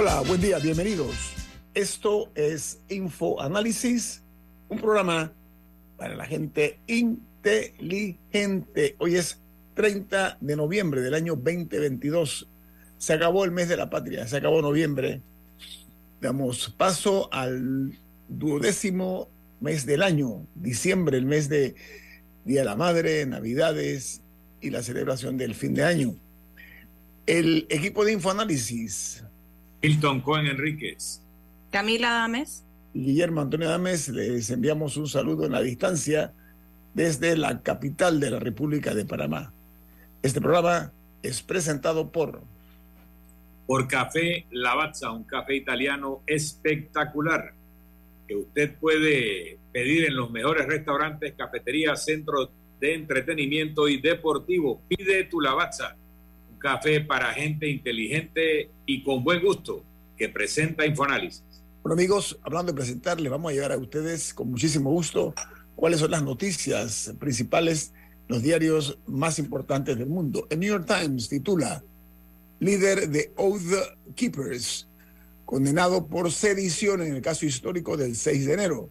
Hola, 0.00 0.22
buen 0.22 0.40
día, 0.40 0.58
bienvenidos. 0.58 1.34
Esto 1.74 2.32
es 2.34 2.80
Info 2.88 3.38
Análisis, 3.38 4.22
un 4.70 4.78
programa 4.78 5.30
para 5.98 6.14
la 6.14 6.24
gente 6.24 6.80
inteligente. 6.86 8.96
Hoy 8.96 9.16
es 9.16 9.42
30 9.74 10.38
de 10.40 10.56
noviembre 10.56 11.02
del 11.02 11.12
año 11.12 11.36
2022. 11.36 12.48
Se 12.96 13.12
acabó 13.12 13.44
el 13.44 13.50
mes 13.50 13.68
de 13.68 13.76
la 13.76 13.90
patria, 13.90 14.26
se 14.26 14.38
acabó 14.38 14.62
noviembre. 14.62 15.20
Damos 16.18 16.74
paso 16.78 17.28
al 17.30 17.98
duodécimo 18.26 19.28
mes 19.60 19.84
del 19.84 20.02
año, 20.02 20.46
diciembre, 20.54 21.18
el 21.18 21.26
mes 21.26 21.50
de 21.50 21.74
Día 22.46 22.60
de 22.60 22.64
la 22.64 22.74
Madre, 22.74 23.26
Navidades 23.26 24.22
y 24.62 24.70
la 24.70 24.82
celebración 24.82 25.36
del 25.36 25.54
fin 25.54 25.74
de 25.74 25.84
año. 25.84 26.14
El 27.26 27.66
equipo 27.68 28.06
de 28.06 28.12
Infoanálisis 28.12 29.24
Hilton 29.82 30.20
Cohen 30.20 30.46
Enríquez. 30.46 31.22
Camila 31.70 32.10
Dames. 32.10 32.64
Y 32.92 33.04
Guillermo 33.04 33.40
Antonio 33.40 33.68
Dames, 33.68 34.08
les 34.08 34.50
enviamos 34.50 34.96
un 34.96 35.06
saludo 35.06 35.46
en 35.46 35.52
la 35.52 35.62
distancia 35.62 36.34
desde 36.92 37.36
la 37.36 37.62
capital 37.62 38.20
de 38.20 38.30
la 38.30 38.40
República 38.40 38.94
de 38.94 39.04
Panamá. 39.04 39.52
Este 40.22 40.40
programa 40.40 40.92
es 41.22 41.42
presentado 41.42 42.10
por... 42.10 42.42
Por 43.66 43.86
Café 43.86 44.46
Lavazza, 44.50 45.12
un 45.12 45.24
café 45.24 45.54
italiano 45.54 46.22
espectacular 46.26 47.54
que 48.26 48.34
usted 48.34 48.74
puede 48.74 49.58
pedir 49.72 50.06
en 50.06 50.16
los 50.16 50.30
mejores 50.30 50.66
restaurantes, 50.66 51.34
cafeterías, 51.34 52.04
centros 52.04 52.50
de 52.80 52.94
entretenimiento 52.94 53.88
y 53.88 54.00
deportivo. 54.00 54.82
Pide 54.88 55.24
tu 55.24 55.40
Lavazza 55.40 55.96
café 56.60 57.00
para 57.00 57.32
gente 57.32 57.68
inteligente 57.68 58.70
y 58.86 59.02
con 59.02 59.24
buen 59.24 59.42
gusto 59.42 59.82
que 60.16 60.28
presenta 60.28 60.86
Infoanálisis. 60.86 61.42
Bueno 61.82 61.94
amigos, 61.94 62.38
hablando 62.42 62.72
de 62.72 62.76
presentar, 62.76 63.20
les 63.20 63.30
vamos 63.30 63.50
a 63.50 63.54
llevar 63.54 63.72
a 63.72 63.78
ustedes 63.78 64.34
con 64.34 64.50
muchísimo 64.50 64.90
gusto 64.90 65.34
cuáles 65.74 66.00
son 66.00 66.10
las 66.10 66.22
noticias 66.22 67.14
principales, 67.18 67.94
los 68.28 68.42
diarios 68.42 68.98
más 69.06 69.38
importantes 69.38 69.96
del 69.96 70.08
mundo. 70.08 70.46
El 70.50 70.60
New 70.60 70.68
York 70.68 70.86
Times 70.86 71.30
titula 71.30 71.82
Líder 72.60 73.08
de 73.08 73.32
Oath 73.36 73.62
Keepers, 74.14 74.86
condenado 75.46 76.06
por 76.06 76.30
sedición 76.30 77.00
en 77.00 77.14
el 77.14 77.22
caso 77.22 77.46
histórico 77.46 77.96
del 77.96 78.14
6 78.14 78.46
de 78.46 78.52
enero. 78.52 78.90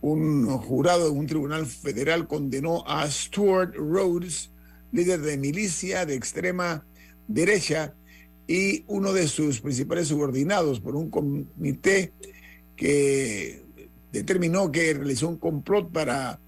Un 0.00 0.46
jurado 0.58 1.04
de 1.04 1.10
un 1.10 1.26
tribunal 1.26 1.66
federal 1.66 2.26
condenó 2.26 2.82
a 2.88 3.08
Stuart 3.08 3.74
Rhodes 3.76 4.51
líder 4.92 5.20
de 5.22 5.36
milicia 5.38 6.06
de 6.06 6.14
extrema 6.14 6.86
derecha 7.26 7.94
y 8.46 8.84
uno 8.86 9.12
de 9.12 9.26
sus 9.28 9.60
principales 9.60 10.08
subordinados 10.08 10.80
por 10.80 10.94
un 10.96 11.10
comité 11.10 12.12
que 12.76 13.62
determinó 14.12 14.70
que 14.70 14.92
realizó 14.92 15.28
un 15.28 15.38
complot 15.38 15.90
para 15.90 16.38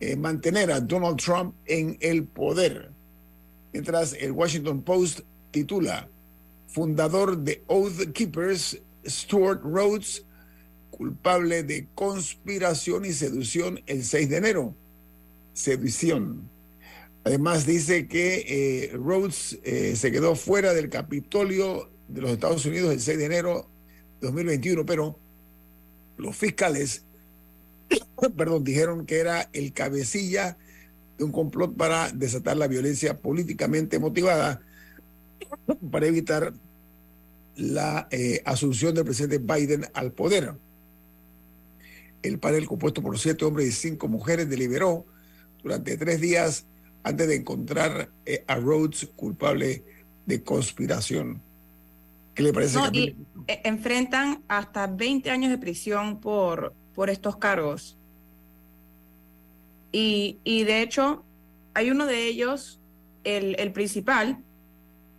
eh, 0.00 0.16
mantener 0.16 0.70
a 0.70 0.80
Donald 0.80 1.16
Trump 1.16 1.54
en 1.66 1.96
el 2.00 2.24
poder. 2.24 2.90
Mientras 3.72 4.12
el 4.14 4.32
Washington 4.32 4.82
Post 4.82 5.20
titula, 5.50 6.08
fundador 6.68 7.38
de 7.38 7.62
Oath 7.66 8.12
Keepers, 8.12 8.80
Stuart 9.06 9.62
Rhodes, 9.62 10.24
culpable 10.90 11.62
de 11.62 11.88
conspiración 11.94 13.04
y 13.04 13.12
seducción 13.12 13.80
el 13.86 14.04
6 14.04 14.28
de 14.28 14.36
enero. 14.36 14.74
Sedición. 15.54 16.51
Además 17.24 17.66
dice 17.66 18.08
que 18.08 18.44
eh, 18.48 18.96
Rhodes 18.96 19.58
eh, 19.62 19.94
se 19.96 20.10
quedó 20.10 20.34
fuera 20.34 20.74
del 20.74 20.88
Capitolio 20.88 21.88
de 22.08 22.20
los 22.20 22.30
Estados 22.32 22.66
Unidos 22.66 22.92
el 22.92 23.00
6 23.00 23.18
de 23.18 23.24
enero 23.24 23.68
de 24.20 24.26
2021, 24.26 24.84
pero 24.84 25.18
los 26.16 26.36
fiscales, 26.36 27.04
perdón, 28.36 28.64
dijeron 28.64 29.06
que 29.06 29.20
era 29.20 29.48
el 29.52 29.72
cabecilla 29.72 30.58
de 31.16 31.24
un 31.24 31.30
complot 31.30 31.76
para 31.76 32.10
desatar 32.10 32.56
la 32.56 32.66
violencia 32.66 33.18
políticamente 33.18 34.00
motivada 34.00 34.60
para 35.92 36.06
evitar 36.06 36.52
la 37.54 38.08
eh, 38.10 38.42
asunción 38.44 38.94
del 38.94 39.04
presidente 39.04 39.38
Biden 39.38 39.86
al 39.94 40.10
poder. 40.12 40.54
El 42.22 42.38
panel 42.40 42.66
compuesto 42.66 43.00
por 43.00 43.16
siete 43.18 43.44
hombres 43.44 43.68
y 43.68 43.72
cinco 43.72 44.08
mujeres 44.08 44.48
deliberó 44.48 45.04
durante 45.62 45.96
tres 45.96 46.20
días 46.20 46.66
antes 47.04 47.28
de 47.28 47.36
encontrar 47.36 48.10
eh, 48.26 48.44
a 48.46 48.56
Rhodes 48.56 49.08
culpable 49.16 49.82
de 50.26 50.42
conspiración. 50.42 51.40
¿Qué 52.34 52.42
le 52.42 52.52
parece? 52.52 52.78
y 52.92 53.16
e, 53.46 53.60
enfrentan 53.64 54.42
hasta 54.48 54.86
20 54.86 55.30
años 55.30 55.50
de 55.50 55.58
prisión 55.58 56.20
por, 56.20 56.74
por 56.94 57.10
estos 57.10 57.36
cargos. 57.36 57.98
Y, 59.90 60.38
y 60.44 60.64
de 60.64 60.80
hecho, 60.80 61.24
hay 61.74 61.90
uno 61.90 62.06
de 62.06 62.26
ellos, 62.26 62.80
el, 63.24 63.56
el 63.58 63.72
principal, 63.72 64.38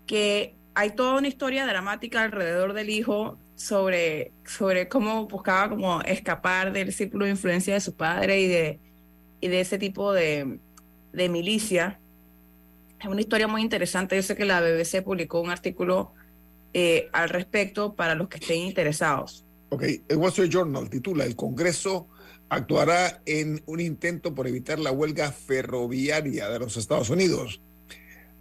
que 0.07 0.55
hay 0.73 0.91
toda 0.91 1.17
una 1.17 1.27
historia 1.27 1.67
dramática 1.67 2.23
alrededor 2.23 2.73
del 2.73 2.89
hijo 2.89 3.37
sobre, 3.55 4.31
sobre 4.45 4.87
cómo 4.87 5.27
buscaba 5.27 5.69
como 5.69 6.01
escapar 6.01 6.73
del 6.73 6.91
círculo 6.91 7.25
de 7.25 7.31
influencia 7.31 7.75
de 7.75 7.79
su 7.79 7.93
padre 7.93 8.41
y 8.41 8.47
de, 8.47 8.79
y 9.39 9.47
de 9.49 9.59
ese 9.61 9.77
tipo 9.77 10.11
de, 10.11 10.57
de 11.13 11.29
milicia. 11.29 11.99
Es 12.99 13.07
una 13.07 13.21
historia 13.21 13.47
muy 13.47 13.61
interesante. 13.61 14.15
Yo 14.15 14.23
sé 14.23 14.35
que 14.35 14.45
la 14.45 14.61
BBC 14.61 15.03
publicó 15.03 15.39
un 15.41 15.49
artículo 15.49 16.13
eh, 16.73 17.07
al 17.13 17.29
respecto 17.29 17.93
para 17.93 18.15
los 18.15 18.27
que 18.27 18.37
estén 18.37 18.61
interesados. 18.61 19.45
Ok, 19.69 19.83
el 20.07 20.17
Wall 20.17 20.29
Street 20.29 20.49
Journal 20.49 20.89
titula 20.89 21.25
El 21.25 21.35
Congreso 21.35 22.07
actuará 22.49 23.21
en 23.25 23.61
un 23.65 23.79
intento 23.79 24.35
por 24.35 24.47
evitar 24.47 24.79
la 24.79 24.91
huelga 24.91 25.31
ferroviaria 25.31 26.49
de 26.49 26.59
los 26.59 26.77
Estados 26.77 27.09
Unidos. 27.09 27.61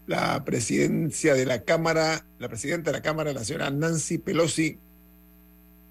La 0.06 0.44
presidencia 0.44 1.34
de 1.34 1.46
la 1.46 1.62
Cámara, 1.62 2.26
la 2.38 2.48
presidenta 2.48 2.90
de 2.90 2.98
la 2.98 3.02
Cámara, 3.02 3.32
la 3.32 3.44
señora 3.44 3.70
Nancy 3.70 4.18
Pelosi, 4.18 4.78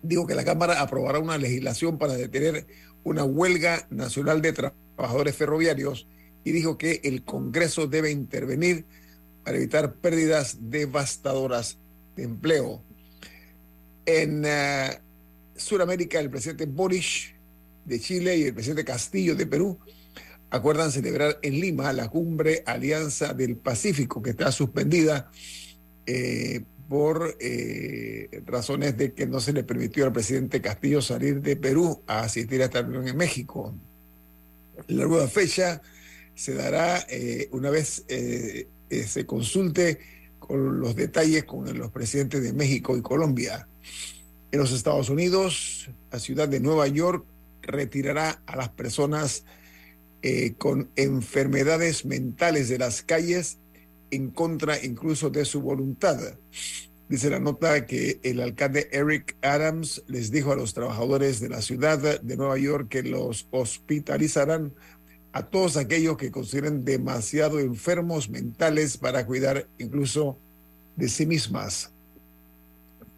dijo 0.03 0.27
que 0.27 0.35
la 0.35 0.43
Cámara 0.43 0.81
aprobará 0.81 1.19
una 1.19 1.37
legislación 1.37 1.97
para 1.97 2.13
detener 2.13 2.67
una 3.03 3.23
huelga 3.23 3.87
nacional 3.89 4.41
de 4.41 4.53
trabajadores 4.53 5.35
ferroviarios 5.35 6.07
y 6.43 6.51
dijo 6.51 6.77
que 6.77 7.01
el 7.03 7.23
Congreso 7.23 7.87
debe 7.87 8.11
intervenir 8.11 8.85
para 9.43 9.57
evitar 9.57 9.93
pérdidas 9.95 10.57
devastadoras 10.59 11.77
de 12.15 12.23
empleo. 12.23 12.81
En 14.05 14.45
uh, 14.45 14.93
Sudamérica, 15.55 16.19
el 16.19 16.29
presidente 16.29 16.65
Boris 16.65 17.33
de 17.85 17.99
Chile 17.99 18.37
y 18.37 18.43
el 18.43 18.53
presidente 18.53 18.85
Castillo 18.85 19.35
de 19.35 19.45
Perú 19.45 19.79
acuerdan 20.49 20.91
celebrar 20.91 21.39
en 21.41 21.59
Lima 21.59 21.93
la 21.93 22.09
cumbre 22.09 22.63
Alianza 22.65 23.33
del 23.33 23.55
Pacífico, 23.55 24.21
que 24.21 24.31
está 24.31 24.51
suspendida 24.51 25.31
eh, 26.05 26.61
por 26.89 27.37
eh, 27.39 28.43
razones 28.45 28.97
de 28.97 29.13
que 29.13 29.25
no 29.25 29.39
se 29.39 29.53
le 29.53 29.63
permitió 29.63 30.05
al 30.05 30.11
presidente 30.11 30.61
Castillo 30.61 31.01
salir 31.01 31.41
de 31.41 31.55
Perú 31.55 32.01
a 32.05 32.21
asistir 32.21 32.61
a 32.61 32.65
esta 32.65 32.81
reunión 32.81 33.07
en 33.07 33.15
México. 33.15 33.73
La 34.87 35.05
nueva 35.05 35.27
fecha 35.29 35.81
se 36.35 36.53
dará 36.53 37.05
eh, 37.09 37.49
una 37.51 37.69
vez 37.69 38.03
eh, 38.07 38.67
eh, 38.89 39.03
se 39.03 39.25
consulte 39.25 39.99
con 40.39 40.79
los 40.79 40.95
detalles 40.95 41.43
con 41.43 41.77
los 41.77 41.91
presidentes 41.91 42.43
de 42.43 42.53
México 42.53 42.97
y 42.97 43.01
Colombia. 43.01 43.67
En 44.51 44.59
los 44.59 44.71
Estados 44.71 45.09
Unidos, 45.09 45.89
la 46.11 46.19
ciudad 46.19 46.49
de 46.49 46.59
Nueva 46.59 46.87
York 46.87 47.25
retirará 47.61 48.41
a 48.45 48.55
las 48.55 48.69
personas 48.69 49.45
con 50.57 50.91
enfermedades 50.97 52.05
mentales 52.05 52.69
de 52.69 52.77
las 52.77 53.01
calles 53.01 53.57
en 54.11 54.29
contra 54.29 54.83
incluso 54.83 55.29
de 55.31 55.45
su 55.45 55.61
voluntad. 55.61 56.19
Dice 57.11 57.29
la 57.29 57.41
nota 57.41 57.85
que 57.85 58.21
el 58.23 58.39
alcalde 58.39 58.87
Eric 58.93 59.35
Adams 59.41 60.01
les 60.07 60.31
dijo 60.31 60.53
a 60.53 60.55
los 60.55 60.73
trabajadores 60.73 61.41
de 61.41 61.49
la 61.49 61.61
ciudad 61.61 62.21
de 62.21 62.37
Nueva 62.37 62.57
York 62.57 62.87
que 62.87 63.03
los 63.03 63.49
hospitalizarán 63.51 64.73
a 65.33 65.43
todos 65.43 65.77
aquellos 65.77 66.17
que 66.17 66.31
consideren 66.31 66.83
demasiado 66.83 67.59
enfermos 67.59 68.29
mentales 68.29 68.97
para 68.97 69.25
cuidar 69.25 69.67
incluso 69.77 70.37
de 70.95 71.07
sí 71.07 71.25
mismas. 71.25 71.91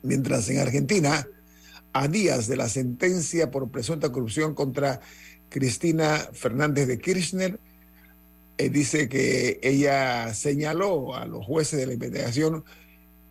Mientras 0.03 0.49
en 0.49 0.59
Argentina, 0.59 1.27
a 1.93 2.07
días 2.07 2.47
de 2.47 2.57
la 2.57 2.69
sentencia 2.69 3.51
por 3.51 3.69
presunta 3.69 4.11
corrupción 4.11 4.53
contra 4.53 5.01
Cristina 5.49 6.27
Fernández 6.33 6.87
de 6.87 6.99
Kirchner, 6.99 7.59
eh, 8.57 8.69
dice 8.69 9.09
que 9.09 9.59
ella 9.63 10.33
señaló 10.33 11.15
a 11.15 11.25
los 11.25 11.45
jueces 11.45 11.79
de 11.79 11.87
la 11.87 11.93
investigación 11.93 12.63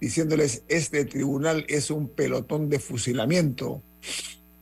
diciéndoles 0.00 0.64
este 0.66 1.04
tribunal 1.04 1.64
es 1.68 1.90
un 1.92 2.08
pelotón 2.08 2.68
de 2.68 2.80
fusilamiento, 2.80 3.82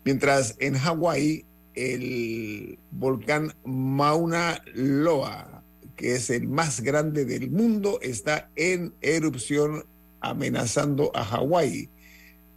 mientras 0.05 0.57
en 0.59 0.75
Hawái 0.77 1.47
el 1.81 2.79
volcán 2.91 3.55
Mauna 3.65 4.63
Loa, 4.75 5.63
que 5.97 6.17
es 6.17 6.31
el 6.31 6.49
más 6.49 6.81
grande 6.83 7.25
del 7.25 7.51
mundo, 7.51 7.99
está 8.03 8.51
en 8.57 8.95
erupción 9.01 9.85
amenazando 10.21 11.11
a 11.15 11.25
Hawái. 11.25 11.89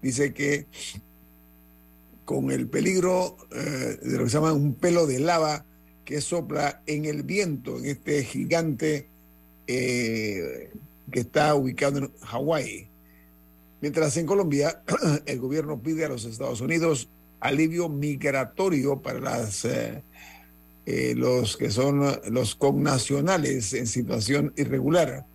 Dice 0.02 0.34
que 0.34 0.68
con 2.26 2.52
el 2.52 2.68
peligro 2.68 3.38
eh, 3.52 3.98
de 4.02 4.18
lo 4.18 4.24
que 4.26 4.30
se 4.30 4.38
llama 4.38 4.54
un 4.54 4.76
pelo 4.76 5.08
de 5.08 5.20
lava 5.20 5.66
que 6.04 6.20
sopla 6.20 6.82
en 6.86 7.06
el 7.06 7.24
viento, 7.24 7.78
en 7.78 7.86
este 7.86 8.24
gigante 8.24 9.08
eh, 9.68 10.72
que 11.12 11.22
está 11.22 11.56
ubicado 11.56 12.00
en 12.00 12.12
Hawái. 12.22 12.90
Mientras 13.80 14.18
en 14.18 14.26
Colombia 14.26 14.84
el 15.26 15.40
gobierno 15.40 15.82
pide 15.82 16.06
a 16.06 16.10
los 16.10 16.26
Estados 16.26 16.60
Unidos 16.60 17.10
alivio 17.44 17.90
migratorio 17.90 19.02
para 19.02 19.20
las, 19.20 19.66
eh, 19.66 20.04
los 21.16 21.58
que 21.58 21.70
son 21.70 22.02
los 22.32 22.56
connacionales 22.56 23.74
en 23.74 23.88
situación 23.88 24.54
irregular. 24.56 25.26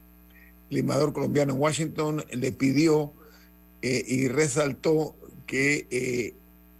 El 0.70 0.78
embajador 0.78 1.12
colombiano 1.12 1.54
en 1.54 1.60
Washington 1.60 2.24
le 2.30 2.52
pidió 2.52 3.12
y 3.80 4.28
resaltó 4.28 5.14
que 5.46 6.34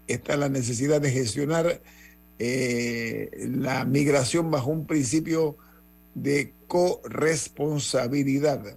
está 0.09 0.37
la 0.37 0.49
necesidad 0.49 1.01
de 1.01 1.11
gestionar 1.11 1.81
eh, 2.41 3.31
la 3.51 3.85
migración 3.85 4.49
bajo 4.51 4.71
un 4.71 4.87
principio 4.87 5.57
de 6.15 6.53
corresponsabilidad. 6.69 8.77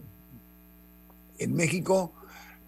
En 1.37 1.53
México, 1.53 2.11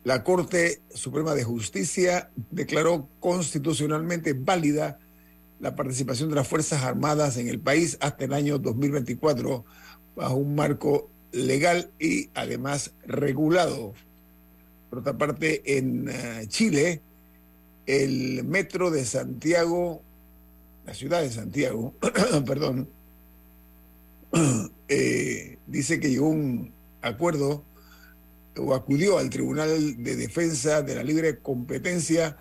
la 0.04 0.24
Corte 0.24 0.82
Suprema 0.94 1.34
de 1.34 1.44
Justicia 1.44 2.30
declaró 2.52 3.08
constitucionalmente 3.20 4.34
válida 4.34 5.00
la 5.60 5.76
participación 5.76 6.30
de 6.30 6.36
las 6.36 6.48
Fuerzas 6.48 6.84
Armadas 6.84 7.38
en 7.38 7.48
el 7.48 7.60
país 7.60 7.98
hasta 8.02 8.26
el 8.26 8.34
año 8.34 8.60
2024 8.60 9.64
bajo 10.16 10.36
un 10.36 10.56
marco 10.56 11.10
legal 11.32 11.90
y 12.00 12.30
además 12.34 12.92
regulado. 13.06 13.94
Por 14.90 15.00
otra 15.00 15.18
parte, 15.18 15.78
en 15.78 16.10
eh, 16.10 16.46
Chile, 16.48 17.02
el 17.86 18.44
metro 18.44 18.92
de 18.92 19.06
Santiago, 19.06 20.02
la 20.86 20.94
ciudad 20.94 21.22
de 21.22 21.32
Santiago, 21.32 21.94
perdón, 22.46 22.90
eh, 24.90 25.58
dice 25.66 26.00
que 26.00 26.10
llegó 26.10 26.28
un 26.28 26.74
acuerdo 27.02 27.64
o 28.58 28.74
acudió 28.74 29.18
al 29.18 29.30
Tribunal 29.30 30.04
de 30.04 30.16
Defensa 30.16 30.82
de 30.82 30.96
la 30.96 31.04
Libre 31.04 31.40
Competencia 31.40 32.38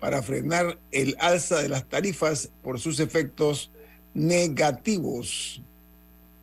para 0.00 0.22
frenar 0.22 0.78
el 0.92 1.16
alza 1.18 1.60
de 1.60 1.68
las 1.68 1.88
tarifas 1.88 2.50
por 2.62 2.78
sus 2.78 3.00
efectos 3.00 3.70
negativos. 4.14 5.62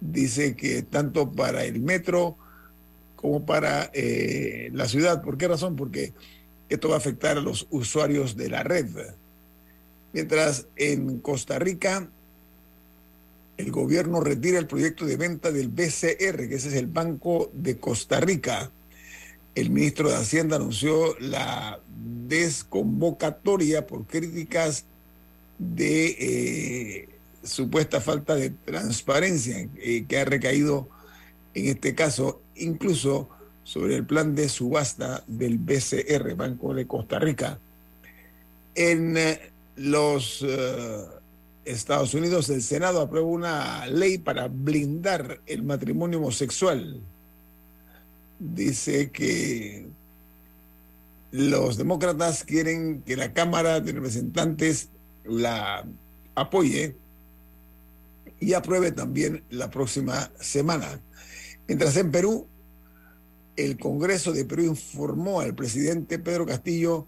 Dice 0.01 0.55
que 0.55 0.81
tanto 0.81 1.31
para 1.31 1.63
el 1.63 1.79
metro 1.79 2.37
como 3.15 3.45
para 3.45 3.89
eh, 3.93 4.69
la 4.73 4.87
ciudad. 4.87 5.21
¿Por 5.21 5.37
qué 5.37 5.47
razón? 5.47 5.75
Porque 5.75 6.13
esto 6.69 6.89
va 6.89 6.95
a 6.95 6.99
afectar 6.99 7.37
a 7.37 7.41
los 7.41 7.67
usuarios 7.69 8.35
de 8.35 8.49
la 8.49 8.63
red. 8.63 8.87
Mientras 10.13 10.67
en 10.75 11.19
Costa 11.19 11.59
Rica 11.59 12.09
el 13.57 13.71
gobierno 13.71 14.19
retira 14.19 14.59
el 14.59 14.67
proyecto 14.67 15.05
de 15.05 15.15
venta 15.15 15.51
del 15.51 15.69
BCR, 15.69 16.49
que 16.49 16.55
ese 16.55 16.67
es 16.69 16.73
el 16.73 16.87
Banco 16.87 17.49
de 17.53 17.77
Costa 17.77 18.19
Rica. 18.19 18.69
El 19.55 19.69
ministro 19.69 20.09
de 20.09 20.17
Hacienda 20.17 20.57
anunció 20.57 21.17
la 21.19 21.79
desconvocatoria 22.27 23.87
por 23.87 24.05
críticas 24.05 24.83
de 25.57 26.07
eh, 26.19 27.09
supuesta 27.41 28.01
falta 28.01 28.35
de 28.35 28.49
transparencia 28.49 29.65
eh, 29.77 30.05
que 30.07 30.19
ha 30.19 30.25
recaído 30.25 30.89
en 31.53 31.67
este 31.67 31.95
caso. 31.95 32.41
Incluso 32.57 33.29
sobre 33.63 33.95
el 33.95 34.05
plan 34.05 34.35
de 34.35 34.49
subasta 34.49 35.23
del 35.25 35.57
BCR, 35.57 36.35
Banco 36.35 36.73
de 36.73 36.85
Costa 36.85 37.17
Rica. 37.17 37.57
En 38.75 39.15
eh, 39.15 39.39
los 39.77 40.45
Estados 41.63 42.13
Unidos, 42.13 42.49
el 42.49 42.61
Senado 42.61 42.99
aprueba 42.99 43.27
una 43.27 43.87
ley 43.87 44.17
para 44.17 44.49
blindar 44.49 45.39
el 45.45 45.63
matrimonio 45.63 46.19
homosexual. 46.19 47.01
Dice 48.39 49.11
que 49.11 49.87
los 51.31 51.77
demócratas 51.77 52.43
quieren 52.43 53.01
que 53.01 53.15
la 53.15 53.33
Cámara 53.33 53.79
de 53.79 53.91
Representantes 53.93 54.89
la 55.23 55.85
apoye 56.35 56.95
y 58.39 58.53
apruebe 58.53 58.91
también 58.91 59.43
la 59.49 59.69
próxima 59.71 60.31
semana. 60.39 60.99
Mientras 61.67 61.95
en 61.97 62.11
Perú, 62.11 62.47
el 63.55 63.77
Congreso 63.77 64.33
de 64.33 64.45
Perú 64.45 64.63
informó 64.63 65.39
al 65.39 65.55
presidente 65.55 66.19
Pedro 66.19 66.45
Castillo 66.45 67.07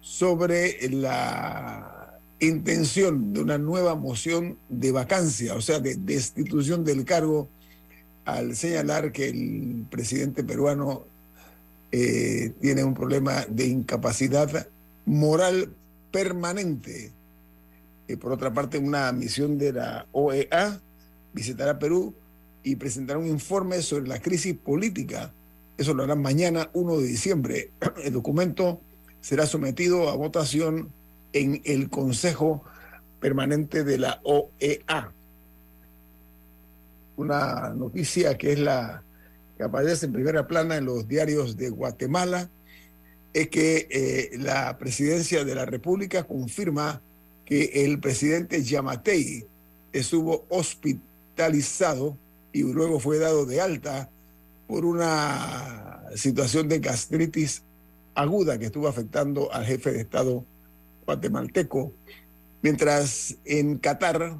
sobre 0.00 0.88
la 0.90 2.20
intención 2.38 3.32
de 3.32 3.40
una 3.40 3.58
nueva 3.58 3.94
moción 3.94 4.58
de 4.68 4.92
vacancia, 4.92 5.54
o 5.54 5.60
sea, 5.60 5.80
de 5.80 5.96
destitución 5.96 6.84
del 6.84 7.04
cargo, 7.04 7.48
al 8.26 8.54
señalar 8.54 9.12
que 9.12 9.28
el 9.28 9.86
presidente 9.90 10.44
peruano 10.44 11.04
eh, 11.90 12.52
tiene 12.60 12.84
un 12.84 12.92
problema 12.92 13.46
de 13.48 13.66
incapacidad 13.66 14.68
moral 15.06 15.72
permanente. 16.12 17.12
Y 18.08 18.16
por 18.16 18.32
otra 18.32 18.52
parte, 18.52 18.76
una 18.76 19.10
misión 19.12 19.56
de 19.56 19.72
la 19.72 20.06
OEA 20.12 20.78
visitará 21.32 21.78
Perú 21.78 22.14
y 22.62 22.76
presentará 22.76 23.18
un 23.18 23.26
informe 23.26 23.80
sobre 23.80 24.06
la 24.06 24.20
crisis 24.20 24.54
política 24.54 25.32
eso 25.78 25.92
lo 25.92 26.04
harán 26.04 26.22
mañana, 26.22 26.70
1 26.72 26.98
de 26.98 27.06
diciembre. 27.06 27.70
El 28.04 28.14
documento 28.14 28.80
será 29.20 29.46
sometido 29.46 30.08
a 30.08 30.16
votación 30.16 30.90
en 31.32 31.60
el 31.64 31.90
Consejo 31.90 32.64
Permanente 33.20 33.84
de 33.84 33.98
la 33.98 34.20
OEA. 34.24 35.12
Una 37.16 37.70
noticia 37.70 38.36
que 38.36 38.52
es 38.52 38.58
la 38.58 39.02
que 39.56 39.64
aparece 39.64 40.06
en 40.06 40.12
primera 40.12 40.46
plana 40.46 40.76
en 40.76 40.84
los 40.84 41.08
diarios 41.08 41.56
de 41.56 41.70
Guatemala 41.70 42.50
es 43.32 43.48
que 43.48 43.86
eh, 43.90 44.38
la 44.38 44.76
presidencia 44.78 45.44
de 45.44 45.54
la 45.54 45.64
República 45.64 46.24
confirma 46.24 47.00
que 47.44 47.84
el 47.84 48.00
presidente 48.00 48.62
Yamatei 48.62 49.46
estuvo 49.92 50.44
hospitalizado 50.48 52.16
y 52.52 52.62
luego 52.62 53.00
fue 53.00 53.18
dado 53.18 53.46
de 53.46 53.60
alta 53.60 54.10
por 54.66 54.84
una 54.84 56.02
situación 56.14 56.68
de 56.68 56.80
gastritis 56.80 57.62
aguda 58.14 58.58
que 58.58 58.66
estuvo 58.66 58.88
afectando 58.88 59.52
al 59.52 59.64
jefe 59.64 59.92
de 59.92 60.00
Estado 60.00 60.44
guatemalteco, 61.04 61.92
mientras 62.62 63.36
en 63.44 63.78
Qatar 63.78 64.36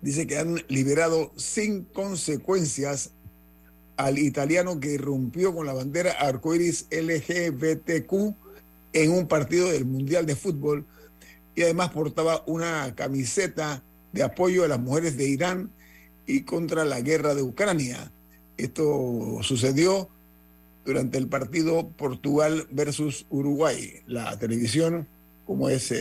dice 0.00 0.26
que 0.26 0.38
han 0.38 0.62
liberado 0.68 1.32
sin 1.36 1.84
consecuencias 1.84 3.12
al 3.96 4.18
italiano 4.18 4.78
que 4.78 4.92
irrumpió 4.92 5.54
con 5.54 5.66
la 5.66 5.72
bandera 5.72 6.12
arcoiris 6.12 6.86
LGBTQ 6.90 8.12
en 8.92 9.10
un 9.10 9.26
partido 9.26 9.68
del 9.68 9.84
Mundial 9.84 10.24
de 10.24 10.36
Fútbol 10.36 10.86
y 11.54 11.62
además 11.62 11.90
portaba 11.90 12.44
una 12.46 12.94
camiseta 12.94 13.82
de 14.12 14.22
apoyo 14.22 14.64
a 14.64 14.68
las 14.68 14.78
mujeres 14.78 15.16
de 15.16 15.28
Irán 15.28 15.70
y 16.26 16.42
contra 16.42 16.84
la 16.84 17.00
guerra 17.00 17.34
de 17.34 17.42
Ucrania. 17.42 18.12
Esto 18.56 19.38
sucedió 19.42 20.08
durante 20.84 21.18
el 21.18 21.26
partido 21.26 21.88
Portugal 21.88 22.66
versus 22.70 23.26
Uruguay. 23.30 24.02
La 24.06 24.38
televisión, 24.38 25.08
como 25.46 25.68
es 25.68 25.90
eh, 25.90 25.98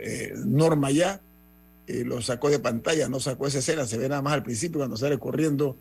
eh, 0.00 0.32
norma 0.36 0.90
ya, 0.90 1.20
eh, 1.86 2.04
lo 2.04 2.22
sacó 2.22 2.50
de 2.50 2.58
pantalla, 2.58 3.08
no 3.08 3.20
sacó 3.20 3.46
esa 3.46 3.58
escena, 3.58 3.86
se 3.86 3.98
ve 3.98 4.08
nada 4.08 4.22
más 4.22 4.34
al 4.34 4.42
principio 4.42 4.78
cuando 4.78 4.96
sale 4.96 5.18
corriendo 5.18 5.76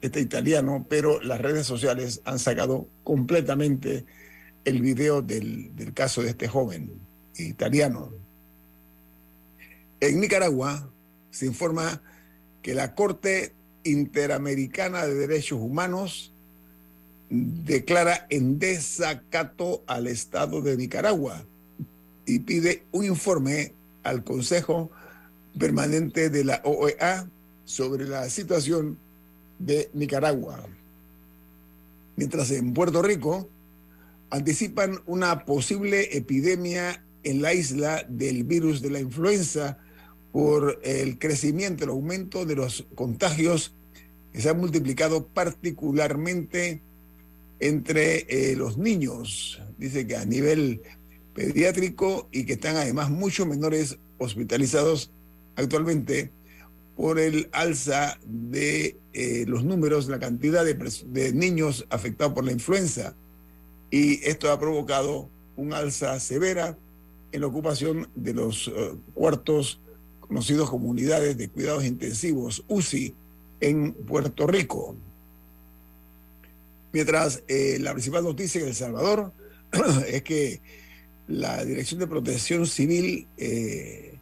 este 0.00 0.20
italiano, 0.20 0.86
pero 0.88 1.20
las 1.22 1.40
redes 1.40 1.66
sociales 1.66 2.20
han 2.24 2.38
sacado 2.38 2.86
completamente 3.02 4.04
el 4.64 4.82
video 4.82 5.22
del, 5.22 5.72
caso 5.94 6.22
de 6.22 6.30
este 6.30 6.48
joven 6.48 6.92
italiano. 7.36 8.12
En 10.00 10.20
Nicaragua 10.20 10.90
se 11.30 11.46
informa 11.46 12.02
que 12.62 12.74
la 12.74 12.94
Corte 12.94 13.54
Interamericana 13.84 15.06
de 15.06 15.14
Derechos 15.14 15.60
Humanos 15.60 16.32
declara 17.30 18.26
en 18.28 18.58
desacato 18.58 19.82
al 19.86 20.06
Estado 20.06 20.60
de 20.60 20.76
Nicaragua 20.76 21.44
y 22.26 22.40
pide 22.40 22.84
un 22.92 23.04
informe 23.04 23.72
al 24.02 24.24
Consejo 24.24 24.90
Permanente 25.58 26.30
de 26.30 26.44
la 26.44 26.60
OEA 26.64 27.28
sobre 27.64 28.06
la 28.06 28.28
situación 28.30 28.98
de 29.58 29.90
Nicaragua. 29.94 30.66
Mientras 32.16 32.50
en 32.50 32.72
Puerto 32.74 33.02
Rico 33.02 33.48
anticipan 34.30 35.00
una 35.06 35.44
posible 35.44 36.16
epidemia 36.16 37.04
en 37.22 37.42
la 37.42 37.54
isla 37.54 38.04
del 38.08 38.44
virus 38.44 38.82
de 38.82 38.90
la 38.90 39.00
influenza 39.00 39.78
por 40.32 40.80
el 40.82 41.18
crecimiento, 41.18 41.84
el 41.84 41.90
aumento 41.90 42.44
de 42.44 42.56
los 42.56 42.86
contagios 42.94 43.74
que 44.32 44.40
se 44.40 44.50
han 44.50 44.58
multiplicado 44.58 45.26
particularmente 45.26 46.82
entre 47.58 48.26
eh, 48.28 48.56
los 48.56 48.76
niños. 48.76 49.60
Dice 49.78 50.06
que 50.06 50.16
a 50.16 50.24
nivel 50.24 50.82
pediátrico 51.34 52.28
y 52.32 52.44
que 52.44 52.54
están 52.54 52.76
además 52.76 53.10
muchos 53.10 53.46
menores 53.46 53.98
hospitalizados 54.18 55.10
actualmente 55.56 56.30
por 56.96 57.18
el 57.18 57.48
alza 57.52 58.18
de 58.24 58.96
eh, 59.12 59.44
los 59.46 59.64
números, 59.64 60.08
la 60.08 60.18
cantidad 60.18 60.64
de, 60.64 61.32
niños 61.32 61.86
afectados 61.90 62.32
por 62.32 62.44
la 62.44 62.52
influenza. 62.52 63.14
Y 63.90 64.24
esto 64.24 64.50
ha 64.50 64.58
provocado 64.58 65.28
un 65.56 65.72
alza 65.72 66.18
severa 66.20 66.76
en 67.32 67.40
la 67.40 67.46
ocupación 67.46 68.08
de 68.14 68.34
los 68.34 68.68
uh, 68.68 68.98
cuartos 69.14 69.80
conocidos 70.20 70.70
como 70.70 70.88
unidades 70.88 71.36
de 71.36 71.48
cuidados 71.48 71.84
intensivos, 71.84 72.64
UCI, 72.68 73.14
en 73.60 73.92
Puerto 73.92 74.46
Rico. 74.46 74.96
Mientras 76.92 77.42
eh, 77.48 77.78
la 77.80 77.92
principal 77.92 78.24
noticia 78.24 78.60
en 78.60 78.68
El 78.68 78.74
Salvador 78.74 79.32
es 80.08 80.22
que 80.22 80.60
la 81.28 81.64
Dirección 81.64 82.00
de 82.00 82.06
Protección 82.06 82.66
Civil 82.66 83.26
eh, 83.36 84.15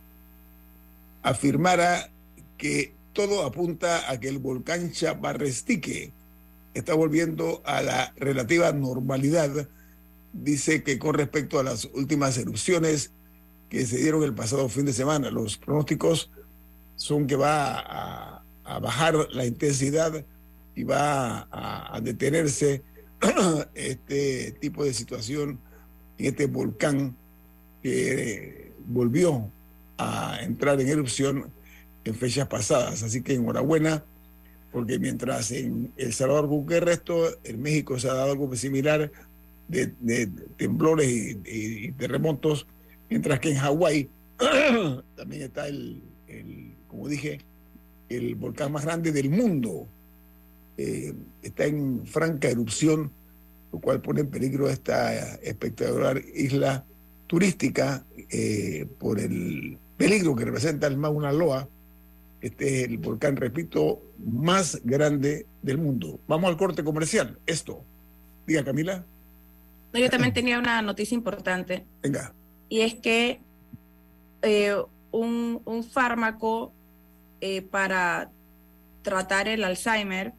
afirmara 1.25 2.13
que 2.57 2.95
todo 3.13 3.45
apunta 3.45 4.11
a 4.11 4.21
que 4.21 4.29
el 4.29 4.39
volcán 4.39 4.93
Chaparrestique 4.93 6.13
está 6.75 6.95
volviendo 6.95 7.63
a 7.65 7.83
la 7.83 8.13
relativa 8.17 8.71
normalidad. 8.73 9.69
Dice 10.33 10.83
que 10.83 10.99
con 10.99 11.15
respecto 11.15 11.59
a 11.59 11.65
las 11.65 11.87
últimas 11.87 12.37
erupciones 12.39 13.13
que 13.69 13.87
se 13.87 13.97
dieron 13.97 14.23
el 14.23 14.35
pasado 14.35 14.69
fin 14.69 14.85
de 14.85 14.93
semana, 14.93 15.31
los 15.31 15.57
pronósticos 15.57 16.31
son 16.97 17.27
que 17.27 17.37
va 17.37 17.79
a, 17.79 18.41
bajar 18.81 19.15
la 19.33 19.45
intensidad 19.47 20.25
y 20.75 20.85
va 20.85 21.49
a, 21.51 21.97
a 21.97 22.01
detenerse 22.01 22.83
este 23.75 24.53
tipo 24.53 24.85
de 24.85 24.93
situación 24.93 25.61
en 26.19 26.27
este 26.27 26.47
volcán 26.47 27.17
que 27.83 28.73
volvió 28.87 29.51
a 29.99 30.39
entrar 30.43 30.81
en 30.81 30.89
erupción 30.89 31.51
en 32.05 32.15
fechas 32.15 32.49
pasadas. 32.49 33.03
Así 33.03 33.23
que 33.23 33.35
enhorabuena, 33.35 34.05
porque 34.73 34.99
mientras 34.99 35.51
en 35.51 35.93
El 35.97 36.13
Salvador 36.13 36.51
el 36.71 36.81
resto, 36.81 37.29
en 37.45 37.63
México 37.63 37.99
se 37.99 38.09
ha 38.09 38.15
dado 38.15 38.33
algo 38.33 38.55
similar 38.57 39.11
de, 39.69 40.29
temblores 40.57 41.39
y, 41.45 41.93
terremotos, 41.93 42.67
mientras 43.09 43.41
que 43.41 43.51
en 43.51 43.57
Hawái 43.57 44.11
también 45.17 45.43
está 45.43 45.69
el, 45.69 46.03
el, 46.27 46.75
como 46.89 47.09
dije, 47.09 47.39
el 48.09 48.35
volcán 48.35 48.73
más 48.73 48.85
grande 48.85 49.13
del 49.13 49.31
mundo. 49.31 49.87
Eh, 50.77 51.15
está 51.43 51.67
en 51.67 52.05
franca 52.05 52.49
erupción, 52.49 53.13
lo 53.73 53.79
cual 53.79 54.01
pone 54.01 54.23
en 54.23 54.29
peligro 54.29 54.69
esta 54.69 55.35
espectacular 55.37 56.21
isla 56.35 56.85
turística 57.27 58.05
eh, 58.31 58.87
por 58.99 59.21
el 59.21 59.79
peligro 59.97 60.35
que 60.35 60.45
representa 60.45 60.87
el 60.87 60.97
Mauna 60.97 61.33
Loa. 61.33 61.69
Este 62.41 62.83
es 62.83 62.89
el 62.89 62.99
volcán, 62.99 63.37
repito, 63.37 64.03
más 64.19 64.81
grande 64.85 65.47
del 65.63 65.79
mundo. 65.79 66.21
Vamos 66.27 66.51
al 66.51 66.57
corte 66.57 66.85
comercial. 66.85 67.39
Esto. 67.47 67.83
Diga, 68.47 68.63
Camila. 68.65 69.05
No, 69.93 70.01
yo 70.01 70.11
también 70.11 70.35
tenía 70.35 70.59
una 70.59 70.83
noticia 70.83 71.15
importante. 71.15 71.87
Venga. 72.03 72.35
Y 72.69 72.81
es 72.81 72.95
que 72.95 73.41
eh, 74.43 74.77
un, 75.11 75.63
un, 75.65 75.85
fármaco 75.85 76.73
eh, 77.41 77.63
para 77.63 78.31
tratar 79.03 79.49
el 79.49 79.65
Alzheimer 79.65 80.33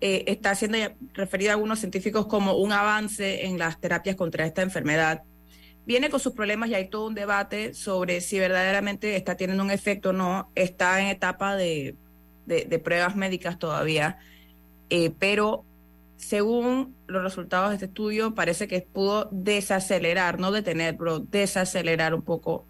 eh, 0.00 0.24
está 0.26 0.54
siendo 0.54 0.78
referido 1.14 1.50
a 1.50 1.54
algunos 1.54 1.78
científicos 1.78 2.26
como 2.26 2.56
un 2.56 2.72
avance 2.72 3.46
en 3.46 3.58
las 3.58 3.80
terapias 3.80 4.16
contra 4.16 4.44
esta 4.44 4.60
enfermedad. 4.62 5.22
Viene 5.84 6.10
con 6.10 6.20
sus 6.20 6.32
problemas 6.32 6.68
y 6.68 6.74
hay 6.74 6.88
todo 6.88 7.06
un 7.06 7.14
debate 7.14 7.74
sobre 7.74 8.20
si 8.20 8.38
verdaderamente 8.38 9.16
está 9.16 9.36
teniendo 9.36 9.64
un 9.64 9.70
efecto 9.70 10.10
o 10.10 10.12
no. 10.12 10.50
Está 10.54 11.00
en 11.00 11.08
etapa 11.08 11.56
de, 11.56 11.96
de, 12.46 12.64
de 12.64 12.78
pruebas 12.78 13.16
médicas 13.16 13.58
todavía, 13.58 14.18
eh, 14.90 15.10
pero 15.18 15.64
según 16.16 16.94
los 17.08 17.22
resultados 17.22 17.70
de 17.70 17.74
este 17.74 17.86
estudio, 17.86 18.34
parece 18.34 18.68
que 18.68 18.80
pudo 18.80 19.28
desacelerar, 19.32 20.38
no 20.38 20.52
detener, 20.52 20.96
pero 20.96 21.18
desacelerar 21.18 22.14
un 22.14 22.22
poco 22.22 22.64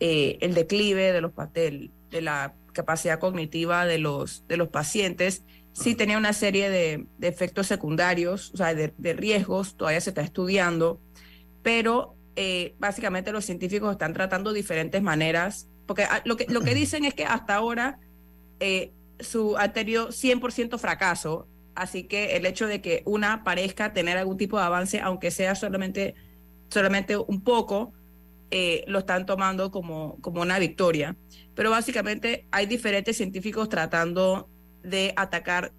eh, 0.00 0.38
el 0.40 0.54
declive 0.54 1.12
de, 1.12 1.20
los, 1.20 1.32
de, 1.52 1.90
de 2.10 2.22
la 2.22 2.54
capacidad 2.72 3.18
cognitiva 3.18 3.84
de 3.84 3.98
los, 3.98 4.46
de 4.48 4.56
los 4.56 4.68
pacientes. 4.68 5.44
Sí 5.74 5.94
tenía 5.94 6.16
una 6.16 6.32
serie 6.32 6.70
de, 6.70 7.06
de 7.18 7.28
efectos 7.28 7.66
secundarios, 7.66 8.52
o 8.54 8.56
sea, 8.56 8.74
de, 8.74 8.92
de, 8.96 9.12
riesgos, 9.12 9.76
todavía 9.76 10.00
se 10.00 10.10
está 10.10 10.22
estudiando, 10.22 10.98
pero 11.62 12.14
eh, 12.36 12.74
básicamente 12.78 13.32
los 13.32 13.44
científicos 13.44 13.92
están 13.92 14.12
tratando 14.12 14.52
diferentes 14.52 15.02
maneras, 15.02 15.68
porque 15.86 16.04
ah, 16.04 16.22
lo 16.24 16.36
que, 16.36 16.46
lo 16.48 16.60
que 16.62 16.74
dicen 16.74 17.04
es 17.04 17.14
que 17.14 17.24
hasta 17.24 17.54
ahora 17.54 17.98
eh, 18.60 18.92
su, 19.20 19.56
ha 19.58 19.72
tenido 19.72 20.08
100% 20.08 20.78
fracaso, 20.78 21.48
así 21.74 22.04
que 22.04 22.36
el 22.36 22.46
hecho 22.46 22.66
de 22.66 22.80
que 22.80 23.02
una 23.06 23.44
parezca 23.44 23.92
tener 23.92 24.18
algún 24.18 24.36
tipo 24.36 24.58
de 24.58 24.64
avance, 24.64 25.00
aunque 25.00 25.30
sea 25.30 25.54
solamente, 25.54 26.14
solamente 26.68 27.16
un 27.16 27.42
poco, 27.42 27.92
eh, 28.50 28.84
lo 28.86 29.00
están 29.00 29.24
tomando 29.24 29.70
como, 29.70 30.18
como 30.20 30.42
una 30.42 30.58
victoria. 30.58 31.16
Pero 31.54 31.70
básicamente 31.70 32.46
hay 32.50 32.66
diferentes 32.66 33.16
científicos 33.16 33.68
tratando 33.68 34.50
de 34.82 35.14
atacar 35.16 35.72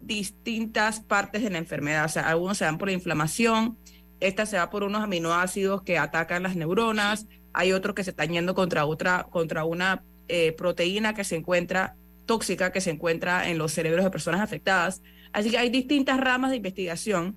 distintas 0.00 1.00
partes 1.00 1.42
de 1.42 1.50
la 1.50 1.58
enfermedad. 1.58 2.04
O 2.04 2.08
sea, 2.08 2.28
algunos 2.28 2.58
se 2.58 2.64
van 2.64 2.78
por 2.78 2.88
la 2.88 2.94
inflamación, 2.94 3.78
esta 4.20 4.46
se 4.46 4.56
va 4.56 4.70
por 4.70 4.82
unos 4.82 5.02
aminoácidos 5.02 5.82
que 5.82 5.98
atacan 5.98 6.42
las 6.42 6.56
neuronas, 6.56 7.26
hay 7.52 7.72
otros 7.72 7.94
que 7.94 8.04
se 8.04 8.10
están 8.10 8.30
yendo 8.30 8.54
contra 8.54 8.86
otra, 8.86 9.26
contra 9.30 9.64
una 9.64 10.02
eh, 10.28 10.52
proteína 10.52 11.14
que 11.14 11.24
se 11.24 11.36
encuentra 11.36 11.96
tóxica 12.26 12.72
que 12.72 12.80
se 12.80 12.90
encuentra 12.90 13.48
en 13.48 13.58
los 13.58 13.72
cerebros 13.72 14.04
de 14.04 14.10
personas 14.10 14.40
afectadas. 14.40 15.02
Así 15.32 15.50
que 15.50 15.58
hay 15.58 15.70
distintas 15.70 16.20
ramas 16.20 16.50
de 16.50 16.56
investigación, 16.56 17.36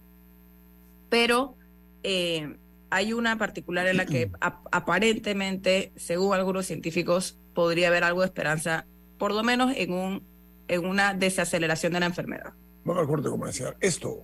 pero 1.09 1.55
eh, 2.03 2.57
hay 2.89 3.13
una 3.13 3.37
particular 3.37 3.87
en 3.87 3.97
la 3.97 4.05
que 4.05 4.31
aparentemente, 4.71 5.91
según 5.95 6.35
algunos 6.35 6.65
científicos, 6.65 7.37
podría 7.53 7.87
haber 7.87 8.03
algo 8.03 8.21
de 8.21 8.27
esperanza, 8.27 8.85
por 9.17 9.33
lo 9.33 9.43
menos 9.43 9.73
en, 9.75 9.91
un, 9.91 10.23
en 10.67 10.85
una 10.85 11.13
desaceleración 11.13 11.93
de 11.93 11.99
la 11.99 12.05
enfermedad. 12.05 12.53
Bueno, 12.83 13.01
al 13.01 13.07
corte 13.07 13.29
comercial. 13.29 13.75
Esto 13.79 14.23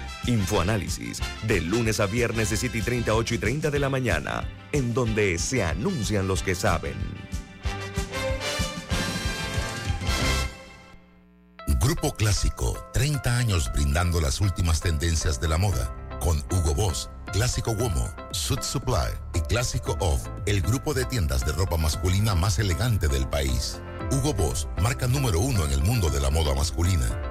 Infoanálisis, 0.27 1.19
de 1.47 1.61
lunes 1.61 1.99
a 1.99 2.05
viernes 2.05 2.51
de 2.51 2.57
7 2.57 2.77
y 2.77 2.81
30, 2.81 3.15
8 3.15 3.35
y 3.35 3.37
30 3.39 3.71
de 3.71 3.79
la 3.79 3.89
mañana, 3.89 4.47
en 4.71 4.93
donde 4.93 5.37
se 5.39 5.63
anuncian 5.63 6.27
los 6.27 6.43
que 6.43 6.53
saben. 6.53 6.95
Grupo 11.79 12.13
Clásico, 12.13 12.77
30 12.93 13.37
años 13.37 13.71
brindando 13.73 14.21
las 14.21 14.39
últimas 14.41 14.81
tendencias 14.81 15.41
de 15.41 15.47
la 15.47 15.57
moda, 15.57 15.95
con 16.19 16.37
Hugo 16.51 16.75
Boss, 16.75 17.09
Clásico 17.33 17.71
Womo, 17.71 18.13
Suit 18.31 18.61
Supply 18.61 19.11
y 19.33 19.39
Clásico 19.41 19.97
Off, 19.99 20.27
el 20.45 20.61
grupo 20.61 20.93
de 20.93 21.05
tiendas 21.05 21.43
de 21.45 21.51
ropa 21.53 21.77
masculina 21.77 22.35
más 22.35 22.59
elegante 22.59 23.07
del 23.07 23.27
país. 23.27 23.81
Hugo 24.11 24.33
Boss, 24.33 24.67
marca 24.81 25.07
número 25.07 25.39
uno 25.39 25.65
en 25.65 25.71
el 25.71 25.81
mundo 25.81 26.09
de 26.09 26.19
la 26.19 26.29
moda 26.29 26.53
masculina 26.53 27.30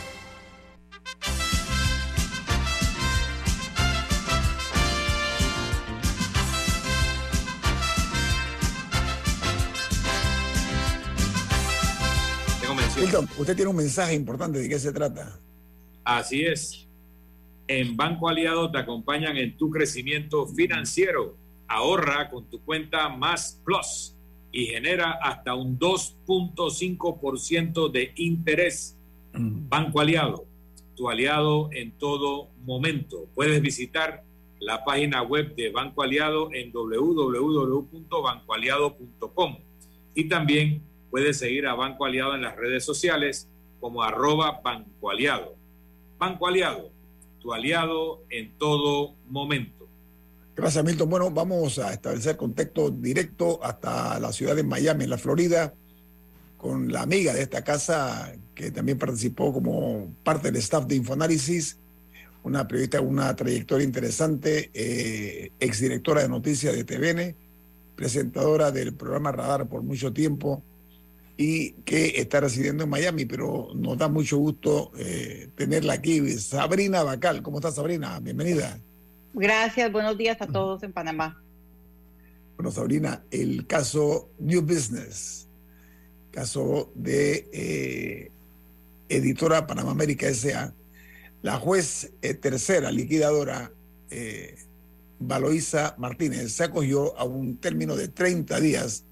Usted 13.37 13.55
tiene 13.55 13.69
un 13.69 13.77
mensaje 13.77 14.13
importante. 14.13 14.59
¿De 14.59 14.69
qué 14.69 14.79
se 14.79 14.91
trata? 14.91 15.39
Así 16.03 16.41
es. 16.41 16.87
En 17.67 17.95
Banco 17.95 18.27
Aliado 18.27 18.71
te 18.71 18.79
acompañan 18.79 19.37
en 19.37 19.55
tu 19.57 19.69
crecimiento 19.69 20.47
financiero. 20.47 21.37
Ahorra 21.67 22.29
con 22.29 22.49
tu 22.49 22.59
cuenta 22.61 23.07
Más 23.09 23.61
Plus 23.63 24.15
y 24.51 24.65
genera 24.65 25.11
hasta 25.21 25.53
un 25.55 25.79
2.5% 25.79 27.89
de 27.89 28.11
interés. 28.15 28.97
Mm. 29.33 29.69
Banco 29.69 30.01
Aliado, 30.01 30.45
tu 30.95 31.09
aliado 31.09 31.69
en 31.71 31.93
todo 31.93 32.49
momento. 32.65 33.29
Puedes 33.33 33.61
visitar 33.61 34.25
la 34.59 34.83
página 34.83 35.23
web 35.23 35.55
de 35.55 35.71
Banco 35.71 36.03
Aliado 36.03 36.53
en 36.53 36.71
www.bancoaliado.com 36.71 39.57
y 40.13 40.25
también 40.25 40.83
Puedes 41.11 41.37
seguir 41.37 41.67
a 41.67 41.75
Banco 41.75 42.05
Aliado 42.05 42.33
en 42.33 42.41
las 42.41 42.55
redes 42.55 42.85
sociales 42.85 43.49
como 43.79 44.01
arroba 44.01 44.61
Banco 44.63 45.11
Aliado. 45.11 45.55
Banco 46.17 46.47
Aliado, 46.47 46.91
tu 47.41 47.53
aliado 47.53 48.23
en 48.29 48.57
todo 48.57 49.15
momento. 49.27 49.87
Gracias, 50.55 50.83
Milton. 50.85 51.09
Bueno, 51.09 51.31
vamos 51.31 51.79
a 51.79 51.91
establecer 51.91 52.37
contacto 52.37 52.89
directo 52.91 53.59
hasta 53.63 54.19
la 54.19 54.31
ciudad 54.31 54.55
de 54.55 54.63
Miami, 54.63 55.05
en 55.05 55.09
la 55.09 55.17
Florida, 55.17 55.73
con 56.57 56.91
la 56.91 57.01
amiga 57.01 57.33
de 57.33 57.41
esta 57.41 57.63
casa 57.63 58.33
que 58.53 58.71
también 58.71 58.97
participó 58.97 59.51
como 59.51 60.13
parte 60.23 60.51
del 60.51 60.57
staff 60.57 60.85
de 60.85 60.95
Infoanálisis, 60.95 61.79
una 62.43 62.67
periodista 62.67 62.99
con 62.99 63.07
una 63.07 63.35
trayectoria 63.35 63.85
interesante, 63.85 64.69
eh, 64.73 65.51
exdirectora 65.59 66.21
de 66.21 66.29
noticias 66.29 66.75
de 66.75 66.83
TVN, 66.83 67.35
presentadora 67.95 68.71
del 68.71 68.93
programa 68.93 69.31
Radar 69.31 69.67
por 69.67 69.81
mucho 69.81 70.13
tiempo, 70.13 70.63
y 71.41 71.71
que 71.85 72.21
está 72.21 72.39
residiendo 72.39 72.83
en 72.83 72.89
Miami, 72.91 73.25
pero 73.25 73.69
nos 73.73 73.97
da 73.97 74.07
mucho 74.07 74.37
gusto 74.37 74.91
eh, 74.95 75.49
tenerla 75.55 75.93
aquí. 75.93 76.19
Sabrina 76.37 77.01
Bacal, 77.01 77.41
¿cómo 77.41 77.57
estás 77.57 77.73
Sabrina? 77.73 78.19
Bienvenida. 78.19 78.77
Gracias, 79.33 79.91
buenos 79.91 80.19
días 80.19 80.39
a 80.39 80.45
todos 80.45 80.83
en 80.83 80.93
Panamá. 80.93 81.41
Bueno, 82.57 82.69
Sabrina, 82.69 83.23
el 83.31 83.65
caso 83.65 84.29
New 84.37 84.61
Business, 84.61 85.47
caso 86.29 86.91
de 86.93 87.49
eh, 87.51 88.31
editora 89.09 89.65
Panamá 89.65 89.89
América 89.89 90.27
S.A., 90.27 90.75
la 91.41 91.57
juez 91.57 92.11
eh, 92.21 92.35
tercera 92.35 92.91
liquidadora, 92.91 93.71
Valoisa 95.17 95.95
Martínez, 95.97 96.51
se 96.51 96.65
acogió 96.65 97.17
a 97.17 97.23
un 97.23 97.57
término 97.57 97.95
de 97.95 98.09
30 98.09 98.59
días 98.59 99.05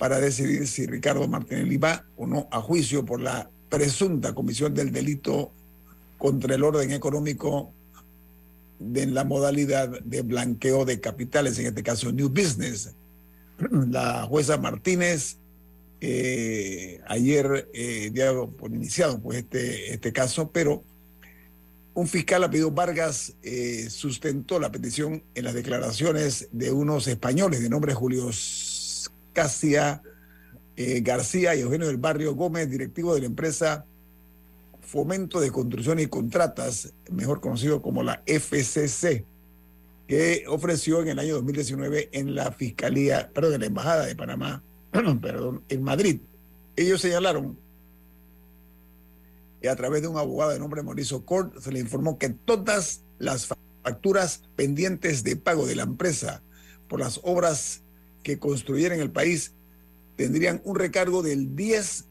para 0.00 0.18
decidir 0.18 0.66
si 0.66 0.86
Ricardo 0.86 1.28
Martinelli 1.28 1.76
va 1.76 2.06
o 2.16 2.26
no 2.26 2.48
a 2.50 2.62
juicio 2.62 3.04
por 3.04 3.20
la 3.20 3.50
presunta 3.68 4.34
comisión 4.34 4.72
del 4.72 4.92
delito 4.92 5.52
contra 6.16 6.54
el 6.54 6.64
orden 6.64 6.90
económico 6.92 7.70
de 8.78 9.04
la 9.04 9.24
modalidad 9.24 10.00
de 10.00 10.22
blanqueo 10.22 10.86
de 10.86 11.00
capitales, 11.00 11.58
en 11.58 11.66
este 11.66 11.82
caso 11.82 12.12
New 12.12 12.30
Business. 12.30 12.94
La 13.90 14.22
jueza 14.22 14.56
Martínez 14.56 15.36
eh, 16.00 17.02
ayer 17.06 17.68
eh, 17.74 18.08
dio 18.10 18.48
por 18.52 18.72
iniciado 18.72 19.20
pues, 19.20 19.40
este, 19.40 19.92
este 19.92 20.14
caso, 20.14 20.50
pero 20.50 20.82
un 21.92 22.08
fiscal, 22.08 22.42
apellido 22.42 22.70
Vargas, 22.70 23.34
eh, 23.42 23.88
sustentó 23.90 24.58
la 24.58 24.72
petición 24.72 25.22
en 25.34 25.44
las 25.44 25.52
declaraciones 25.52 26.48
de 26.52 26.70
unos 26.70 27.06
españoles 27.06 27.60
de 27.60 27.68
nombre 27.68 27.92
Julio 27.92 28.30
Casia 29.32 30.02
eh, 30.82 31.02
García 31.02 31.54
y 31.54 31.60
Eugenio 31.60 31.88
del 31.88 31.98
Barrio 31.98 32.34
Gómez, 32.34 32.70
directivo 32.70 33.14
de 33.14 33.20
la 33.20 33.26
empresa 33.26 33.84
Fomento 34.80 35.38
de 35.38 35.50
Construcción 35.50 36.00
y 36.00 36.06
Contratas, 36.06 36.94
mejor 37.10 37.42
conocido 37.42 37.82
como 37.82 38.02
la 38.02 38.22
FCC, 38.24 39.26
que 40.08 40.44
ofreció 40.48 41.02
en 41.02 41.08
el 41.08 41.18
año 41.18 41.34
2019 41.34 42.08
en 42.12 42.34
la 42.34 42.50
Fiscalía, 42.52 43.30
perdón, 43.30 43.54
en 43.54 43.60
la 43.60 43.66
Embajada 43.66 44.06
de 44.06 44.16
Panamá, 44.16 44.62
perdón, 44.90 45.62
en 45.68 45.82
Madrid. 45.82 46.20
Ellos 46.76 47.02
señalaron 47.02 47.58
que 49.60 49.68
a 49.68 49.76
través 49.76 50.00
de 50.00 50.08
un 50.08 50.16
abogado 50.16 50.52
de 50.52 50.58
nombre 50.58 50.82
Mauricio 50.82 51.26
Cort 51.26 51.60
se 51.60 51.72
le 51.72 51.80
informó 51.80 52.18
que 52.18 52.30
todas 52.30 53.02
las 53.18 53.48
facturas 53.82 54.44
pendientes 54.56 55.24
de 55.24 55.36
pago 55.36 55.66
de 55.66 55.76
la 55.76 55.82
empresa 55.82 56.42
por 56.88 57.00
las 57.00 57.20
obras 57.22 57.82
que 58.22 58.38
construyeran 58.38 59.00
el 59.00 59.10
país 59.10 59.54
tendrían 60.16 60.60
un 60.64 60.76
recargo 60.76 61.22
del 61.22 61.54
10%. 61.56 62.04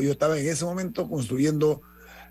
Ellos 0.00 0.12
estaban 0.12 0.38
en 0.38 0.48
ese 0.48 0.64
momento 0.64 1.08
construyendo 1.08 1.82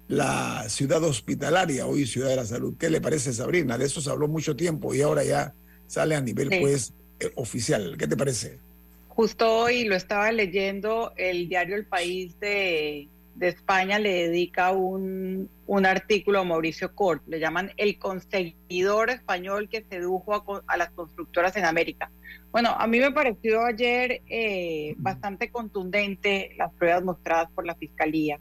la 0.07 0.65
ciudad 0.67 1.03
hospitalaria, 1.03 1.87
hoy 1.87 2.05
Ciudad 2.05 2.29
de 2.29 2.35
la 2.35 2.45
Salud. 2.45 2.75
¿Qué 2.77 2.89
le 2.89 3.01
parece, 3.01 3.33
Sabrina? 3.33 3.77
De 3.77 3.85
eso 3.85 4.01
se 4.01 4.09
habló 4.09 4.27
mucho 4.27 4.55
tiempo 4.55 4.93
y 4.93 5.01
ahora 5.01 5.23
ya 5.23 5.53
sale 5.87 6.15
a 6.15 6.21
nivel 6.21 6.49
pues 6.59 6.93
eh, 7.19 7.31
oficial. 7.35 7.95
¿Qué 7.97 8.07
te 8.07 8.17
parece? 8.17 8.59
Justo 9.07 9.51
hoy 9.51 9.85
lo 9.85 9.95
estaba 9.95 10.31
leyendo 10.31 11.13
el 11.17 11.47
diario 11.49 11.75
El 11.75 11.85
País 11.85 12.39
de 12.39 13.07
de 13.35 13.47
España 13.47 13.97
le 13.97 14.27
dedica 14.27 14.71
un, 14.71 15.49
un, 15.65 15.85
artículo 15.85 16.39
a 16.39 16.43
Mauricio 16.43 16.93
Cort, 16.93 17.23
le 17.27 17.39
llaman 17.39 17.71
el 17.77 17.97
conseguidor 17.97 19.09
español 19.09 19.69
que 19.69 19.83
sedujo 19.89 20.35
a, 20.35 20.43
a 20.67 20.77
las 20.77 20.91
constructoras 20.91 21.55
en 21.55 21.65
América. 21.65 22.11
Bueno, 22.51 22.71
a 22.77 22.85
mí 22.87 22.99
me 22.99 23.11
pareció 23.11 23.63
ayer 23.65 24.21
eh, 24.27 24.93
bastante 24.97 25.49
contundente 25.49 26.51
las 26.57 26.73
pruebas 26.73 27.03
mostradas 27.03 27.49
por 27.51 27.65
la 27.65 27.75
Fiscalía, 27.75 28.39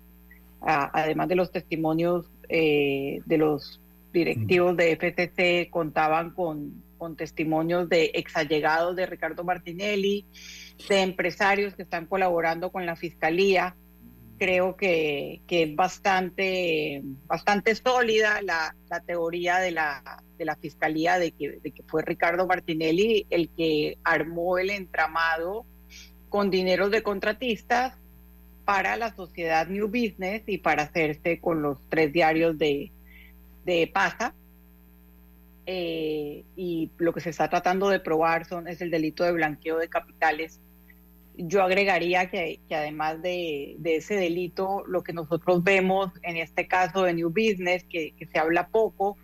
además 0.61 1.29
de 1.29 1.37
los 1.37 1.53
testimonios 1.53 2.27
eh, 2.49 3.23
de 3.25 3.39
los 3.39 3.81
directivos 4.13 4.77
de 4.77 4.97
FCC, 4.97 5.71
contaban 5.71 6.31
con, 6.31 6.83
con 6.99 7.15
testimonios 7.15 7.89
de 7.89 8.11
exallegados 8.15 8.97
de 8.97 9.07
Ricardo 9.07 9.45
Martinelli, 9.45 10.27
de 10.89 11.03
empresarios 11.03 11.75
que 11.75 11.83
están 11.83 12.07
colaborando 12.07 12.73
con 12.73 12.85
la 12.87 12.97
Fiscalía 12.97 13.77
creo 14.41 14.75
que, 14.75 15.43
es 15.47 15.77
bastante, 15.77 17.03
bastante 17.27 17.75
sólida 17.75 18.41
la, 18.41 18.75
teoría 19.07 19.59
de 19.59 19.71
la, 19.71 20.23
de 20.39 20.47
la 20.47 20.57
Fiscalía 20.57 21.19
de 21.19 21.33
que, 21.33 21.61
fue 21.87 22.03
Ricardo 22.03 22.47
Martinelli 22.47 23.27
el 23.29 23.51
que 23.51 23.99
armó 24.03 24.57
el 24.57 24.71
entramado 24.71 25.67
con 26.31 26.51
dineros 26.51 26.91
de 26.91 27.03
contratistas 27.03 27.99
para 28.65 28.97
la 28.97 29.15
sociedad 29.15 29.69
New 29.69 29.89
Business 29.89 30.43
y 30.47 30.57
para 30.57 30.85
hacerse 30.85 31.39
con 31.39 31.61
los 31.61 31.79
tres 31.91 32.11
diarios 32.11 32.57
de, 32.57 32.91
de 33.67 33.91
PASA. 33.93 34.35
Eh, 35.67 36.45
y 36.57 36.91
lo 36.97 37.13
que 37.13 37.21
se 37.21 37.29
está 37.29 37.51
tratando 37.51 37.91
de 37.91 38.01
probar 38.01 38.47
son, 38.47 38.69
es 38.69 38.81
el 38.81 38.91
delito 38.91 39.23
de 39.23 39.33
blanqueo 39.33 39.77
de 39.77 39.89
capitales 39.89 40.61
yo 41.47 41.63
agregaría 41.63 42.31
que, 42.31 42.61
además 42.71 43.23
de, 43.23 43.77
ese 43.85 44.15
delito, 44.17 44.85
lo 44.87 45.03
que 45.03 45.13
nosotros 45.13 45.63
vemos 45.63 46.11
en 46.23 46.37
este 46.37 46.67
caso 46.67 47.05
de 47.05 47.15
New 47.15 47.31
Business, 47.31 47.85
que, 47.85 48.15
se 48.31 48.39
habla 48.39 48.69
poco, 48.69 49.17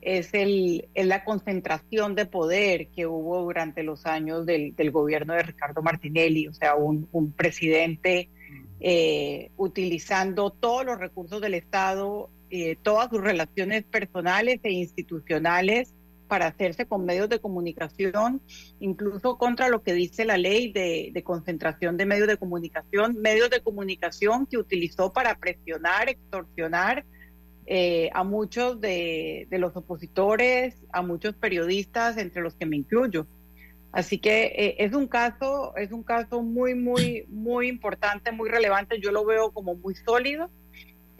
es, 0.00 0.32
el, 0.32 0.88
la 0.94 1.24
concentración 1.24 2.14
de 2.14 2.26
poder 2.26 2.88
que 2.88 3.06
hubo 3.06 3.42
durante 3.42 3.82
los 3.82 4.06
años 4.06 4.46
del, 4.46 4.74
gobierno 4.90 5.34
de 5.34 5.42
Ricardo 5.42 5.82
Martinelli, 5.82 6.48
o 6.48 6.54
sea, 6.54 6.74
un, 6.74 7.32
presidente 7.36 8.28
eh, 8.80 9.50
utilizando 9.56 10.50
todos 10.50 10.84
los 10.84 10.98
recursos 10.98 11.40
del 11.40 11.54
Estado, 11.54 12.30
eh, 12.50 12.76
todas 12.82 13.10
sus 13.10 13.20
relaciones 13.20 13.84
personales 13.84 14.60
e 14.62 14.72
institucionales 14.72 15.94
para 16.30 16.46
hacerse 16.46 16.86
con 16.86 17.04
medios 17.04 17.28
de 17.28 17.40
comunicación, 17.40 18.40
incluso 18.78 19.36
contra 19.36 19.68
lo 19.68 19.82
que 19.82 19.92
dice 19.94 20.24
la 20.24 20.38
ley 20.38 20.72
de, 20.72 21.20
concentración 21.24 21.96
de 21.96 22.06
medios 22.06 22.28
de 22.28 22.36
comunicación, 22.36 23.16
medios 23.20 23.50
de 23.50 23.60
comunicación 23.60 24.46
que 24.46 24.56
utilizó 24.56 25.12
para 25.12 25.34
presionar, 25.34 26.08
extorsionar 26.08 27.04
eh, 27.66 28.10
a 28.14 28.22
muchos 28.22 28.80
de, 28.80 29.48
los 29.50 29.76
opositores, 29.76 30.76
a 30.92 31.02
muchos 31.02 31.34
periodistas, 31.34 32.16
entre 32.16 32.42
los 32.42 32.54
que 32.54 32.64
me 32.64 32.76
incluyo. 32.76 33.26
Así 33.90 34.18
que 34.18 34.44
eh, 34.56 34.76
es 34.78 34.94
un 34.94 35.08
caso, 35.08 35.74
es 35.76 35.90
un 35.90 36.04
caso 36.04 36.42
muy, 36.42 36.76
muy, 36.76 37.24
muy 37.26 37.66
importante, 37.66 38.30
muy 38.30 38.48
relevante. 38.48 39.00
Yo 39.00 39.10
lo 39.10 39.24
veo 39.24 39.50
como 39.50 39.74
muy 39.74 39.96
sólido 39.96 40.48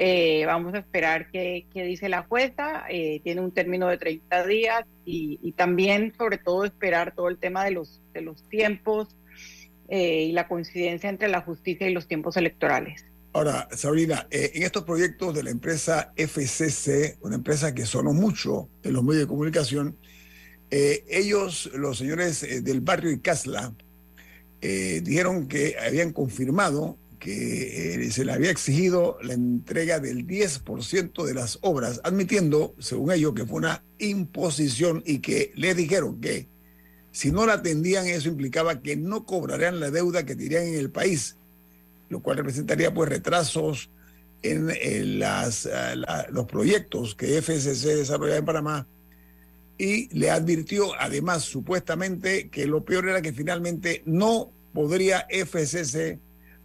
eh, 0.02 0.46
vamos 0.46 0.72
a 0.72 0.78
esperar 0.78 1.30
qué, 1.30 1.66
dice 1.74 2.08
la 2.08 2.22
jueza. 2.22 2.84
Eh, 2.88 3.20
tiene 3.22 3.42
un 3.42 3.52
término 3.52 3.86
de 3.86 3.98
30 3.98 4.46
días 4.46 4.86
y, 5.04 5.52
también, 5.58 6.14
sobre 6.16 6.38
todo, 6.38 6.64
esperar 6.64 7.14
todo 7.14 7.28
el 7.28 7.36
tema 7.36 7.66
de 7.66 7.72
los, 7.72 8.00
de 8.14 8.22
los 8.22 8.48
tiempos 8.48 9.08
eh, 9.90 10.22
y 10.22 10.32
la 10.32 10.48
coincidencia 10.48 11.10
entre 11.10 11.28
la 11.28 11.42
justicia 11.42 11.86
y 11.86 11.92
los 11.92 12.08
tiempos 12.08 12.38
electorales. 12.38 13.04
Ahora, 13.34 13.68
Sabrina, 13.72 14.26
en 14.30 14.62
estos 14.62 14.84
proyectos 14.84 15.34
de 15.34 15.42
la 15.42 15.50
empresa 15.50 16.14
FCC, 16.16 17.18
una 17.20 17.34
empresa 17.34 17.74
que 17.74 17.84
sonó 17.84 18.14
mucho 18.14 18.70
en 18.82 18.94
los 18.94 19.04
medios 19.04 19.24
de 19.24 19.28
comunicación, 19.28 19.98
ellos, 20.70 21.70
los 21.74 21.98
señores 21.98 22.64
del 22.64 22.80
barrio 22.80 23.10
Icasla, 23.10 23.74
dijeron 24.62 25.46
que 25.46 25.76
habían 25.78 26.14
confirmado 26.14 26.96
que 27.20 27.94
eh, 27.94 28.10
se 28.10 28.24
le 28.24 28.32
había 28.32 28.50
exigido 28.50 29.18
la 29.22 29.34
entrega 29.34 30.00
del 30.00 30.26
10% 30.26 31.24
de 31.24 31.34
las 31.34 31.58
obras, 31.60 32.00
admitiendo, 32.02 32.74
según 32.78 33.12
ellos, 33.12 33.34
que 33.34 33.46
fue 33.46 33.58
una 33.58 33.84
imposición 33.98 35.02
y 35.06 35.18
que 35.18 35.52
les 35.54 35.76
dijeron 35.76 36.20
que 36.20 36.48
si 37.12 37.30
no 37.30 37.44
la 37.44 37.54
atendían 37.54 38.06
eso 38.06 38.28
implicaba 38.28 38.80
que 38.80 38.96
no 38.96 39.26
cobrarían 39.26 39.80
la 39.80 39.90
deuda 39.90 40.24
que 40.24 40.34
tendrían 40.34 40.64
en 40.64 40.76
el 40.76 40.90
país, 40.90 41.36
lo 42.08 42.22
cual 42.22 42.38
representaría 42.38 42.92
pues 42.92 43.10
retrasos 43.10 43.90
en, 44.42 45.18
las, 45.18 45.68
los 46.30 46.46
proyectos 46.46 47.14
que 47.14 47.42
FCC 47.42 47.96
desarrollaba 47.96 48.38
en 48.38 48.44
Panamá. 48.44 48.88
Y 49.76 50.08
le 50.16 50.30
advirtió 50.30 50.94
además 50.98 51.42
supuestamente 51.42 52.48
que 52.48 52.66
lo 52.66 52.84
peor 52.84 53.08
era 53.08 53.22
que 53.22 53.32
finalmente 53.32 54.02
no 54.06 54.52
podría 54.72 55.26
FCC 55.28 56.18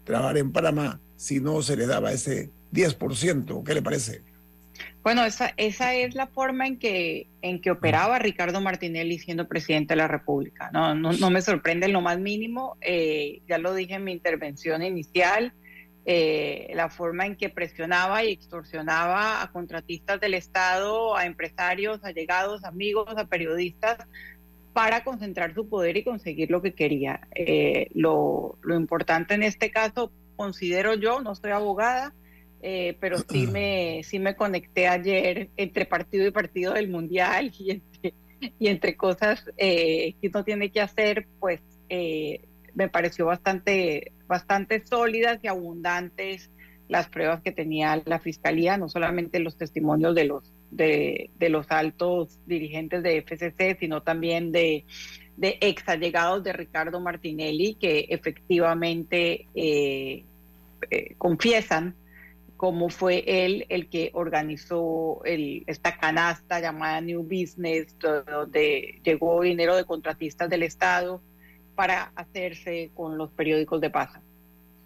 trabajar 0.05 0.37
en 0.37 0.53
Panamá 0.53 1.01
si 1.17 1.41
no 1.41 1.61
se 1.61 1.75
le 1.75 1.85
daba 1.85 2.13
ese 2.13 2.49
10%. 2.71 3.63
¿Qué 3.63 3.73
le 3.73 3.81
parece? 3.81 4.21
Bueno, 5.03 5.23
esa, 5.23 5.53
esa 5.57 5.93
es 5.93 6.15
la 6.15 6.27
forma 6.27 6.65
en 6.65 6.79
que, 6.79 7.27
en 7.41 7.61
que 7.61 7.71
operaba 7.71 8.17
Ricardo 8.17 8.59
Martinelli 8.59 9.19
siendo 9.19 9.47
presidente 9.47 9.93
de 9.93 9.97
la 9.97 10.07
República. 10.07 10.71
No, 10.73 10.95
no, 10.95 11.29
me 11.29 11.41
sorprende 11.41 11.85
en 11.85 11.93
lo 11.93 12.01
más 12.01 12.19
mínimo, 12.19 12.75
eh, 12.81 13.41
ya 13.47 13.57
lo 13.57 13.75
dije 13.75 13.95
en 13.95 14.03
mi 14.03 14.11
intervención 14.11 14.81
inicial, 14.81 15.53
eh, 16.07 16.71
la 16.73 16.89
forma 16.89 17.25
en 17.25 17.35
que 17.35 17.49
presionaba 17.49 18.23
y 18.23 18.31
extorsionaba 18.31 19.43
a 19.43 19.51
contratistas 19.51 20.19
del 20.19 20.33
Estado, 20.33 21.15
a 21.15 21.25
empresarios, 21.25 22.03
allegados, 22.03 22.63
amigos, 22.63 23.07
a 23.15 23.25
periodistas, 23.25 23.97
para 24.75 25.05
concentrar 25.05 25.53
su 25.53 25.69
poder 25.69 25.95
y 25.95 26.03
conseguir 26.03 26.51
lo 26.51 26.61
que 26.61 26.73
quería. 26.73 27.21
Eh, 27.33 27.87
lo, 27.93 28.57
importante 28.67 29.33
en 29.33 29.43
este 29.43 29.71
caso, 29.71 30.11
considero 30.35 30.95
yo, 30.95 31.21
no 31.21 31.33
soy 31.33 31.51
abogada, 31.51 32.13
eh, 32.61 32.97
pero 32.99 33.19
sí 33.19 33.47
me, 33.53 34.01
sí 34.03 34.19
me 34.19 34.35
conecté 34.35 34.89
ayer 34.89 35.49
entre 35.55 35.85
partido 35.85 36.27
y 36.27 36.31
partido 36.31 36.73
del 36.73 36.89
Mundial 36.89 37.53
y 37.57 37.71
entre, 37.71 38.13
y 38.59 38.67
entre 38.67 38.97
cosas 38.97 39.45
eh, 39.55 40.15
que 40.21 40.27
uno 40.27 40.43
tiene 40.43 40.69
que 40.69 40.81
hacer, 40.81 41.25
pues 41.39 41.61
me 42.73 42.89
pareció 42.89 43.27
bastante, 43.27 44.11
bastante 44.27 44.85
sólidas 44.85 45.39
y 45.41 45.47
abundantes 45.47 46.51
las 46.89 47.07
pruebas 47.07 47.41
que 47.41 47.53
tenía 47.53 48.03
la 48.05 48.19
Fiscalía, 48.19 48.75
no 48.75 48.89
solamente 48.89 49.39
los 49.39 49.57
testimonios 49.57 50.13
de 50.15 50.25
los 50.25 50.53
de, 50.71 51.29
los 51.39 51.69
altos 51.69 52.39
dirigentes 52.45 53.03
de 53.03 53.21
FCC, 53.21 53.77
sino 53.79 54.01
también 54.01 54.51
de, 54.51 54.85
de 55.37 55.57
ex 55.61 55.87
allegados 55.87 56.43
de 56.43 56.53
Ricardo 56.53 56.99
Martinelli, 56.99 57.75
que 57.75 58.07
efectivamente 58.09 59.47
eh, 59.55 60.23
eh, 60.89 61.15
confiesan 61.17 61.95
cómo 62.57 62.89
fue 62.89 63.23
él 63.27 63.65
el 63.69 63.89
que 63.89 64.11
organizó 64.13 65.21
esta 65.25 65.97
canasta 65.97 66.59
llamada 66.61 67.01
New 67.01 67.23
Business, 67.23 67.95
donde 67.99 68.99
llegó 69.03 69.41
dinero 69.41 69.75
de 69.75 69.83
contratistas 69.83 70.49
del 70.49 70.63
Estado 70.63 71.21
para 71.75 72.11
hacerse 72.15 72.91
con 72.93 73.17
los 73.17 73.29
periódicos 73.31 73.81
de 73.81 73.89
pasa. 73.89 74.21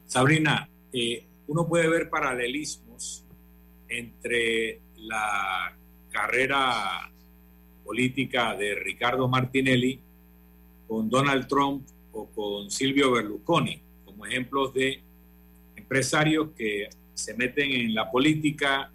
Sabrina, 0.08 0.68
eh, 0.92 1.24
uno 1.48 1.68
puede 1.68 1.88
ver 1.88 2.10
paralelismos 2.10 3.24
entre 3.88 4.80
la 5.02 5.76
carrera 6.12 7.12
política 7.84 8.56
de 8.56 8.76
Ricardo 8.76 9.28
Martinelli 9.28 10.00
con 10.88 11.10
Donald 11.10 11.48
Trump 11.48 11.88
o 12.12 12.28
con 12.28 12.72
Silvio 12.72 13.12
Berlusconi, 13.12 13.82
como 14.06 14.26
ejemplos 14.26 14.74
de 14.74 15.02
empresarios 15.76 16.50
que 16.58 16.90
se 17.14 17.34
meten 17.34 17.72
en 17.72 17.94
la 17.94 18.10
política, 18.10 18.92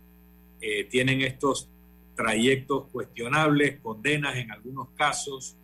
eh, 0.60 0.84
tienen 0.84 1.20
estos 1.20 1.68
trayectos 2.16 2.86
cuestionables, 2.90 3.80
condenas 3.80 4.36
en 4.36 4.50
algunos 4.50 4.88
casos, 4.96 5.56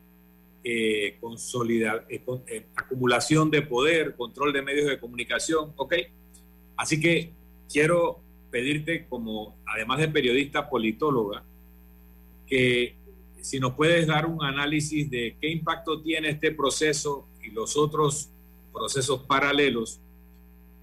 eh, 0.63 1.19
eh, 1.19 2.67
acumulación 2.77 3.51
de 3.51 3.63
poder, 3.63 4.15
control 4.15 4.53
de 4.53 4.63
medios 4.63 4.89
de 4.89 4.99
comunicación, 4.99 5.73
¿ok? 5.77 5.95
Así 6.77 7.01
que 7.01 7.33
quiero 7.73 8.21
pedirte 8.51 9.07
como, 9.07 9.57
además 9.67 9.99
de 9.99 10.09
periodista 10.09 10.69
politóloga, 10.69 11.43
que 12.47 12.95
si 13.41 13.59
nos 13.59 13.75
puedes 13.75 14.07
dar 14.07 14.27
un 14.27 14.45
análisis 14.45 15.09
de 15.11 15.37
qué 15.41 15.49
impacto 15.49 16.01
tiene 16.03 16.31
este 16.31 16.51
proceso 16.51 17.27
y 17.43 17.51
los 17.51 17.77
otros 17.77 18.31
procesos 18.73 19.23
paralelos 19.23 20.01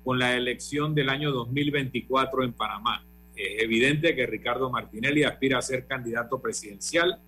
con 0.03 0.19
la 0.19 0.35
elección 0.35 0.95
del 0.95 1.09
año 1.09 1.31
2024 1.31 2.43
en 2.43 2.53
Panamá. 2.53 3.03
Es 3.35 3.61
evidente 3.61 4.15
que 4.15 4.25
Ricardo 4.25 4.69
Martinelli 4.69 5.23
aspira 5.23 5.59
a 5.59 5.61
ser 5.61 5.85
candidato 5.85 6.39
presidencial, 6.39 7.19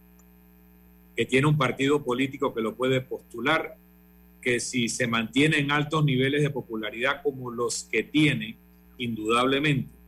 que 1.16 1.26
tiene 1.26 1.48
un 1.48 1.58
partido 1.58 2.04
político 2.04 2.54
que 2.54 2.62
lo 2.62 2.76
puede 2.76 3.02
postular, 3.02 3.76
que 4.42 4.60
si 4.60 4.88
se 4.88 5.06
mantiene 5.06 5.58
en 5.58 5.72
altos 5.72 6.04
niveles 6.06 6.42
de 6.42 6.50
popularidad 6.50 7.22
como 7.22 7.52
los 7.52 7.84
que 7.84 8.04
tiene, 8.04 8.56
indudablemente. 8.98 9.99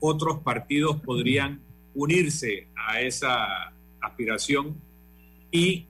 Otros 0.00 0.40
partidos 0.40 1.00
podrían 1.00 1.60
unirse 1.94 2.68
a 2.76 3.00
esa 3.00 3.72
aspiración 4.00 4.76
y 5.50 5.86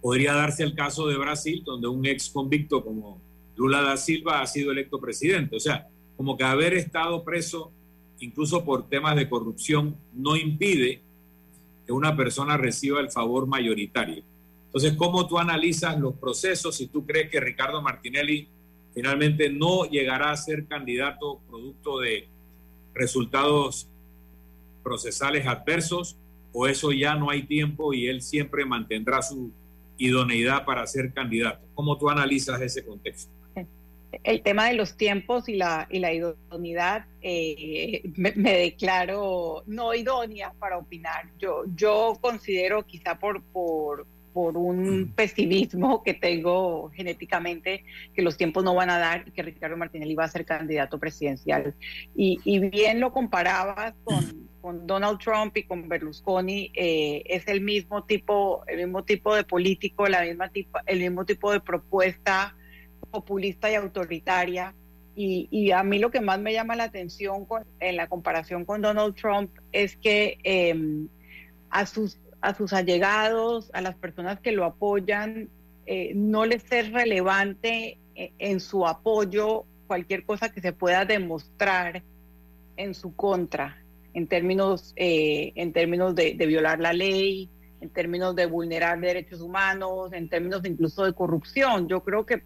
podría 0.00 0.34
darse 0.34 0.62
el 0.62 0.74
caso 0.74 1.06
de 1.06 1.16
Brasil, 1.16 1.62
donde 1.64 1.88
un 1.88 2.06
ex 2.06 2.30
convicto 2.30 2.84
como 2.84 3.20
Lula 3.56 3.82
da 3.82 3.96
Silva 3.96 4.40
ha 4.40 4.46
sido 4.46 4.70
electo 4.70 5.00
presidente. 5.00 5.56
O 5.56 5.60
sea, 5.60 5.88
como 6.16 6.36
que 6.36 6.44
haber 6.44 6.74
estado 6.74 7.24
preso, 7.24 7.72
incluso 8.20 8.64
por 8.64 8.88
temas 8.88 9.16
de 9.16 9.28
corrupción, 9.28 9.96
no 10.14 10.36
impide 10.36 11.02
que 11.86 11.92
una 11.92 12.16
persona 12.16 12.56
reciba 12.56 13.00
el 13.00 13.10
favor 13.10 13.46
mayoritario. 13.46 14.22
Entonces, 14.66 14.92
¿cómo 14.94 15.26
tú 15.26 15.38
analizas 15.38 15.98
los 15.98 16.14
procesos 16.14 16.76
si 16.76 16.86
tú 16.86 17.06
crees 17.06 17.30
que 17.30 17.40
Ricardo 17.40 17.80
Martinelli 17.80 18.46
finalmente 18.94 19.48
no 19.48 19.84
llegará 19.84 20.30
a 20.30 20.36
ser 20.36 20.66
candidato 20.66 21.40
producto 21.48 22.00
de 22.00 22.28
resultados 22.94 23.88
procesales 24.82 25.46
adversos 25.46 26.16
o 26.52 26.66
eso 26.66 26.92
ya 26.92 27.14
no 27.14 27.30
hay 27.30 27.42
tiempo 27.42 27.92
y 27.92 28.06
él 28.06 28.22
siempre 28.22 28.64
mantendrá 28.64 29.22
su 29.22 29.52
idoneidad 29.96 30.64
para 30.64 30.86
ser 30.86 31.12
candidato? 31.12 31.66
¿Cómo 31.74 31.96
tú 31.98 32.08
analizas 32.08 32.60
ese 32.60 32.84
contexto? 32.84 33.30
El 34.24 34.42
tema 34.42 34.68
de 34.68 34.74
los 34.74 34.96
tiempos 34.96 35.48
y 35.48 35.56
la, 35.56 35.86
y 35.90 35.98
la 35.98 36.12
idoneidad, 36.12 37.04
eh, 37.20 38.02
me, 38.16 38.32
declaro 38.32 39.62
no 39.66 39.94
idónea 39.94 40.52
para 40.58 40.78
opinar. 40.78 41.30
Yo, 41.38 41.64
yo 41.74 42.16
considero 42.20 42.86
quizá 42.86 43.18
por, 43.18 43.42
por, 43.42 44.06
por 44.38 44.56
un 44.56 45.00
mm. 45.00 45.12
pesimismo 45.16 46.00
que 46.04 46.14
tengo 46.14 46.90
genéticamente, 46.94 47.82
que 48.14 48.22
los 48.22 48.36
tiempos 48.36 48.62
no 48.62 48.72
van 48.72 48.88
a 48.88 48.98
dar 48.98 49.24
y 49.26 49.32
que 49.32 49.42
Ricardo 49.42 49.76
Martinelli 49.76 50.14
va 50.14 50.26
a 50.26 50.28
ser 50.28 50.44
candidato 50.44 51.00
presidencial. 51.00 51.74
Y, 52.14 52.38
y 52.44 52.60
bien 52.60 53.00
lo 53.00 53.12
comparabas 53.12 53.94
con 54.04 54.48
con 54.60 54.86
Donald 54.86 55.18
Trump 55.18 55.56
y 55.56 55.62
con 55.62 55.88
Berlusconi 55.88 56.70
eh, 56.74 57.22
es 57.26 57.46
el 57.48 57.60
mismo 57.60 58.04
tipo, 58.04 58.64
el 58.66 58.78
mismo 58.78 59.04
tipo 59.04 59.34
de 59.34 59.44
político, 59.44 60.06
la 60.08 60.22
misma 60.22 60.48
tipo, 60.48 60.78
el 60.86 60.98
mismo 61.00 61.24
tipo 61.24 61.52
de 61.52 61.60
propuesta 61.60 62.56
populista 63.10 63.70
y 63.70 63.74
autoritaria. 63.76 64.74
Y, 65.20 65.72
a 65.72 65.82
mí 65.82 65.98
lo 65.98 66.12
que 66.12 66.20
más 66.20 66.38
me 66.38 66.52
llama 66.52 66.76
la 66.76 66.84
atención 66.84 67.44
en 67.80 67.96
la 67.96 68.06
comparación 68.06 68.64
con 68.64 68.82
Donald 68.82 69.16
Trump 69.16 69.50
es 69.72 69.96
que 69.96 70.38
em, 70.44 71.08
a, 71.70 71.86
sus, 71.86 72.20
a 72.40 72.54
sus 72.54 72.72
allegados, 72.72 73.70
a 73.72 73.80
las 73.80 73.96
personas 73.96 74.40
que 74.40 74.52
lo 74.52 74.64
apoyan, 74.64 75.48
eh, 75.86 76.12
no 76.14 76.44
les 76.44 76.70
es 76.70 76.92
relevante 76.92 77.98
eh, 78.14 78.32
en 78.38 78.60
su 78.60 78.86
apoyo 78.86 79.64
cualquier 79.86 80.24
cosa 80.24 80.50
que 80.50 80.60
se 80.60 80.72
pueda 80.72 81.04
demostrar 81.04 82.02
en 82.76 82.94
su 82.94 83.14
contra 83.14 83.78
en 84.14 84.26
términos, 84.26 84.92
eh, 84.96 85.52
en 85.54 85.72
términos 85.72 86.14
de, 86.14 86.34
violar 86.34 86.80
la 86.80 86.92
ley, 86.92 87.48
en 87.80 87.90
términos 87.90 88.34
de 88.34 88.46
vulnerar 88.46 89.00
derechos 89.00 89.40
humanos, 89.40 90.12
en 90.12 90.28
términos 90.28 90.62
incluso 90.64 91.04
de 91.04 91.12
corrupción. 91.12 91.88
Yo 91.88 92.02
creo 92.02 92.26
que, 92.26 92.42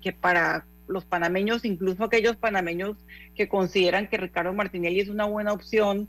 que, 0.00 0.12
para 0.12 0.66
los 0.88 1.04
panameños, 1.04 1.64
incluso 1.64 2.04
aquellos 2.04 2.36
panameños 2.36 2.96
que 3.34 3.48
consideran 3.48 4.08
que 4.08 4.16
Ricardo 4.16 4.52
Martinelli 4.52 5.00
es 5.00 5.08
una 5.08 5.24
buena 5.24 5.52
opción, 5.52 6.08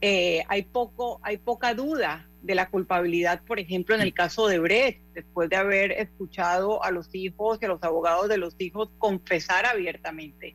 eh, 0.00 0.44
hay, 0.48 0.62
poco, 0.62 1.20
hay 1.22 1.38
poca 1.38 1.74
duda 1.74 2.28
de 2.42 2.54
la 2.54 2.68
culpabilidad, 2.68 3.42
por 3.42 3.58
ejemplo, 3.58 3.94
en 3.94 4.02
el 4.02 4.14
caso 4.14 4.46
de 4.46 4.58
Brecht, 4.58 5.00
después 5.14 5.48
de 5.50 5.56
haber 5.56 5.92
escuchado 5.92 6.82
a 6.84 6.90
los 6.90 7.12
hijos 7.14 7.58
y 7.60 7.64
a 7.64 7.68
los 7.68 7.82
abogados 7.82 8.28
de 8.28 8.38
los 8.38 8.54
hijos 8.58 8.90
confesar 8.98 9.66
abiertamente 9.66 10.54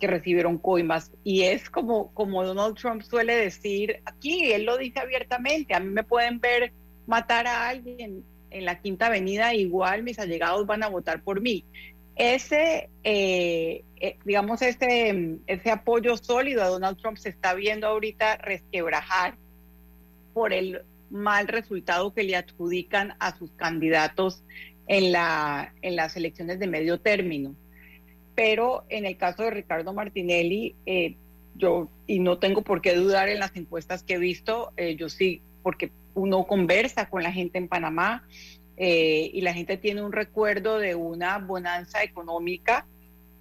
que 0.00 0.06
recibieron 0.06 0.58
coimas. 0.58 1.12
Y 1.22 1.42
es 1.42 1.70
como, 1.70 2.12
como 2.14 2.44
Donald 2.44 2.76
Trump 2.76 3.02
suele 3.02 3.36
decir 3.36 4.00
aquí, 4.06 4.52
él 4.52 4.64
lo 4.64 4.76
dice 4.76 4.98
abiertamente, 4.98 5.74
a 5.74 5.80
mí 5.80 5.90
me 5.90 6.02
pueden 6.02 6.40
ver 6.40 6.72
matar 7.06 7.46
a 7.46 7.68
alguien 7.68 8.24
en 8.50 8.64
la 8.64 8.80
Quinta 8.80 9.06
Avenida, 9.06 9.54
igual 9.54 10.02
mis 10.02 10.18
allegados 10.18 10.66
van 10.66 10.82
a 10.82 10.88
votar 10.88 11.22
por 11.22 11.40
mí. 11.40 11.64
Ese, 12.22 12.90
eh, 13.02 13.82
eh, 13.98 14.18
digamos, 14.26 14.60
ese, 14.60 15.38
ese 15.46 15.70
apoyo 15.70 16.18
sólido 16.18 16.62
a 16.62 16.68
Donald 16.68 16.98
Trump 16.98 17.16
se 17.16 17.30
está 17.30 17.54
viendo 17.54 17.86
ahorita 17.86 18.36
resquebrajar 18.36 19.38
por 20.34 20.52
el 20.52 20.82
mal 21.08 21.48
resultado 21.48 22.12
que 22.12 22.24
le 22.24 22.36
adjudican 22.36 23.14
a 23.20 23.38
sus 23.38 23.50
candidatos 23.52 24.42
en, 24.86 25.12
la, 25.12 25.72
en 25.80 25.96
las 25.96 26.14
elecciones 26.14 26.58
de 26.58 26.66
medio 26.66 27.00
término. 27.00 27.54
Pero 28.34 28.84
en 28.90 29.06
el 29.06 29.16
caso 29.16 29.44
de 29.44 29.52
Ricardo 29.52 29.94
Martinelli, 29.94 30.74
eh, 30.84 31.16
yo, 31.54 31.88
y 32.06 32.18
no 32.18 32.38
tengo 32.38 32.60
por 32.60 32.82
qué 32.82 32.94
dudar 32.96 33.30
en 33.30 33.38
las 33.38 33.56
encuestas 33.56 34.02
que 34.02 34.16
he 34.16 34.18
visto, 34.18 34.74
eh, 34.76 34.94
yo 34.94 35.08
sí, 35.08 35.40
porque 35.62 35.90
uno 36.12 36.46
conversa 36.46 37.08
con 37.08 37.22
la 37.22 37.32
gente 37.32 37.56
en 37.56 37.66
Panamá 37.66 38.24
eh, 38.82 39.30
y 39.32 39.40
la 39.42 39.52
gente 39.52 39.76
tiene 39.76 40.02
un 40.02 40.12
recuerdo 40.12 40.78
de 40.78 40.94
una 40.94 41.38
bonanza 41.38 42.02
económica 42.02 42.86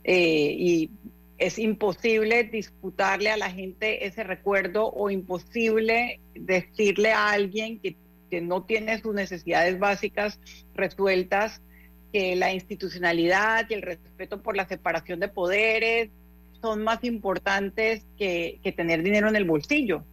y 0.04 0.90
es 1.38 1.58
imposible 1.58 2.44
disputarle 2.44 3.30
a 3.32 3.38
la 3.38 3.50
gente 3.50 4.06
ese 4.06 4.24
recuerdo 4.24 4.92
o 4.92 5.10
imposible 5.10 6.20
decirle 6.36 7.12
a 7.12 7.30
alguien 7.30 7.80
que, 7.80 7.96
que 8.30 8.42
no 8.42 8.64
tiene 8.64 9.00
sus 9.00 9.14
necesidades 9.14 9.80
básicas 9.80 10.40
resueltas 10.76 11.62
que 12.12 12.36
la 12.36 12.54
institucionalidad 12.54 13.68
y 13.70 13.74
el 13.74 13.82
respeto 13.82 14.42
por 14.42 14.56
la 14.56 14.68
separación 14.68 15.20
de 15.20 15.28
poderes 15.28 16.10
son 16.62 16.84
más 16.84 17.04
importantes 17.04 18.06
que, 18.18 18.60
tener 18.76 19.04
dinero 19.04 19.30
en 19.30 19.36
el 19.36 19.46
bolsillo. 19.46 20.04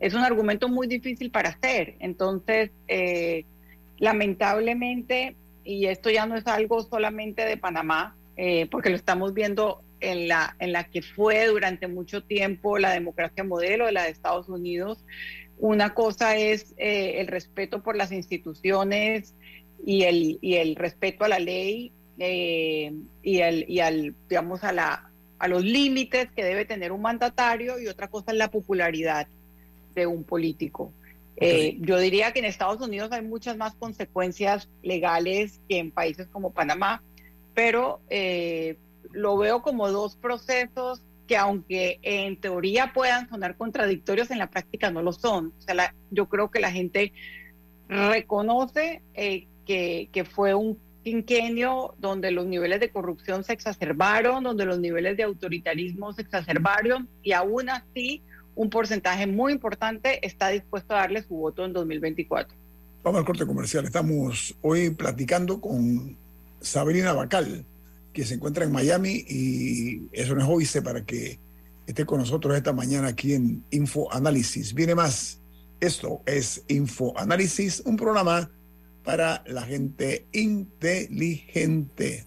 Es 0.00 0.14
un 0.14 0.24
argumento 0.24 0.68
muy 0.68 0.86
difícil 0.86 1.30
para 1.30 1.50
hacer. 1.50 1.94
Entonces, 2.00 2.70
eh, 2.88 3.44
lamentablemente, 3.98 5.36
y 5.64 5.86
esto 5.86 6.10
ya 6.10 6.26
no 6.26 6.36
es 6.36 6.46
algo 6.46 6.82
solamente 6.82 7.44
de 7.44 7.56
Panamá, 7.56 8.16
eh, 8.36 8.66
porque 8.70 8.90
lo 8.90 8.96
estamos 8.96 9.34
viendo 9.34 9.82
en 10.00 10.28
la, 10.28 10.56
en 10.58 10.72
la 10.72 10.84
que 10.84 11.02
fue 11.02 11.46
durante 11.46 11.86
mucho 11.86 12.22
tiempo 12.22 12.78
la 12.78 12.90
democracia 12.92 13.44
modelo 13.44 13.86
de 13.86 13.92
la 13.92 14.04
de 14.04 14.10
Estados 14.10 14.48
Unidos. 14.48 15.04
Una 15.58 15.94
cosa 15.94 16.36
es 16.36 16.74
eh, 16.76 17.20
el 17.20 17.28
respeto 17.28 17.82
por 17.82 17.96
las 17.96 18.10
instituciones 18.10 19.34
y 19.86 20.02
el, 20.02 20.38
y 20.40 20.56
el 20.56 20.74
respeto 20.74 21.24
a 21.24 21.28
la 21.28 21.38
ley 21.38 21.92
eh, 22.18 22.92
y, 23.22 23.38
el, 23.38 23.64
y 23.68 23.80
al, 23.80 24.14
digamos, 24.28 24.64
a, 24.64 24.72
la, 24.72 25.10
a 25.38 25.48
los 25.48 25.62
límites 25.62 26.28
que 26.34 26.44
debe 26.44 26.64
tener 26.64 26.90
un 26.90 27.02
mandatario 27.02 27.78
y 27.78 27.86
otra 27.86 28.08
cosa 28.08 28.32
es 28.32 28.38
la 28.38 28.50
popularidad 28.50 29.28
de 29.94 30.06
un 30.06 30.24
político. 30.24 30.92
Eh, 31.36 31.76
yo 31.80 31.98
diría 31.98 32.32
que 32.32 32.40
en 32.40 32.44
Estados 32.44 32.80
Unidos 32.80 33.10
hay 33.12 33.22
muchas 33.22 33.56
más 33.56 33.74
consecuencias 33.74 34.68
legales 34.82 35.60
que 35.68 35.78
en 35.78 35.90
países 35.90 36.28
como 36.28 36.52
Panamá, 36.52 37.02
pero 37.54 38.00
eh, 38.10 38.76
lo 39.12 39.36
veo 39.36 39.62
como 39.62 39.90
dos 39.90 40.16
procesos 40.16 41.02
que 41.26 41.36
aunque 41.36 41.98
en 42.02 42.36
teoría 42.36 42.92
puedan 42.92 43.28
sonar 43.28 43.56
contradictorios, 43.56 44.30
en 44.30 44.38
la 44.38 44.50
práctica 44.50 44.90
no 44.90 45.02
lo 45.02 45.12
son. 45.12 45.52
O 45.58 45.60
sea, 45.62 45.94
yo 46.10 46.28
creo 46.28 46.50
que 46.50 46.60
la 46.60 46.70
gente 46.70 47.12
reconoce 47.88 49.02
eh, 49.14 49.46
que, 49.66 50.26
fue 50.30 50.54
un 50.54 50.78
quinquenio 51.02 51.94
donde 51.98 52.30
los 52.30 52.46
niveles 52.46 52.80
de 52.80 52.90
corrupción 52.90 53.44
se 53.44 53.52
exacerbaron, 53.52 54.44
donde 54.44 54.64
los 54.64 54.78
niveles 54.78 55.16
de 55.16 55.24
autoritarismo 55.24 56.12
se 56.12 56.22
exacerbaron 56.22 57.08
y 57.22 57.32
aún 57.32 57.68
así 57.68 58.22
un 58.54 58.70
porcentaje 58.70 59.26
muy 59.26 59.52
importante 59.52 60.24
está 60.26 60.48
dispuesto 60.48 60.94
a 60.94 60.98
darle 60.98 61.22
su 61.22 61.34
voto 61.34 61.64
en 61.64 61.72
2024. 61.72 62.56
Vamos 63.02 63.18
al 63.18 63.24
corte 63.24 63.46
comercial. 63.46 63.84
Estamos 63.84 64.56
hoy 64.60 64.90
platicando 64.90 65.60
con 65.60 66.16
Sabrina 66.60 67.12
Bacal, 67.12 67.64
que 68.12 68.24
se 68.24 68.34
encuentra 68.34 68.64
en 68.64 68.72
Miami 68.72 69.24
y 69.28 70.08
eso 70.12 70.34
nos 70.34 70.48
óbice 70.48 70.82
para 70.82 71.04
que 71.04 71.38
esté 71.86 72.04
con 72.06 72.20
nosotros 72.20 72.56
esta 72.56 72.72
mañana 72.72 73.08
aquí 73.08 73.34
en 73.34 73.64
Info 73.70 74.12
Análisis. 74.12 74.74
Viene 74.74 74.94
más. 74.94 75.40
Esto 75.80 76.22
es 76.26 76.62
Info 76.68 77.12
Análisis, 77.18 77.82
un 77.84 77.96
programa 77.96 78.50
para 79.02 79.42
la 79.46 79.62
gente 79.62 80.26
inteligente. 80.32 82.26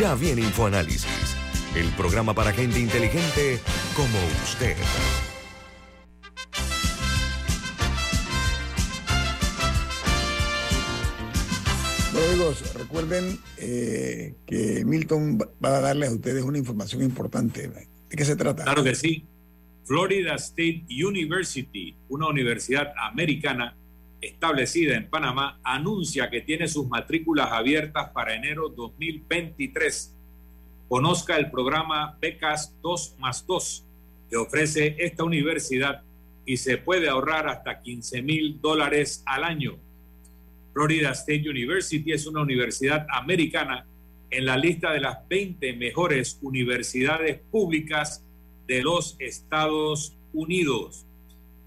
Ya 0.00 0.14
viene 0.14 0.40
InfoAnálisis, 0.40 1.36
el 1.76 1.86
programa 1.90 2.32
para 2.32 2.52
gente 2.52 2.80
inteligente 2.80 3.60
como 3.94 4.16
usted. 4.42 4.74
amigos, 12.30 12.74
recuerden 12.74 13.38
eh, 13.58 14.36
que 14.46 14.86
Milton 14.86 15.38
va 15.62 15.76
a 15.76 15.80
darles 15.80 16.08
a 16.08 16.14
ustedes 16.14 16.44
una 16.44 16.56
información 16.56 17.02
importante. 17.02 17.68
¿De 17.68 18.16
qué 18.16 18.24
se 18.24 18.36
trata? 18.36 18.64
Claro 18.64 18.82
que 18.82 18.94
sí. 18.94 19.26
Florida 19.84 20.34
State 20.36 20.86
University, 20.88 21.94
una 22.08 22.26
universidad 22.28 22.90
americana 23.02 23.76
establecida 24.20 24.96
en 24.96 25.08
Panamá, 25.08 25.60
anuncia 25.62 26.30
que 26.30 26.40
tiene 26.40 26.68
sus 26.68 26.88
matrículas 26.88 27.50
abiertas 27.52 28.10
para 28.10 28.34
enero 28.34 28.68
2023. 28.68 30.16
Conozca 30.88 31.36
el 31.36 31.50
programa 31.50 32.16
Becas 32.20 32.76
2 32.82 33.16
más 33.18 33.46
2 33.46 33.86
que 34.28 34.36
ofrece 34.36 34.96
esta 34.98 35.24
universidad 35.24 36.02
y 36.46 36.56
se 36.56 36.78
puede 36.78 37.08
ahorrar 37.08 37.48
hasta 37.48 37.80
15 37.80 38.22
mil 38.22 38.60
dólares 38.60 39.22
al 39.26 39.44
año. 39.44 39.76
Florida 40.72 41.10
State 41.10 41.48
University 41.48 42.12
es 42.12 42.26
una 42.26 42.42
universidad 42.42 43.06
americana 43.10 43.86
en 44.30 44.46
la 44.46 44.56
lista 44.56 44.92
de 44.92 45.00
las 45.00 45.26
20 45.28 45.72
mejores 45.74 46.38
universidades 46.42 47.40
públicas 47.50 48.24
de 48.68 48.82
los 48.82 49.16
Estados 49.18 50.16
Unidos. 50.32 51.04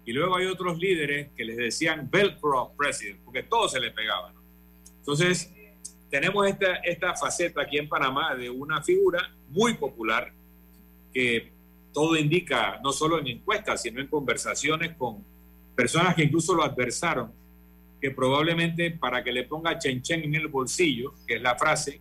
Y 0.05 0.13
luego 0.13 0.37
hay 0.37 0.47
otros 0.47 0.79
líderes 0.79 1.29
que 1.37 1.45
les 1.45 1.57
decían 1.57 2.11
Velcro 2.11 2.73
President, 2.77 3.21
porque 3.25 3.43
todo 3.43 3.69
se 3.69 3.79
le 3.79 3.91
pegaba. 3.91 4.33
Entonces, 4.99 5.53
tenemos 6.11 6.47
esta, 6.47 6.77
esta 6.77 7.15
faceta 7.15 7.63
aquí 7.63 7.79
en 7.79 7.89
Panamá 7.89 8.35
de 8.35 8.49
una 8.49 8.83
figura 8.83 9.35
muy 9.49 9.75
popular 9.75 10.33
que 11.13 11.53
todo 11.93 12.17
indica, 12.17 12.81
no 12.83 12.93
solo 12.93 13.19
en 13.19 13.27
encuestas, 13.27 13.83
sino 13.83 14.01
en 14.01 14.07
conversaciones 14.07 14.97
con 14.97 15.25
personas 15.75 16.15
que 16.15 16.25
incluso 16.25 16.55
lo 16.55 16.63
adversaron, 16.63 17.31
que 18.01 18.11
probablemente 18.11 18.91
para 18.91 19.23
que 19.23 19.33
le 19.33 19.45
ponga 19.45 19.79
chen 19.79 20.03
chen 20.03 20.25
en 20.25 20.35
el 20.35 20.49
bolsillo, 20.49 21.15
que 21.27 21.37
es 21.37 21.43
la 21.43 21.57
frase, 21.57 22.01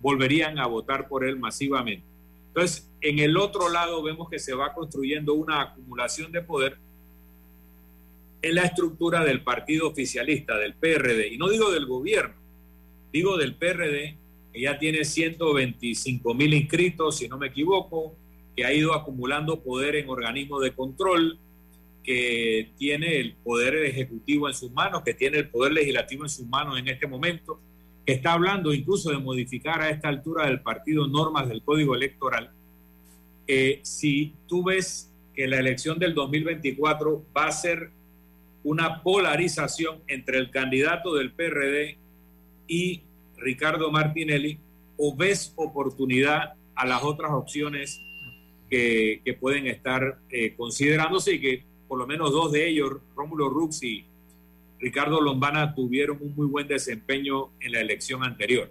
volverían 0.00 0.58
a 0.58 0.66
votar 0.66 1.08
por 1.08 1.24
él 1.24 1.38
masivamente. 1.38 2.04
Entonces, 2.48 2.90
en 3.00 3.18
el 3.18 3.36
otro 3.36 3.68
lado 3.68 4.02
vemos 4.02 4.28
que 4.28 4.38
se 4.38 4.54
va 4.54 4.74
construyendo 4.74 5.34
una 5.34 5.62
acumulación 5.62 6.30
de 6.30 6.42
poder 6.42 6.78
en 8.42 8.54
la 8.54 8.62
estructura 8.62 9.24
del 9.24 9.42
partido 9.42 9.88
oficialista, 9.88 10.56
del 10.58 10.74
PRD, 10.74 11.28
y 11.28 11.38
no 11.38 11.48
digo 11.48 11.70
del 11.70 11.86
gobierno, 11.86 12.34
digo 13.12 13.36
del 13.36 13.54
PRD, 13.54 14.16
que 14.52 14.60
ya 14.60 14.78
tiene 14.78 15.04
125 15.04 16.34
mil 16.34 16.52
inscritos, 16.52 17.16
si 17.16 17.28
no 17.28 17.38
me 17.38 17.46
equivoco, 17.46 18.14
que 18.56 18.64
ha 18.64 18.72
ido 18.72 18.94
acumulando 18.94 19.62
poder 19.62 19.96
en 19.96 20.08
organismos 20.08 20.62
de 20.62 20.72
control, 20.72 21.38
que 22.02 22.72
tiene 22.76 23.20
el 23.20 23.34
poder 23.36 23.76
ejecutivo 23.76 24.48
en 24.48 24.54
sus 24.54 24.72
manos, 24.72 25.02
que 25.02 25.14
tiene 25.14 25.38
el 25.38 25.48
poder 25.48 25.72
legislativo 25.72 26.24
en 26.24 26.30
sus 26.30 26.46
manos 26.46 26.78
en 26.78 26.88
este 26.88 27.06
momento, 27.06 27.60
que 28.04 28.14
está 28.14 28.32
hablando 28.32 28.74
incluso 28.74 29.10
de 29.10 29.18
modificar 29.18 29.80
a 29.80 29.90
esta 29.90 30.08
altura 30.08 30.46
del 30.46 30.60
partido 30.60 31.06
normas 31.06 31.48
del 31.48 31.62
código 31.62 31.94
electoral. 31.94 32.50
Eh, 33.46 33.80
si 33.82 34.34
tú 34.48 34.64
ves 34.64 35.10
que 35.34 35.46
la 35.46 35.58
elección 35.58 35.98
del 35.98 36.14
2024 36.14 37.24
va 37.36 37.46
a 37.46 37.52
ser 37.52 37.90
una 38.64 39.02
polarización 39.02 40.00
entre 40.08 40.38
el 40.38 40.50
candidato 40.50 41.14
del 41.14 41.32
PRD 41.32 41.98
y 42.66 43.02
Ricardo 43.36 43.90
Martinelli, 43.90 44.58
o 44.96 45.16
ves 45.16 45.52
oportunidad 45.56 46.54
a 46.74 46.86
las 46.86 47.02
otras 47.02 47.32
opciones 47.32 48.00
que, 48.72 49.36
pueden 49.38 49.66
estar 49.66 50.18
eh, 50.30 50.54
considerándose 50.56 51.34
y 51.34 51.40
que 51.40 51.64
por 51.86 51.98
lo 51.98 52.06
menos 52.06 52.32
dos 52.32 52.52
de 52.52 52.68
ellos, 52.68 52.90
Rómulo 53.14 53.50
Rux 53.50 53.82
y 53.82 54.06
Ricardo 54.78 55.20
Lombana, 55.20 55.74
tuvieron 55.74 56.18
un 56.22 56.34
muy 56.34 56.46
buen 56.46 56.68
desempeño 56.68 57.50
en 57.60 57.72
la 57.72 57.80
elección 57.80 58.24
anterior. 58.24 58.70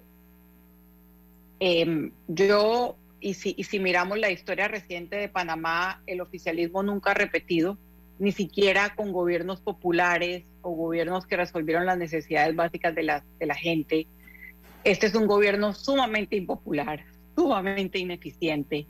Em, 1.60 2.12
yo, 2.28 2.96
y 3.20 3.36
si, 3.36 3.54
y 3.56 3.64
si 3.66 3.80
miramos 3.80 4.18
la 4.18 4.32
historia 4.32 4.68
reciente 4.68 5.18
de 5.18 5.30
Panamá, 5.30 6.02
el 6.08 6.22
oficialismo 6.22 6.82
nunca 6.82 7.12
ha 7.12 7.14
repetido, 7.14 7.78
ni 8.18 8.32
siquiera 8.32 8.96
con 8.96 9.12
gobiernos 9.12 9.62
populares 9.62 10.46
o 10.64 10.72
gobiernos 10.72 11.28
que 11.28 11.38
resolvieron 11.38 11.86
las 11.86 12.00
necesidades 12.00 12.56
básicas 12.56 12.96
de 12.96 13.04
la, 13.04 13.24
de 13.40 13.46
la 13.46 13.56
gente. 13.56 14.08
Este 14.84 15.06
es 15.06 15.14
un 15.14 15.28
gobierno 15.28 15.74
sumamente 15.74 16.36
impopular, 16.38 17.06
sumamente 17.36 18.00
ineficiente 18.00 18.88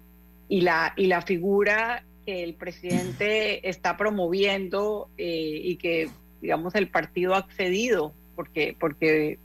y 0.52 0.60
la, 0.60 0.92
y 0.98 1.08
la 1.08 1.22
figura 1.22 2.04
que 2.26 2.44
el 2.44 2.56
presidente 2.56 3.70
está 3.70 3.96
promoviendo 3.96 5.08
eh, 5.18 5.62
y 5.64 5.78
que, 5.78 6.10
digamos, 6.42 6.76
el 6.76 6.90
partido 6.90 7.36
ha 7.36 7.38
accedido, 7.38 8.14
porque, 8.36 8.76
porque 8.78 9.40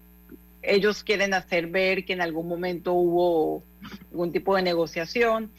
ellos 0.63 1.05
quieren 1.05 1.33
hacer 1.33 1.69
ver 1.69 2.05
que 2.05 2.13
en 2.13 2.23
algún 2.23 2.49
momento 2.49 2.93
hubo 2.93 3.63
algún 4.11 4.33
tipo 4.33 4.57
de 4.57 4.63
negociación. 4.63 5.53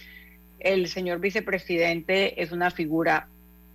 El 0.59 0.89
señor 0.89 1.19
vicepresidente 1.21 2.43
es 2.43 2.51
una 2.51 2.69
figura 2.69 3.29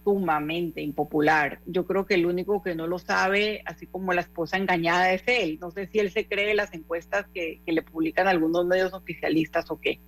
sumamente 0.04 0.80
impopular. 0.80 1.60
Yo 1.66 1.86
creo 1.86 2.06
que 2.06 2.14
el 2.14 2.26
único 2.26 2.62
que 2.62 2.74
no 2.74 2.86
lo 2.86 2.98
sabe, 2.98 3.62
así 3.66 3.86
como 3.86 4.12
la 4.12 4.22
esposa 4.22 4.56
engañada, 4.56 5.12
es 5.12 5.22
él. 5.26 5.58
No 5.60 5.70
sé 5.70 5.86
si 5.86 5.98
él 5.98 6.10
se 6.10 6.26
cree 6.26 6.54
las 6.54 6.74
encuestas 6.74 7.26
que, 7.32 7.60
que 7.64 7.72
le 7.72 7.82
publican 7.82 8.28
algunos 8.28 8.66
medios 8.66 8.92
oficialistas 8.92 9.70
o 9.70 9.80
qué 9.80 10.00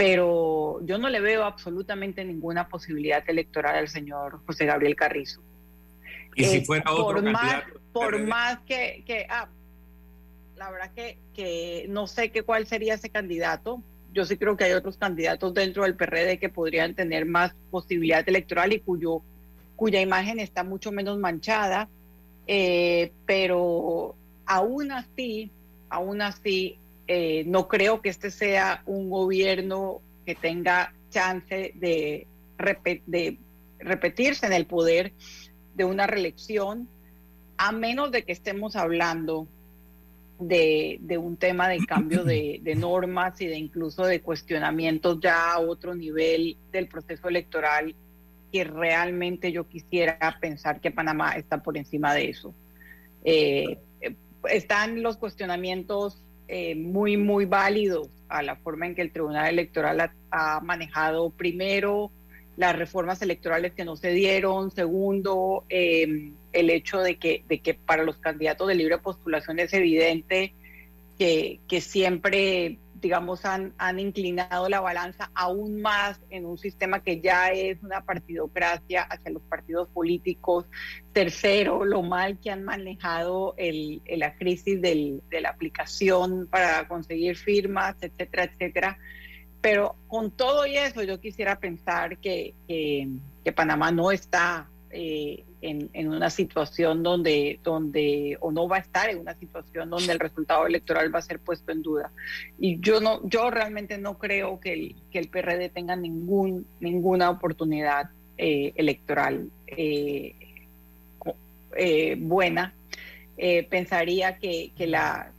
pero 0.00 0.80
yo 0.86 0.96
no 0.96 1.10
le 1.10 1.20
veo 1.20 1.44
absolutamente 1.44 2.24
ninguna 2.24 2.70
posibilidad 2.70 3.22
electoral 3.28 3.76
al 3.76 3.88
señor 3.88 4.40
José 4.46 4.64
Gabriel 4.64 4.96
Carrizo. 4.96 5.42
Y 6.34 6.44
si 6.44 6.64
fuera 6.64 6.90
otro 6.90 7.20
por 7.20 7.22
más, 7.30 7.64
por 7.92 8.18
más 8.26 8.60
que, 8.60 9.02
que 9.06 9.26
ah, 9.28 9.50
la 10.56 10.70
verdad 10.70 10.92
que, 10.94 11.18
que 11.34 11.84
no 11.90 12.06
sé 12.06 12.30
qué 12.30 12.42
cuál 12.42 12.66
sería 12.66 12.94
ese 12.94 13.10
candidato. 13.10 13.82
Yo 14.12 14.24
sí 14.24 14.36
creo 14.36 14.56
que 14.56 14.64
hay 14.64 14.72
otros 14.72 14.96
candidatos 14.96 15.54
dentro 15.54 15.84
del 15.84 15.94
PRD 15.94 16.38
que 16.38 16.48
podrían 16.48 16.94
tener 16.94 17.26
más 17.26 17.54
posibilidad 17.70 18.28
electoral 18.28 18.72
y 18.72 18.82
cuya 19.76 20.00
imagen 20.00 20.40
está 20.40 20.64
mucho 20.64 20.90
menos 20.90 21.18
manchada. 21.18 21.88
Eh, 22.46 23.12
pero 23.26 24.16
aún 24.46 24.90
así, 24.90 25.50
aún 25.88 26.22
así, 26.22 26.78
eh, 27.06 27.44
no 27.46 27.68
creo 27.68 28.02
que 28.02 28.08
este 28.08 28.30
sea 28.30 28.82
un 28.86 29.10
gobierno 29.10 30.00
que 30.26 30.34
tenga 30.34 30.92
chance 31.10 31.72
de 31.76 32.26
repetirse 33.78 34.46
en 34.46 34.52
el 34.52 34.66
poder 34.66 35.12
de 35.74 35.84
una 35.84 36.06
reelección, 36.06 36.88
a 37.56 37.72
menos 37.72 38.10
de 38.10 38.24
que 38.24 38.32
estemos 38.32 38.76
hablando 38.76 39.46
de, 40.40 41.18
un 41.18 41.36
tema 41.36 41.68
de 41.68 41.78
cambio 41.86 42.24
de, 42.24 42.60
normas 42.76 43.40
y 43.40 43.46
de 43.46 43.56
incluso 43.56 44.04
de 44.04 44.20
cuestionamientos 44.20 45.18
ya 45.20 45.52
a 45.52 45.60
otro 45.60 45.94
nivel 45.94 46.56
del 46.72 46.88
proceso 46.88 47.28
electoral 47.28 47.94
que 48.52 48.64
realmente 48.64 49.52
yo 49.52 49.68
quisiera 49.68 50.18
pensar 50.40 50.80
que 50.80 50.90
Panamá 50.90 51.36
está 51.36 51.62
por 51.62 51.76
encima 51.76 52.14
de 52.14 52.30
eso. 52.30 52.54
Eh, 53.24 53.78
están 54.48 55.02
los 55.02 55.18
cuestionamientos 55.18 56.24
eh, 56.48 56.74
muy, 56.74 57.16
muy 57.16 57.44
válidos 57.44 58.08
a 58.28 58.42
la 58.42 58.56
forma 58.56 58.86
en 58.86 58.94
que 58.94 59.02
el 59.02 59.12
Tribunal 59.12 59.48
Electoral 59.50 60.10
ha, 60.30 60.60
manejado 60.60 61.30
primero 61.30 62.10
las 62.56 62.76
reformas 62.76 63.22
electorales 63.22 63.72
que 63.72 63.84
no 63.84 63.96
se 63.96 64.10
dieron, 64.10 64.70
segundo, 64.70 65.64
em, 65.68 66.32
el 66.52 66.70
hecho 66.70 67.00
de 67.00 67.16
que, 67.16 67.44
de 67.48 67.60
que 67.60 67.74
para 67.74 68.04
los 68.04 68.18
candidatos 68.18 68.68
de 68.68 68.74
libre 68.74 68.98
postulación 68.98 69.58
es 69.58 69.72
evidente 69.72 70.54
que, 71.18 71.60
que 71.68 71.80
siempre 71.80 72.78
digamos, 73.00 73.44
han, 73.44 73.72
han 73.78 73.98
inclinado 73.98 74.68
la 74.68 74.80
balanza 74.80 75.30
aún 75.34 75.80
más 75.80 76.20
en 76.30 76.46
un 76.46 76.58
sistema 76.58 77.02
que 77.02 77.20
ya 77.20 77.48
es 77.48 77.82
una 77.82 78.02
partidocracia 78.02 79.02
hacia 79.02 79.30
los 79.30 79.42
partidos 79.42 79.88
políticos. 79.88 80.66
Tercero, 81.12 81.84
lo 81.84 82.02
mal 82.02 82.38
que 82.38 82.50
han 82.50 82.64
manejado 82.64 83.54
el, 83.56 84.02
la 84.06 84.34
crisis 84.34 84.80
del, 84.80 85.22
de 85.30 85.40
la 85.40 85.50
aplicación 85.50 86.46
para 86.50 86.86
conseguir 86.88 87.36
firmas, 87.36 87.96
etcétera, 88.00 88.44
etcétera. 88.44 88.98
Pero 89.60 89.96
con 90.08 90.30
todo 90.30 90.66
y 90.66 90.76
eso, 90.76 91.02
yo 91.02 91.20
quisiera 91.20 91.58
pensar 91.58 92.18
que, 92.18 92.54
que, 92.66 93.08
Panamá 93.52 93.90
no 93.90 94.12
está 94.12 94.68
eh, 94.90 95.44
en, 95.62 96.08
una 96.08 96.30
situación 96.30 97.02
donde, 97.02 97.60
donde, 97.62 98.36
o 98.40 98.50
no 98.50 98.68
va 98.68 98.76
a 98.76 98.80
estar 98.80 99.10
en 99.10 99.18
una 99.18 99.34
situación 99.34 99.90
donde 99.90 100.12
el 100.12 100.18
resultado 100.18 100.66
electoral 100.66 101.14
va 101.14 101.18
a 101.18 101.22
ser 101.22 101.38
puesto 101.38 101.72
en 101.72 101.82
duda. 101.82 102.10
Y 102.58 102.80
yo 102.80 103.00
no, 103.00 103.20
yo 103.28 103.50
realmente 103.50 103.98
no 103.98 104.18
creo 104.18 104.60
que 104.60 104.72
el, 104.72 104.96
que 105.10 105.18
el 105.18 105.28
PRD 105.28 105.68
tenga 105.68 105.96
ningún, 105.96 106.66
ninguna 106.80 107.30
oportunidad 107.30 108.10
eh, 108.38 108.72
electoral 108.76 109.50
eh, 109.66 110.34
buena. 112.18 112.74
pensaría 113.70 114.36
que, 114.38 114.72
que, 114.76 114.86
la, 114.86 115.30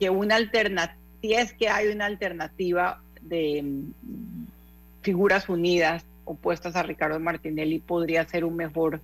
que 0.00 0.10
una 0.10 0.36
alternativa, 0.36 0.96
si 1.20 1.34
es 1.34 1.52
que 1.52 1.68
hay 1.68 1.88
una 1.88 2.06
alternativa 2.06 3.00
de 3.20 3.62
mm, 3.62 3.92
figuras 5.02 5.48
unidas 5.48 6.04
opuestas 6.24 6.76
a 6.76 6.82
Ricardo 6.82 7.18
Martinelli 7.18 7.78
podría 7.78 8.24
ser 8.26 8.44
un 8.44 8.56
mejor 8.56 9.00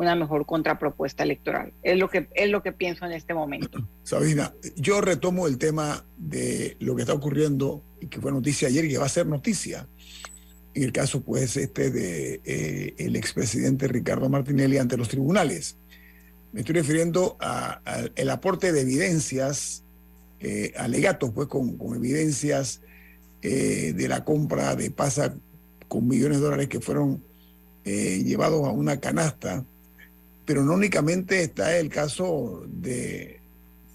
una 0.00 0.14
mejor 0.14 0.46
contrapropuesta 0.46 1.24
electoral. 1.24 1.74
Es 1.82 1.98
lo 1.98 2.08
que 2.08 2.28
es 2.34 2.48
lo 2.48 2.62
que 2.62 2.72
pienso 2.72 3.04
en 3.04 3.12
este 3.12 3.34
momento. 3.34 3.86
Sabina, 4.02 4.54
yo 4.76 5.02
retomo 5.02 5.46
el 5.46 5.58
tema 5.58 6.06
de 6.16 6.76
lo 6.80 6.96
que 6.96 7.02
está 7.02 7.12
ocurriendo 7.12 7.82
y 8.00 8.06
que 8.06 8.18
fue 8.18 8.32
noticia 8.32 8.68
ayer 8.68 8.86
y 8.86 8.88
que 8.88 8.98
va 8.98 9.04
a 9.04 9.10
ser 9.10 9.26
noticia. 9.26 9.86
En 10.72 10.84
el 10.84 10.92
caso, 10.92 11.20
pues, 11.22 11.56
este 11.56 11.90
de 11.90 12.40
eh, 12.44 12.94
el 12.96 13.14
expresidente 13.14 13.88
Ricardo 13.88 14.28
Martinelli 14.30 14.78
ante 14.78 14.96
los 14.96 15.08
tribunales. 15.08 15.76
Me 16.52 16.60
estoy 16.60 16.76
refiriendo 16.76 17.36
al 17.38 18.30
aporte 18.30 18.72
de 18.72 18.80
evidencias, 18.80 19.84
eh, 20.38 20.72
alegatos, 20.76 21.30
pues, 21.34 21.46
con, 21.48 21.76
con 21.76 21.94
evidencias 21.94 22.80
eh, 23.42 23.92
de 23.94 24.08
la 24.08 24.24
compra 24.24 24.74
de 24.76 24.90
PASA 24.90 25.34
con 25.88 26.08
millones 26.08 26.38
de 26.38 26.44
dólares 26.44 26.68
que 26.68 26.80
fueron 26.80 27.22
eh, 27.84 28.22
llevados 28.24 28.66
a 28.66 28.70
una 28.70 28.98
canasta. 28.98 29.64
Pero 30.50 30.64
no 30.64 30.74
únicamente 30.74 31.44
está 31.44 31.78
el 31.78 31.88
caso 31.88 32.64
de, 32.66 33.40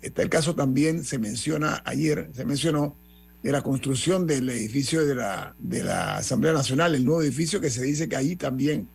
está 0.01 0.21
el 0.21 0.29
caso 0.29 0.55
también, 0.55 1.03
se 1.03 1.19
menciona 1.19 1.81
ayer, 1.83 2.29
se 2.33 2.45
mencionó 2.45 2.95
de 3.43 3.51
la 3.51 3.61
construcción 3.61 4.25
del 4.25 4.49
edificio 4.49 5.05
de 5.05 5.15
la, 5.15 5.53
de 5.59 5.83
la 5.83 6.15
Asamblea 6.15 6.53
Nacional, 6.53 6.95
el 6.95 7.03
nuevo 7.03 7.21
edificio 7.21 7.59
que 7.59 7.69
se 7.69 7.83
dice 7.83 8.07
que 8.07 8.15
allí 8.15 8.37
también 8.37 8.87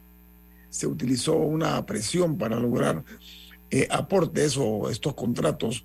se 0.70 0.86
utilizó 0.86 1.36
una 1.36 1.84
presión 1.84 2.38
para 2.38 2.58
lograr 2.58 3.04
eh, 3.70 3.86
aportes 3.90 4.56
o 4.56 4.88
estos 4.88 5.12
contratos. 5.12 5.84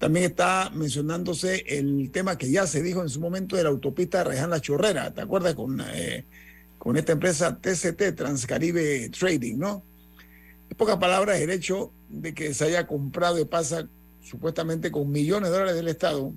También 0.00 0.24
está 0.26 0.72
mencionándose 0.74 1.62
el 1.68 2.10
tema 2.10 2.36
que 2.36 2.50
ya 2.50 2.66
se 2.66 2.82
dijo 2.82 3.00
en 3.00 3.10
su 3.10 3.20
momento 3.20 3.54
de 3.54 3.62
la 3.62 3.68
autopista 3.68 4.24
Reján 4.24 4.50
La 4.50 4.60
Chorrera, 4.60 5.14
¿te 5.14 5.20
acuerdas? 5.20 5.54
Con 5.54 5.80
eh, 5.94 6.24
con 6.78 6.96
esta 6.96 7.12
empresa 7.12 7.56
TCT, 7.56 8.16
Transcaribe 8.16 9.08
Trading, 9.10 9.56
¿no? 9.56 9.84
En 10.72 10.76
pocas 10.76 10.96
palabras, 10.96 11.38
el 11.38 11.50
hecho 11.50 11.92
de 12.08 12.32
que 12.32 12.54
se 12.54 12.64
haya 12.64 12.86
comprado 12.86 13.38
y 13.38 13.44
pasa 13.44 13.86
supuestamente 14.22 14.90
con 14.90 15.10
millones 15.10 15.50
de 15.50 15.52
dólares 15.52 15.76
del 15.76 15.88
Estado, 15.88 16.32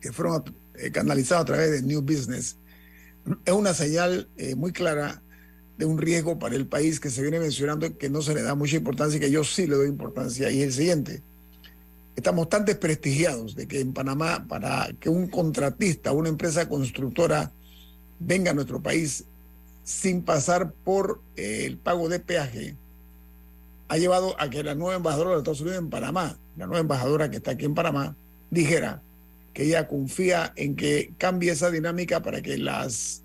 que 0.00 0.12
fueron 0.12 0.44
eh, 0.76 0.92
canalizados 0.92 1.42
a 1.42 1.46
través 1.46 1.72
de 1.72 1.82
New 1.82 2.02
Business, 2.02 2.56
es 3.44 3.52
una 3.52 3.74
señal 3.74 4.28
eh, 4.36 4.54
muy 4.54 4.70
clara 4.70 5.20
de 5.76 5.86
un 5.86 5.98
riesgo 5.98 6.38
para 6.38 6.54
el 6.54 6.68
país 6.68 7.00
que 7.00 7.10
se 7.10 7.20
viene 7.22 7.40
mencionando 7.40 7.98
que 7.98 8.08
no 8.08 8.22
se 8.22 8.32
le 8.32 8.42
da 8.42 8.54
mucha 8.54 8.76
importancia 8.76 9.16
y 9.16 9.20
que 9.20 9.32
yo 9.32 9.42
sí 9.42 9.66
le 9.66 9.74
doy 9.74 9.88
importancia. 9.88 10.48
Y 10.48 10.60
es 10.60 10.68
el 10.68 10.72
siguiente. 10.72 11.20
Estamos 12.14 12.48
tan 12.48 12.64
desprestigiados 12.64 13.56
de 13.56 13.66
que 13.66 13.80
en 13.80 13.92
Panamá, 13.92 14.46
para 14.46 14.88
que 15.00 15.08
un 15.08 15.26
contratista, 15.26 16.12
una 16.12 16.28
empresa 16.28 16.68
constructora, 16.68 17.50
venga 18.20 18.52
a 18.52 18.54
nuestro 18.54 18.80
país 18.80 19.24
sin 19.82 20.22
pasar 20.22 20.72
por 20.84 21.20
eh, 21.34 21.64
el 21.66 21.76
pago 21.76 22.08
de 22.08 22.20
peaje, 22.20 22.76
ha 23.90 23.98
llevado 23.98 24.36
a 24.38 24.48
que 24.48 24.62
la 24.62 24.76
nueva 24.76 24.94
embajadora 24.94 25.30
de 25.32 25.38
Estados 25.38 25.62
Unidos 25.62 25.80
en 25.80 25.90
Panamá, 25.90 26.38
la 26.56 26.66
nueva 26.66 26.80
embajadora 26.80 27.28
que 27.28 27.38
está 27.38 27.50
aquí 27.50 27.64
en 27.64 27.74
Panamá, 27.74 28.14
dijera 28.48 29.02
que 29.52 29.64
ella 29.64 29.88
confía 29.88 30.52
en 30.54 30.76
que 30.76 31.12
cambie 31.18 31.50
esa 31.50 31.72
dinámica 31.72 32.22
para 32.22 32.40
que 32.40 32.56
las 32.56 33.24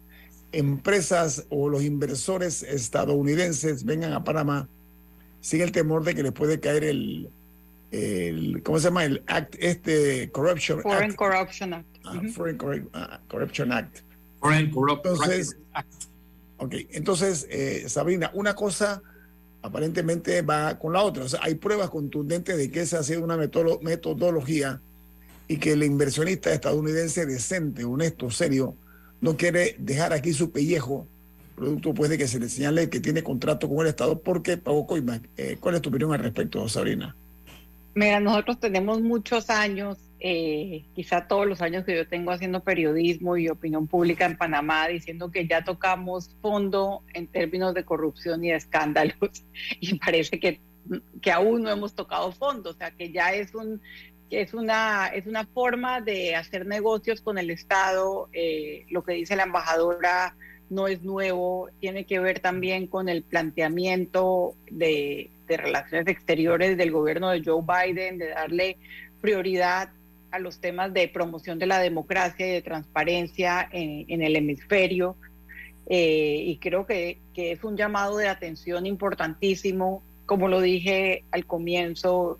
empresas 0.51 1.45
o 1.49 1.69
los 1.69 1.83
inversores 1.83 2.63
estadounidenses 2.63 3.85
vengan 3.85 4.13
a 4.13 4.23
Panamá 4.23 4.67
sin 5.39 5.61
el 5.61 5.71
temor 5.71 6.03
de 6.03 6.15
que 6.15 6.23
les 6.23 6.31
puede 6.31 6.59
caer 6.59 6.83
el, 6.85 7.29
el 7.91 8.63
¿cómo 8.63 8.79
se 8.79 8.85
llama? 8.85 9.05
El 9.05 9.21
act, 9.27 9.53
este 9.59 10.31
Corruption 10.31 10.81
Foreign 10.81 11.13
Corruption 11.13 11.75
Act. 11.75 11.97
Ah, 12.05 12.19
Foreign 12.33 12.89
ah, 12.93 13.19
Corruption 13.27 13.71
Act. 13.71 13.99
Entonces, 14.41 15.57
entonces 16.89 17.47
eh, 17.51 17.85
Sabrina, 17.87 18.31
una 18.33 18.55
cosa 18.55 19.03
aparentemente 19.65 20.41
va 20.41 20.77
con 20.79 20.93
la 20.93 21.01
otra. 21.03 21.23
O 21.23 21.29
sea, 21.29 21.39
hay 21.43 21.55
pruebas 21.55 21.89
contundentes 21.89 22.57
de 22.57 22.71
que 22.71 22.81
esa 22.81 22.99
ha 22.99 23.03
sido 23.03 23.23
una 23.23 23.37
metodología 23.37 24.81
y 25.47 25.57
que 25.57 25.73
el 25.73 25.83
inversionista 25.83 26.53
estadounidense 26.53 27.25
decente, 27.25 27.83
honesto, 27.83 28.31
serio, 28.31 28.75
no 29.21 29.37
quiere 29.37 29.75
dejar 29.79 30.13
aquí 30.13 30.33
su 30.33 30.51
pellejo, 30.51 31.07
producto 31.55 31.93
pues 31.93 32.09
de 32.09 32.17
que 32.17 32.27
se 32.27 32.39
le 32.39 32.49
señale 32.49 32.89
que 32.89 32.99
tiene 32.99 33.23
contrato 33.23 33.69
con 33.69 33.79
el 33.79 33.87
Estado 33.87 34.19
porque 34.19 34.57
pagó 34.57 34.85
coimas. 34.85 35.21
Eh, 35.37 35.57
¿Cuál 35.59 35.75
es 35.75 35.81
tu 35.81 35.89
opinión 35.89 36.13
al 36.13 36.19
respecto, 36.19 36.67
Sabrina? 36.67 37.15
Mira, 37.93 38.19
nosotros 38.19 38.59
tenemos 38.59 39.01
muchos 39.01 39.49
años 39.49 39.97
eh, 40.19 40.85
quizá 40.95 41.27
todos 41.27 41.45
los 41.45 41.61
años 41.61 41.83
que 41.83 41.95
yo 41.95 42.07
tengo 42.07 42.31
haciendo 42.31 42.63
periodismo 42.63 43.37
y 43.37 43.49
opinión 43.49 43.87
pública 43.87 44.25
en 44.25 44.37
Panamá, 44.37 44.87
diciendo 44.87 45.31
que 45.31 45.47
ya 45.47 45.63
tocamos 45.63 46.35
fondo 46.41 47.03
en 47.13 47.27
términos 47.27 47.73
de 47.73 47.83
corrupción 47.83 48.43
y 48.43 48.49
de 48.49 48.55
escándalos, 48.55 49.45
y 49.79 49.95
parece 49.99 50.39
que, 50.39 50.61
que 51.21 51.31
aún 51.31 51.63
no 51.63 51.69
hemos 51.69 51.95
tocado 51.95 52.31
fondo, 52.31 52.71
o 52.71 52.73
sea, 52.73 52.91
que 52.91 53.11
ya 53.11 53.33
es 53.33 53.53
un 53.53 53.81
es 54.31 54.53
una, 54.53 55.07
es 55.07 55.27
una 55.27 55.45
forma 55.45 56.01
de 56.01 56.35
hacer 56.35 56.65
negocios 56.65 57.21
con 57.21 57.37
el 57.37 57.51
Estado. 57.51 58.27
Eh, 58.33 58.85
lo 58.89 59.03
que 59.03 59.13
dice 59.13 59.35
la 59.35 59.43
embajadora 59.43 60.35
no 60.69 60.87
es 60.87 61.03
nuevo, 61.03 61.69
tiene 61.79 62.05
que 62.05 62.19
ver 62.19 62.39
también 62.39 62.87
con 62.87 63.07
el 63.07 63.23
planteamiento 63.23 64.55
de, 64.71 65.29
de 65.47 65.57
relaciones 65.57 66.07
exteriores 66.07 66.75
del 66.77 66.91
gobierno 66.91 67.29
de 67.29 67.43
Joe 67.43 67.61
Biden, 67.61 68.17
de 68.17 68.29
darle 68.29 68.77
prioridad 69.21 69.89
a 70.35 70.39
los 70.39 70.59
temas 70.59 70.93
de 70.93 71.07
promoción 71.07 71.59
de 71.59 71.65
la 71.65 71.79
democracia 71.79 72.47
y 72.47 72.51
de 72.51 72.61
transparencia 72.61 73.67
en, 73.71 74.21
el 74.21 74.35
hemisferio. 74.35 75.15
Eh, 75.87 76.43
y 76.45 76.57
creo 76.57 76.85
que, 76.85 77.19
que, 77.33 77.51
es 77.51 77.63
un 77.63 77.77
llamado 77.77 78.17
de 78.17 78.27
atención 78.27 78.85
importantísimo. 78.85 80.03
Como 80.25 80.47
lo 80.47 80.61
dije 80.61 81.23
al 81.31 81.45
comienzo, 81.45 82.39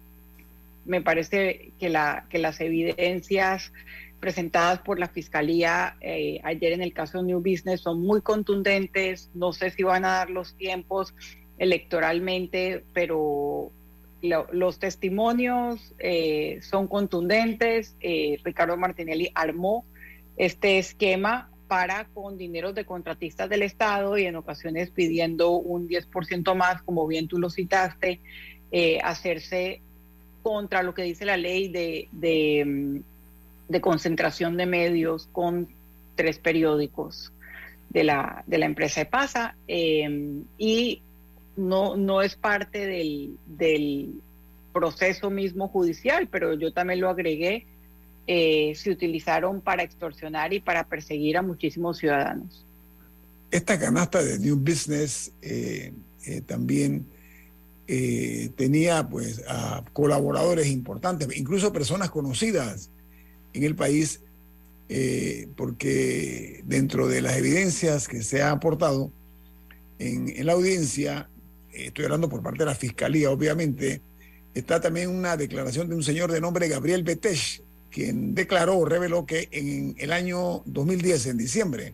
me 0.86 1.02
parece 1.02 1.72
que, 1.80 1.90
la, 1.90 2.26
que 2.30 2.38
las 2.38 2.62
evidencias 2.62 3.72
presentadas 4.20 4.80
por 4.80 5.00
la 5.00 5.08
Fiscalía 5.08 5.98
eh, 6.02 6.40
ayer 6.44 6.74
en 6.74 6.82
el 6.82 6.94
caso 6.94 7.22
New 7.22 7.40
Business 7.40 7.82
son 7.82 8.02
muy 8.02 8.22
contundentes. 8.22 9.30
No 9.34 9.54
sé 9.54 9.72
si 9.72 9.84
van 9.84 10.06
a 10.06 10.14
dar 10.14 10.30
los 10.30 10.56
tiempos 10.56 11.14
electoralmente, 11.58 12.84
pero 12.94 13.72
los 14.52 14.80
testimonios 14.80 15.94
eh, 16.00 16.60
son 16.62 16.88
contundentes. 16.88 17.96
Eh, 18.00 18.40
Ricardo 18.44 18.78
Martinelli 18.78 19.32
armó 19.34 19.86
este 20.38 20.78
esquema 20.78 21.50
para 21.68 22.06
con 22.14 22.38
dineros 22.38 22.76
de 22.76 22.86
contratistas 22.86 23.50
del 23.50 23.64
Estado 23.64 24.18
y 24.18 24.26
en 24.26 24.36
ocasiones 24.36 24.92
pidiendo 24.92 25.52
un 25.52 25.88
10% 25.88 26.56
más, 26.56 26.82
como 26.84 27.08
bien 27.08 27.28
tú 27.28 27.40
lo 27.40 27.50
citaste, 27.50 28.22
hacerse 29.04 29.82
contra 30.44 30.84
lo 30.84 30.94
que 30.94 31.04
dice 31.04 31.24
la 31.24 31.38
ley 31.38 31.70
de, 31.70 32.10
de 32.12 32.66
mm, 32.66 33.00
de 33.68 33.82
concentración 33.82 34.58
de 34.58 34.66
medios 34.66 35.28
con 35.32 35.68
tres 36.16 36.40
periódicos 36.40 37.32
de 37.90 38.04
la, 38.04 38.44
de 38.48 38.58
la 38.58 38.66
empresa 38.66 39.02
EPASA 39.02 39.56
eh, 39.68 40.44
y 40.58 41.02
no, 41.56 41.96
no 41.96 42.22
es 42.22 42.36
parte 42.36 42.86
del, 42.86 43.38
del, 43.46 44.22
proceso 44.74 45.30
mismo 45.30 45.70
judicial, 45.70 46.28
pero 46.30 46.54
yo 46.54 46.74
también 46.74 47.00
lo 47.00 47.10
agregué, 47.10 47.66
eh, 48.28 48.74
se 48.76 48.92
utilizaron 48.92 49.62
para 49.62 49.84
extorsionar 49.84 50.52
y 50.52 50.60
para 50.60 50.84
perseguir 50.84 51.38
a 51.38 51.42
muchísimos 51.42 51.98
ciudadanos. 51.98 52.66
Esta 53.52 53.80
canasta 53.80 54.22
de 54.22 54.38
New 54.38 54.58
Business 54.58 55.32
eh, 55.42 55.94
también 56.46 57.06
tenía 58.58 59.08
pues 59.08 59.42
colaboradores 59.94 60.68
importantes, 60.68 61.30
incluso 61.38 61.72
personas 61.72 62.10
conocidas 62.10 62.90
en 63.56 63.64
el 63.64 63.76
país, 63.76 64.22
eh, 64.88 65.48
porque 65.56 66.62
dentro 66.66 67.08
de 67.08 67.22
las 67.22 67.38
evidencias 67.38 68.08
que 68.08 68.22
se 68.22 68.44
ha 68.44 68.52
aportado 68.52 69.12
en, 69.98 70.46
la 70.46 70.54
audiencia, 70.54 71.28
eh, 71.28 71.35
estoy 71.76 72.06
hablando 72.06 72.30
por 72.30 72.42
parte 72.42 72.60
de 72.60 72.66
la 72.66 72.76
Fiscalía, 72.76 73.32
obviamente, 73.32 74.02
está 74.54 74.80
también 74.80 75.10
una 75.10 75.38
declaración 75.38 75.90
de 75.90 75.96
un 75.96 76.04
señor 76.04 76.32
de 76.32 76.42
nombre 76.42 76.68
Gabriel 76.68 77.04
Betech, 77.04 77.62
quien 77.92 78.36
declaró 78.36 78.78
o 78.78 78.86
reveló 78.86 79.26
que 79.26 79.48
en 79.52 79.96
el 79.98 80.12
año 80.12 80.64
2010, 80.66 81.28
en 81.28 81.38
diciembre, 81.38 81.94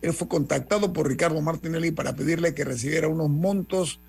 él 0.00 0.12
fue 0.12 0.28
contactado 0.28 0.92
por 0.92 1.08
Ricardo 1.08 1.40
Martinelli 1.40 1.90
para 1.90 2.14
pedirle 2.14 2.54
que 2.54 2.64
recibiera 2.64 3.08
unos 3.08 3.30
montos 3.30 4.00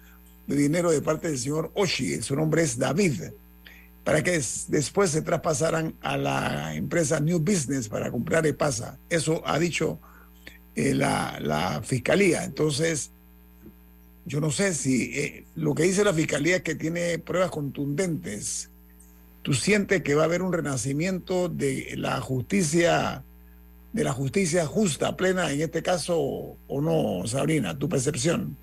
de 0.47 0.55
dinero 0.55 0.91
de 0.91 1.01
parte 1.01 1.27
del 1.27 1.37
señor 1.37 1.71
Oshi, 1.75 2.21
su 2.21 2.35
nombre 2.35 2.63
es 2.63 2.77
David 2.77 3.21
para 4.03 4.21
que 4.21 4.41
después 4.67 5.11
se 5.11 5.21
traspasaran 5.21 5.95
a 6.01 6.17
la 6.17 6.75
empresa 6.75 7.19
New 7.19 7.39
Business 7.39 7.87
para 7.87 8.11
comprar 8.11 8.45
EPASA. 8.45 8.97
Eso 9.09 9.41
ha 9.45 9.57
dicho 9.59 9.99
eh, 10.75 10.93
la, 10.93 11.81
fiscalía. 11.83 12.43
Entonces, 12.43 13.11
yo 14.25 14.39
no 14.39 14.51
sé 14.51 14.73
si 14.73 15.17
eh, 15.19 15.45
lo 15.55 15.75
que 15.75 15.83
dice 15.83 16.03
la 16.03 16.13
fiscalía 16.13 16.57
es 16.57 16.61
que 16.61 16.75
tiene 16.75 17.19
pruebas 17.19 17.51
contundentes. 17.51 18.69
¿Tú 19.41 19.53
sientes 19.53 20.03
que 20.03 20.15
va 20.15 20.23
a 20.23 20.25
haber 20.25 20.41
un 20.41 20.53
renacimiento 20.53 21.49
de 21.49 21.95
la 21.97 22.21
justicia, 22.21 23.23
de 23.91 24.03
la 24.03 24.13
justicia 24.13 24.65
justa, 24.65 25.17
plena 25.17 25.51
en 25.51 25.61
este 25.61 25.83
caso, 25.83 26.17
o 26.19 26.81
no, 26.81 27.27
Sabrina? 27.27 27.77
¿Tu 27.77 27.89
percepción? 27.89 28.55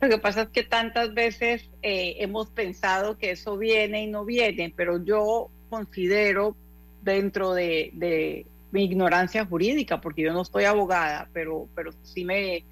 Lo 0.00 0.08
que 0.08 0.18
pasa 0.18 0.42
es 0.42 0.48
que 0.48 0.62
tantas 0.62 1.12
veces 1.14 1.68
eh, 1.82 2.16
hemos 2.18 2.48
pensado 2.48 3.18
que 3.18 3.32
eso 3.32 3.56
viene 3.58 4.04
y 4.04 4.06
no 4.06 4.24
viene, 4.24 4.72
pero 4.74 5.02
yo 5.04 5.50
considero 5.68 6.56
dentro 7.02 7.52
de, 7.52 8.46
mi 8.70 8.84
ignorancia 8.84 9.46
jurídica, 9.46 10.00
porque 10.00 10.22
yo 10.22 10.32
no 10.32 10.42
estoy 10.42 10.64
abogada, 10.64 11.28
pero, 11.32 11.68
pero 11.76 11.92
sí 12.02 12.24
me 12.24 12.64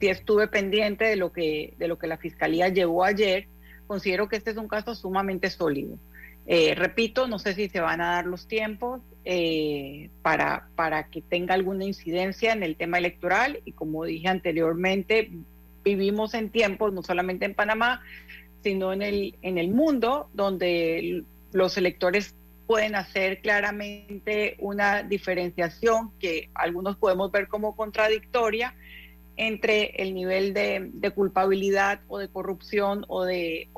sí 0.00 0.08
estuve 0.08 0.48
pendiente 0.48 1.04
de 1.04 1.16
lo 1.16 1.32
que 1.32 1.74
de 1.78 1.88
lo 1.88 1.98
que 1.98 2.06
la 2.06 2.18
fiscalía 2.18 2.68
llevó 2.68 3.04
ayer. 3.04 3.48
Considero 3.86 4.28
que 4.28 4.36
este 4.36 4.50
es 4.50 4.56
un 4.56 4.68
caso 4.68 4.94
sumamente 4.94 5.50
sólido. 5.50 5.98
Eh, 6.46 6.74
repito, 6.74 7.28
no 7.28 7.38
sé 7.38 7.54
si 7.54 7.68
se 7.68 7.80
van 7.80 8.00
a 8.00 8.14
dar 8.14 8.26
los 8.26 8.48
tiempos 8.48 9.00
eh, 9.24 10.10
para, 10.22 10.68
para 10.74 11.04
que 11.04 11.22
tenga 11.22 11.54
alguna 11.54 11.84
incidencia 11.84 12.52
en 12.52 12.64
el 12.64 12.74
tema 12.74 12.98
electoral 12.98 13.60
y 13.64 13.72
como 13.72 14.04
dije 14.04 14.28
anteriormente, 14.28 15.30
vivimos 15.84 16.34
en 16.34 16.50
tiempos, 16.50 16.92
no 16.92 17.02
solamente 17.02 17.44
en 17.44 17.54
Panamá, 17.54 18.02
sino 18.62 18.92
en 18.92 19.02
el, 19.02 19.36
en 19.42 19.58
el 19.58 19.70
mundo, 19.70 20.30
donde 20.32 21.24
los 21.52 21.76
electores 21.76 22.34
pueden 22.66 22.94
hacer 22.94 23.40
claramente 23.40 24.56
una 24.58 25.02
diferenciación 25.02 26.12
que 26.18 26.50
algunos 26.54 26.96
podemos 26.96 27.30
ver 27.30 27.48
como 27.48 27.76
contradictoria 27.76 28.74
entre 29.36 30.02
el 30.02 30.14
nivel 30.14 30.54
de, 30.54 31.12
culpabilidad 31.14 32.00
o 32.08 32.18
de 32.18 32.28
corrupción 32.28 33.04
o 33.08 33.24
de, 33.24 33.68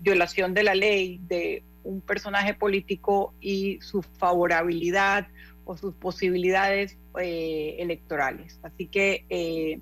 violación 0.00 0.54
de 0.54 0.62
la 0.62 0.74
ley 0.74 1.20
de 1.28 1.62
un 1.84 2.00
personaje 2.00 2.54
político 2.54 3.34
y 3.40 3.78
su 3.80 4.02
favorabilidad 4.02 5.26
o 5.64 5.76
sus 5.76 5.94
posibilidades 5.94 6.96
eh, 7.18 7.76
electorales. 7.78 8.58
Así 8.62 8.86
que 8.86 9.24
eh, 9.28 9.80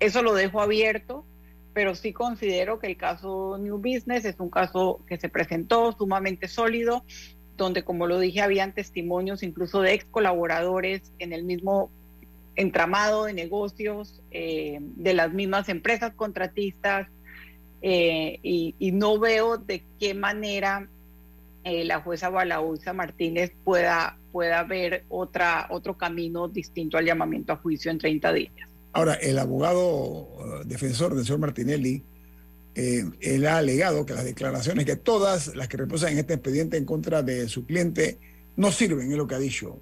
eso 0.00 0.22
lo 0.22 0.34
dejo 0.34 0.60
abierto, 0.60 1.24
pero 1.72 1.94
sí 1.94 2.12
considero 2.12 2.78
que 2.78 2.86
el 2.86 2.96
caso 2.96 3.58
New 3.58 3.78
Business 3.78 4.24
es 4.24 4.36
un 4.38 4.50
caso 4.50 5.00
que 5.06 5.16
se 5.16 5.28
presentó 5.28 5.92
sumamente 5.92 6.48
sólido, 6.48 7.04
donde, 7.56 7.82
como 7.82 8.06
lo 8.06 8.18
dije, 8.18 8.40
habían 8.40 8.72
testimonios 8.72 9.42
incluso 9.42 9.80
de 9.80 9.94
ex 9.94 10.04
colaboradores 10.04 11.12
en 11.18 11.32
el 11.32 11.44
mismo 11.44 11.90
entramado 12.58 13.24
de 13.24 13.32
negocios 13.32 14.20
eh, 14.32 14.78
de 14.80 15.14
las 15.14 15.32
mismas 15.32 15.68
empresas 15.68 16.12
contratistas 16.14 17.06
eh, 17.80 18.40
y, 18.42 18.74
no 18.92 19.20
veo 19.20 19.56
de 19.58 19.84
qué 20.00 20.12
manera 20.12 20.88
eh, 21.62 21.84
la 21.84 22.00
jueza 22.00 22.28
Balauza 22.28 22.92
Martínez 22.92 23.52
pueda, 23.62 24.18
pueda 24.32 24.64
ver 24.64 25.04
otra, 25.08 25.68
otro 25.70 25.96
camino 25.96 26.48
distinto 26.48 26.98
al 26.98 27.06
llamamiento 27.06 27.52
a 27.52 27.56
juicio 27.56 27.92
en 27.92 27.98
30 27.98 28.32
días. 28.32 28.52
Ahora, 28.92 29.14
el 29.14 29.38
abogado 29.38 30.64
defensor 30.64 31.14
del 31.14 31.24
señor 31.24 31.38
Martinelli, 31.38 32.02
eh, 32.74 33.04
él 33.20 33.46
ha 33.46 33.58
alegado 33.58 34.04
que 34.04 34.14
las 34.14 34.24
declaraciones, 34.24 34.84
que 34.84 34.96
todas 34.96 35.54
las 35.54 35.68
que 35.68 35.76
reposan 35.76 36.12
en 36.12 36.18
este 36.18 36.34
expediente 36.34 36.76
en 36.76 36.84
contra 36.84 37.22
de 37.22 37.48
su 37.48 37.64
cliente, 37.64 38.18
no 38.56 38.72
sirven, 38.72 39.12
es 39.12 39.16
lo 39.16 39.28
que 39.28 39.36
ha 39.36 39.38
dicho. 39.38 39.78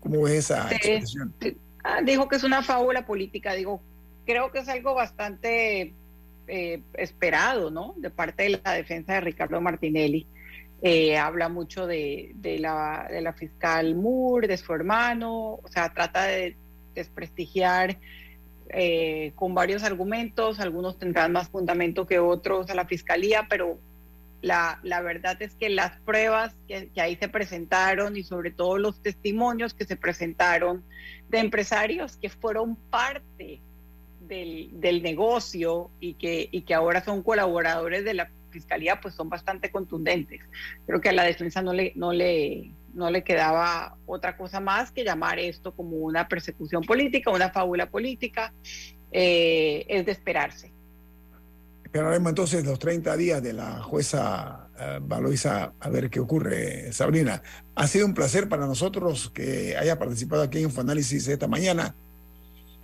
¿Cómo 0.00 0.22
ves 0.22 0.34
esa 0.34 0.68
expresión? 0.72 1.32
Ah, 1.90 2.02
dijo 2.02 2.28
que 2.28 2.36
es 2.36 2.44
una 2.44 2.62
fábula 2.62 3.06
política. 3.06 3.54
Digo, 3.54 3.80
creo 4.26 4.52
que 4.52 4.58
es 4.58 4.68
algo 4.68 4.94
bastante 4.94 5.94
eh, 6.46 6.82
esperado, 6.92 7.70
¿no? 7.70 7.94
De 7.96 8.10
parte 8.10 8.42
de 8.42 8.60
la 8.62 8.72
defensa 8.72 9.14
de 9.14 9.20
Ricardo 9.22 9.58
Martinelli. 9.62 10.26
habla 11.18 11.48
mucho 11.48 11.86
de, 11.86 12.32
de, 12.34 12.58
la, 12.58 13.08
de 13.10 13.22
la 13.22 13.32
fiscal 13.32 13.94
Moore, 13.94 14.48
de 14.48 14.58
su 14.58 14.74
hermano, 14.74 15.60
o 15.62 15.68
sea, 15.68 15.88
trata 15.94 16.24
de 16.24 16.56
desprestigiar 16.94 17.96
eh, 18.68 19.32
con 19.34 19.54
varios 19.54 19.82
argumentos, 19.82 20.60
algunos 20.60 20.98
tendrán 20.98 21.32
más 21.32 21.48
fundamento 21.48 22.06
que 22.06 22.18
otros 22.18 22.68
a 22.68 22.74
la 22.74 22.84
fiscalía, 22.84 23.46
pero 23.48 23.78
la, 24.40 24.78
la 24.82 25.00
verdad 25.00 25.40
es 25.42 25.54
que 25.54 25.68
las 25.68 25.98
pruebas 26.00 26.54
que, 26.68 26.90
ahí 26.96 27.16
se 27.16 27.28
presentaron 27.28 28.16
y 28.16 28.22
sobre 28.22 28.50
todo 28.50 28.78
los 28.78 29.02
testimonios 29.02 29.74
que 29.74 29.84
se 29.84 29.96
presentaron 29.96 30.84
de 31.28 31.38
empresarios 31.38 32.16
que 32.16 32.28
fueron 32.28 32.76
parte 32.76 33.60
del, 34.20 34.70
del 34.80 35.02
negocio 35.02 35.90
y 36.00 36.14
que, 36.14 36.48
y 36.50 36.62
que 36.62 36.74
ahora 36.74 37.02
son 37.04 37.22
colaboradores 37.22 38.04
de 38.04 38.14
la 38.14 38.30
fiscalía, 38.50 39.00
pues 39.00 39.14
son 39.14 39.28
bastante 39.28 39.70
contundentes. 39.70 40.40
Creo 40.86 41.00
que 41.00 41.08
a 41.10 41.12
la 41.12 41.24
defensa 41.24 41.62
no 41.62 41.72
le, 41.72 41.92
no 41.96 42.12
le, 42.12 42.72
no 42.94 43.10
le 43.10 43.24
quedaba 43.24 43.96
otra 44.06 44.36
cosa 44.36 44.60
más 44.60 44.90
que 44.90 45.04
llamar 45.04 45.38
esto 45.38 45.74
como 45.74 45.96
una 45.96 46.28
persecución 46.28 46.82
política, 46.82 47.30
una 47.30 47.50
fábula 47.50 47.90
política, 47.90 48.52
eh, 49.10 49.84
es 49.88 50.06
de 50.06 50.12
esperarse. 50.12 50.72
Esperaremos 51.88 52.28
entonces 52.28 52.66
los 52.66 52.78
30 52.78 53.16
días 53.16 53.42
de 53.42 53.54
la 53.54 53.82
jueza 53.82 54.68
eh, 54.78 54.98
Valoisa 55.00 55.72
a 55.80 55.88
ver 55.88 56.10
qué 56.10 56.20
ocurre, 56.20 56.92
Sabrina. 56.92 57.42
Ha 57.74 57.86
sido 57.86 58.04
un 58.04 58.12
placer 58.12 58.46
para 58.48 58.66
nosotros 58.66 59.30
que 59.32 59.74
haya 59.74 59.98
participado 59.98 60.42
aquí 60.42 60.58
en 60.58 60.64
Infoanálisis 60.64 61.26
esta 61.28 61.48
mañana. 61.48 61.94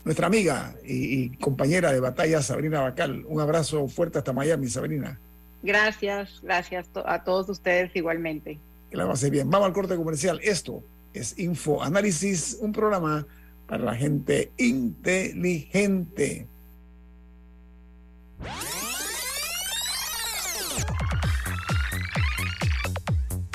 Nuestra 0.04 0.26
amiga 0.26 0.74
y, 0.82 1.22
y 1.22 1.36
compañera 1.36 1.92
de 1.92 2.00
batalla, 2.00 2.40
Sabrina 2.40 2.80
Bacal. 2.80 3.24
Un 3.28 3.40
abrazo 3.40 3.86
fuerte 3.88 4.18
hasta 4.18 4.32
Miami, 4.32 4.68
Sabrina. 4.68 5.18
Gracias, 5.62 6.40
gracias 6.42 6.86
a 7.04 7.24
todos 7.24 7.48
ustedes 7.50 7.94
igualmente 7.94 8.58
que 8.90 8.96
la 8.96 9.10
hacer 9.10 9.30
bien. 9.30 9.50
Vamos 9.50 9.66
al 9.66 9.72
corte 9.72 9.96
comercial. 9.96 10.40
Esto 10.42 10.82
es 11.12 11.38
Info 11.38 11.82
Análisis, 11.82 12.56
un 12.60 12.72
programa 12.72 13.26
para 13.66 13.84
la 13.84 13.94
gente 13.94 14.50
inteligente. 14.56 16.46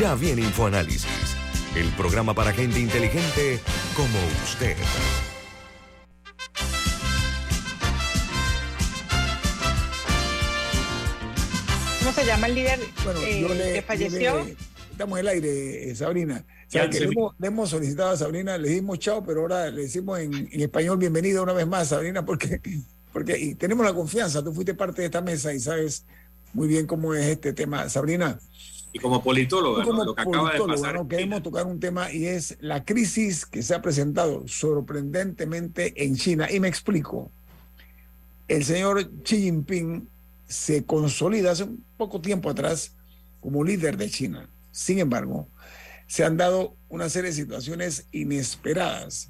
Ya 0.00 0.14
viene 0.14 0.40
InfoAnálisis, 0.40 1.36
el 1.76 1.86
programa 1.90 2.32
para 2.32 2.52
gente 2.54 2.80
inteligente 2.80 3.60
como 3.94 4.18
usted. 4.44 4.74
¿Cómo 12.00 12.12
se 12.12 12.24
llama 12.24 12.46
el 12.46 12.54
líder 12.54 12.80
Bueno, 13.04 13.20
eh, 13.22 13.40
yo 13.40 13.54
le- 13.54 13.72
que 13.74 13.82
falleció? 13.82 14.44
le- 14.44 14.56
estamos 14.90 15.18
en 15.18 15.24
el 15.26 15.28
aire, 15.28 15.90
eh, 15.90 15.94
Sabrina. 15.94 16.44
O 16.66 16.70
sea, 16.70 16.88
que 16.88 17.00
le, 17.00 17.06
hemos, 17.06 17.34
le 17.38 17.46
hemos 17.48 17.70
solicitado 17.70 18.10
a 18.10 18.16
Sabrina, 18.16 18.56
le 18.58 18.68
dimos 18.68 18.98
chao, 18.98 19.24
pero 19.24 19.42
ahora 19.42 19.70
le 19.70 19.82
decimos 19.82 20.18
en, 20.20 20.48
en 20.52 20.60
español 20.60 20.98
bienvenida 20.98 21.42
una 21.42 21.52
vez 21.52 21.66
más, 21.66 21.88
Sabrina, 21.88 22.24
porque, 22.24 22.60
porque 23.12 23.38
y 23.38 23.54
tenemos 23.54 23.84
la 23.84 23.92
confianza. 23.92 24.42
Tú 24.42 24.52
fuiste 24.52 24.74
parte 24.74 25.02
de 25.02 25.06
esta 25.06 25.20
mesa 25.20 25.52
y 25.52 25.60
sabes 25.60 26.04
muy 26.52 26.68
bien 26.68 26.86
cómo 26.86 27.14
es 27.14 27.26
este 27.26 27.52
tema. 27.52 27.88
Sabrina, 27.88 28.38
Y 28.92 28.98
como 28.98 29.22
politóloga, 29.22 29.84
lo 29.84 30.14
que 30.14 30.22
acaba 30.22 30.52
de 30.52 30.60
pasar. 30.60 30.94
¿no? 30.94 31.08
queremos 31.08 31.42
tocar 31.42 31.66
un 31.66 31.78
tema 31.78 32.12
y 32.12 32.26
es 32.26 32.56
la 32.60 32.84
crisis 32.84 33.46
que 33.46 33.62
se 33.62 33.74
ha 33.74 33.82
presentado 33.82 34.46
sorprendentemente 34.48 36.04
en 36.04 36.16
China. 36.16 36.50
Y 36.50 36.60
me 36.60 36.68
explico. 36.68 37.30
El 38.48 38.64
señor 38.64 39.08
Xi 39.22 39.42
Jinping 39.42 40.08
se 40.48 40.84
consolida 40.84 41.52
hace 41.52 41.64
un 41.64 41.84
poco 41.96 42.20
tiempo 42.20 42.50
atrás 42.50 42.96
como 43.40 43.62
líder 43.62 43.96
de 43.96 44.10
China. 44.10 44.48
Sin 44.72 44.98
embargo, 44.98 45.46
se 46.08 46.24
han 46.24 46.36
dado 46.36 46.74
una 46.88 47.08
serie 47.08 47.30
de 47.30 47.36
situaciones 47.36 48.06
inesperadas 48.10 49.29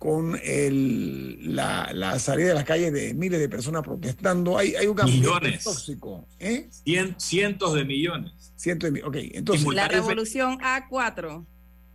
con 0.00 0.40
el, 0.42 1.54
la, 1.54 1.90
la 1.92 2.18
salida 2.18 2.48
de 2.48 2.54
las 2.54 2.64
calles 2.64 2.90
de 2.90 3.12
miles 3.12 3.38
de 3.38 3.50
personas 3.50 3.82
protestando. 3.82 4.56
Hay, 4.56 4.74
hay 4.74 4.86
un 4.86 4.96
Millones. 5.04 5.62
tóxico. 5.62 6.26
¿eh? 6.38 6.70
Cien- 6.86 7.14
cientos 7.18 7.74
de 7.74 7.84
millones. 7.84 8.32
Cientos 8.56 8.86
de 8.86 8.92
mi- 8.92 9.02
Ok, 9.06 9.16
entonces... 9.34 9.66
La 9.74 9.88
revolución 9.88 10.58
A4. 10.60 11.44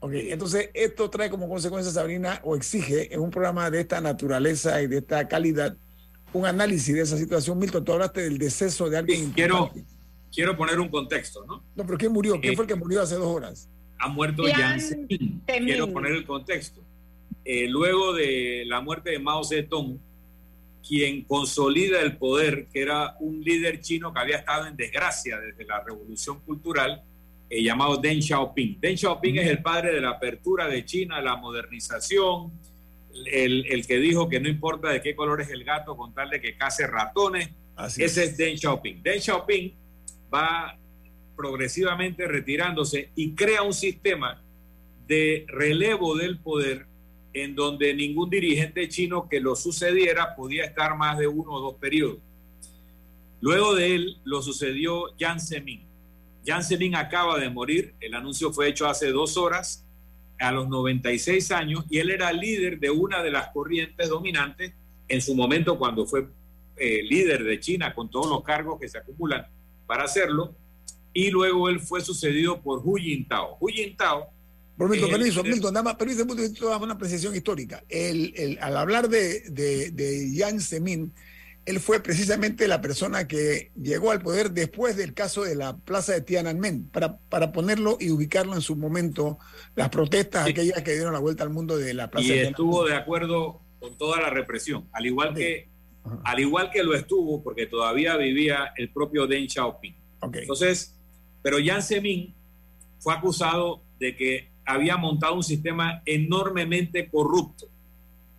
Ok, 0.01 0.11
entonces 0.13 0.69
esto 0.75 1.09
trae 1.09 1.31
como 1.31 1.49
consecuencia, 1.49 1.91
Sabrina, 1.91 2.39
o 2.43 2.55
exige 2.55 3.11
en 3.11 3.21
un 3.21 3.31
programa 3.31 3.71
de 3.71 3.79
esta 3.81 3.99
naturaleza 4.01 4.79
y 4.83 4.85
de 4.87 4.97
esta 4.99 5.27
calidad 5.27 5.75
un 6.31 6.45
análisis 6.45 6.93
de 6.93 7.01
esa 7.01 7.17
situación. 7.17 7.57
Milton, 7.57 7.83
tú 7.83 7.93
hablaste 7.93 8.21
del 8.21 8.37
deceso 8.37 8.87
de 8.87 8.97
alguien. 8.99 9.31
Quiero, 9.31 9.57
importante. 9.63 9.89
quiero 10.31 10.55
poner 10.55 10.79
un 10.79 10.89
contexto, 10.89 11.43
¿no? 11.47 11.63
No, 11.75 11.85
pero 11.87 11.97
¿quién 11.97 12.11
murió? 12.11 12.39
¿Quién 12.39 12.53
Eh, 12.53 12.55
fue 12.55 12.65
el 12.65 12.69
que 12.69 12.75
murió 12.75 13.01
hace 13.01 13.15
dos 13.15 13.25
horas? 13.35 13.67
ha 13.97 14.09
muerto. 14.09 14.43
Zemin. 14.79 15.41
Quiero 15.47 15.91
poner 15.91 16.11
el 16.11 16.25
contexto. 16.27 16.83
Eh, 17.45 17.67
luego 17.67 18.11
de 18.11 18.63
la 18.65 18.81
muerte 18.81 19.11
de 19.11 19.19
Mao 19.19 19.43
Zedong, 19.43 19.99
quien 20.87 21.23
consolida 21.23 22.01
el 22.01 22.17
poder, 22.17 22.67
que 22.73 22.81
era 22.81 23.15
un 23.19 23.43
líder 23.43 23.79
chino 23.81 24.11
que 24.11 24.19
había 24.19 24.37
estado 24.37 24.65
en 24.65 24.75
desgracia 24.75 25.39
desde 25.39 25.63
la 25.63 25.83
revolución 25.83 26.39
cultural, 26.41 27.03
eh, 27.47 27.63
llamado 27.63 27.97
Deng 27.97 28.21
Xiaoping. 28.21 28.79
Deng 28.79 28.97
Xiaoping 28.97 29.37
es 29.37 29.47
el 29.47 29.61
padre 29.61 29.93
de 29.93 30.01
la 30.01 30.09
apertura 30.09 30.67
de 30.67 30.83
China, 30.85 31.21
la 31.21 31.35
modernización, 31.35 32.51
el, 33.27 33.65
el 33.67 33.85
que 33.85 33.97
dijo 33.97 34.27
que 34.27 34.39
no 34.39 34.49
importa 34.49 34.89
de 34.89 35.01
qué 35.01 35.15
color 35.15 35.41
es 35.41 35.49
el 35.49 35.63
gato 35.63 35.95
con 35.95 36.13
tal 36.13 36.31
de 36.31 36.41
que 36.41 36.57
case 36.57 36.87
ratones. 36.87 37.49
Así 37.75 38.03
Ese 38.03 38.23
es 38.23 38.37
Deng 38.37 38.57
Xiaoping. 38.57 39.03
Deng 39.03 39.21
Xiaoping 39.21 39.73
va 40.33 40.77
progresivamente 41.35 42.27
retirándose 42.27 43.09
y 43.15 43.35
crea 43.35 43.61
un 43.61 43.73
sistema 43.73 44.41
de 45.07 45.45
relevo 45.47 46.15
del 46.15 46.39
poder 46.39 46.87
en 47.35 47.53
donde 47.53 47.93
ningún 47.93 48.29
dirigente 48.29 48.87
chino 48.87 49.27
que 49.27 49.41
lo 49.41 49.57
sucediera 49.57 50.35
podía 50.37 50.63
estar 50.63 50.95
más 50.95 51.17
de 51.17 51.27
uno 51.27 51.51
o 51.51 51.59
dos 51.59 51.75
periodos. 51.75 52.19
Luego 53.41 53.75
de 53.75 53.93
él 53.93 54.17
lo 54.23 54.41
sucedió 54.41 55.13
Jiang 55.17 55.41
Zemin. 55.41 55.85
Jiang 56.45 56.63
Zemin 56.63 56.95
acaba 56.95 57.37
de 57.37 57.49
morir, 57.49 57.93
el 57.99 58.13
anuncio 58.13 58.53
fue 58.53 58.69
hecho 58.69 58.87
hace 58.87 59.09
dos 59.09 59.35
horas, 59.35 59.85
a 60.39 60.51
los 60.53 60.69
96 60.69 61.51
años, 61.51 61.83
y 61.89 61.97
él 61.99 62.09
era 62.09 62.31
líder 62.31 62.79
de 62.79 62.89
una 62.89 63.21
de 63.21 63.31
las 63.31 63.49
corrientes 63.49 64.07
dominantes 64.07 64.73
en 65.09 65.21
su 65.21 65.35
momento 65.35 65.77
cuando 65.77 66.05
fue 66.05 66.29
eh, 66.77 67.03
líder 67.03 67.43
de 67.43 67.59
China, 67.59 67.93
con 67.93 68.09
todos 68.09 68.29
los 68.29 68.43
cargos 68.43 68.79
que 68.79 68.87
se 68.87 68.97
acumulan 68.97 69.45
para 69.85 70.05
hacerlo, 70.05 70.55
y 71.13 71.31
luego 71.31 71.67
él 71.67 71.81
fue 71.81 71.99
sucedido 71.99 72.61
por 72.61 72.79
Hu 72.79 72.95
Jintao. 72.95 73.57
Hu 73.59 73.67
Jintao 73.67 74.29
Por 74.77 74.89
Milton, 74.89 75.09
es 75.09 75.13
el 75.15 75.19
permiso, 75.19 75.43
Milton, 75.43 75.73
nada 75.73 75.83
más, 75.83 75.97
dame 75.97 76.83
una 76.83 76.93
apreciación 76.95 77.35
histórica. 77.35 77.83
El, 77.89 78.33
el- 78.35 78.59
al 78.61 78.75
hablar 78.77 79.07
de, 79.09 79.41
de, 79.49 79.91
de 79.91 80.29
Jiang 80.33 80.59
Zemin, 80.59 81.13
él 81.65 81.79
fue 81.79 81.99
precisamente 82.01 82.67
la 82.67 82.81
persona 82.81 83.27
que 83.27 83.71
llegó 83.81 84.11
al 84.11 84.21
poder 84.21 84.51
después 84.51 84.97
del 84.97 85.13
caso 85.13 85.43
de 85.43 85.55
la 85.55 85.77
plaza 85.77 86.13
de 86.13 86.21
Tiananmen, 86.21 86.89
para, 86.89 87.17
para 87.17 87.51
ponerlo 87.51 87.97
y 87.99 88.11
ubicarlo 88.11 88.53
en 88.53 88.61
su 88.61 88.75
momento, 88.75 89.39
las 89.75 89.89
protestas 89.89 90.47
aquellas 90.47 90.83
que 90.83 90.93
dieron 90.93 91.13
la 91.13 91.19
vuelta 91.19 91.43
al 91.43 91.49
mundo 91.49 91.77
de 91.77 91.93
la 91.93 92.11
plaza 92.11 92.25
y 92.25 92.29
de 92.29 92.33
Tiananmen. 92.33 92.51
estuvo 92.53 92.85
de 92.85 92.95
acuerdo 92.95 93.61
con 93.79 93.97
toda 93.97 94.21
la 94.21 94.29
represión, 94.29 94.87
al 94.91 95.05
igual 95.05 95.33
que 95.33 95.69
al 96.23 96.39
igual 96.39 96.69
que 96.69 96.83
lo 96.83 96.93
estuvo 96.93 97.41
porque 97.41 97.65
todavía 97.65 98.15
vivía 98.15 98.71
el 98.77 98.89
propio 98.91 99.25
Deng 99.25 99.49
Xiaoping. 99.49 99.95
Entonces, 100.33 100.93
pero 101.41 101.57
Jiang 101.57 101.81
Zemin 101.81 102.35
fue 102.99 103.13
acusado 103.15 103.81
de 103.99 104.15
que 104.15 104.51
había 104.65 104.97
montado 104.97 105.35
un 105.35 105.43
sistema 105.43 106.01
enormemente 106.05 107.09
corrupto. 107.09 107.67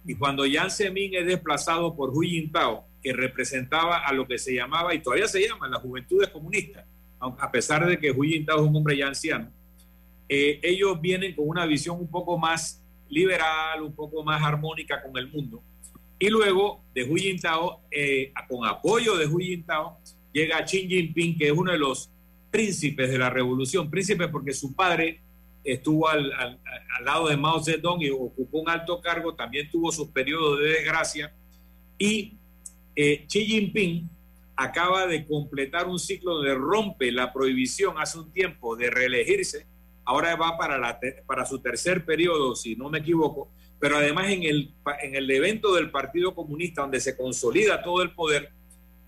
Y 0.07 0.15
cuando 0.15 0.45
Jiang 0.45 0.71
Zemin 0.71 1.15
es 1.15 1.27
desplazado 1.27 1.95
por 1.95 2.11
Hu 2.11 2.23
Jintao, 2.23 2.85
que 3.03 3.13
representaba 3.13 3.99
a 3.99 4.13
lo 4.13 4.27
que 4.27 4.39
se 4.39 4.55
llamaba, 4.55 4.95
y 4.95 5.01
todavía 5.01 5.29
se 5.29 5.47
llama, 5.47 5.69
las 5.69 5.81
juventudes 5.81 6.29
comunistas, 6.29 6.85
a 7.21 7.51
pesar 7.51 7.87
de 7.87 7.99
que 7.99 8.11
Hu 8.11 8.23
Jintao 8.23 8.63
es 8.63 8.69
un 8.69 8.77
hombre 8.77 8.97
ya 8.97 9.09
anciano, 9.09 9.51
eh, 10.29 10.61
ellos 10.63 11.01
vienen 11.01 11.35
con 11.35 11.49
una 11.49 11.67
visión 11.67 11.99
un 12.01 12.09
poco 12.09 12.39
más 12.39 12.83
liberal, 13.09 13.83
un 13.83 13.95
poco 13.95 14.25
más 14.25 14.43
armónica 14.43 15.03
con 15.03 15.17
el 15.17 15.29
mundo. 15.29 15.63
Y 16.19 16.29
luego 16.29 16.83
de 16.95 17.05
Hu 17.05 17.17
Jintao, 17.17 17.83
eh, 17.91 18.33
con 18.49 18.67
apoyo 18.67 19.17
de 19.17 19.27
Hu 19.27 19.39
Jintao, 19.39 19.99
llega 20.33 20.65
Xi 20.65 20.89
Jinping, 20.89 21.37
que 21.37 21.47
es 21.47 21.53
uno 21.53 21.73
de 21.73 21.79
los 21.79 22.11
príncipes 22.51 23.11
de 23.11 23.19
la 23.19 23.31
revolución. 23.31 23.91
Príncipe 23.91 24.29
porque 24.29 24.53
su 24.53 24.75
padre 24.75 25.21
estuvo 25.67 26.09
al, 26.09 26.31
lado 27.03 27.29
de 27.29 27.37
Mao 27.37 27.63
Zedong 27.63 28.01
y 28.03 28.11
ocupó 28.11 28.61
un 28.61 28.71
alto 28.71 29.01
cargo, 29.01 29.35
también 29.35 29.71
tuvo 29.71 29.91
sus 29.91 30.09
periodos 30.09 30.61
de 30.61 30.67
desgracia. 30.67 31.35
Y 31.99 32.39
eh, 32.95 33.27
Xi 33.27 33.45
Jinping 33.45 34.09
acaba 34.55 35.07
de 35.07 35.27
completar 35.27 35.87
un 35.87 35.99
ciclo 35.99 36.37
donde 36.37 36.55
rompe 36.55 37.13
la 37.13 37.33
prohibición 37.33 37.97
hace 37.99 38.19
un 38.19 38.33
tiempo 38.33 38.77
de 38.77 38.91
reelegirse. 38.91 39.67
Ahora 40.05 40.37
va 40.37 40.57
para, 40.57 40.79
la, 40.79 40.99
para 41.27 41.45
su 41.45 41.59
tercer 41.59 42.05
periodo, 42.05 42.55
si 42.55 42.77
no 42.77 42.89
me 42.89 42.99
equivoco. 42.99 43.51
Pero 43.79 43.99
además 43.99 44.31
en 44.31 44.45
el, 44.45 44.73
en 45.03 45.17
el 45.17 45.31
evento 45.31 45.75
del 45.75 45.91
Partido 45.91 46.35
Comunista, 46.35 46.83
donde 46.83 47.01
se 47.01 47.17
consolida 47.17 47.83
todo 47.83 48.03
el 48.03 48.13
poder, 48.13 48.53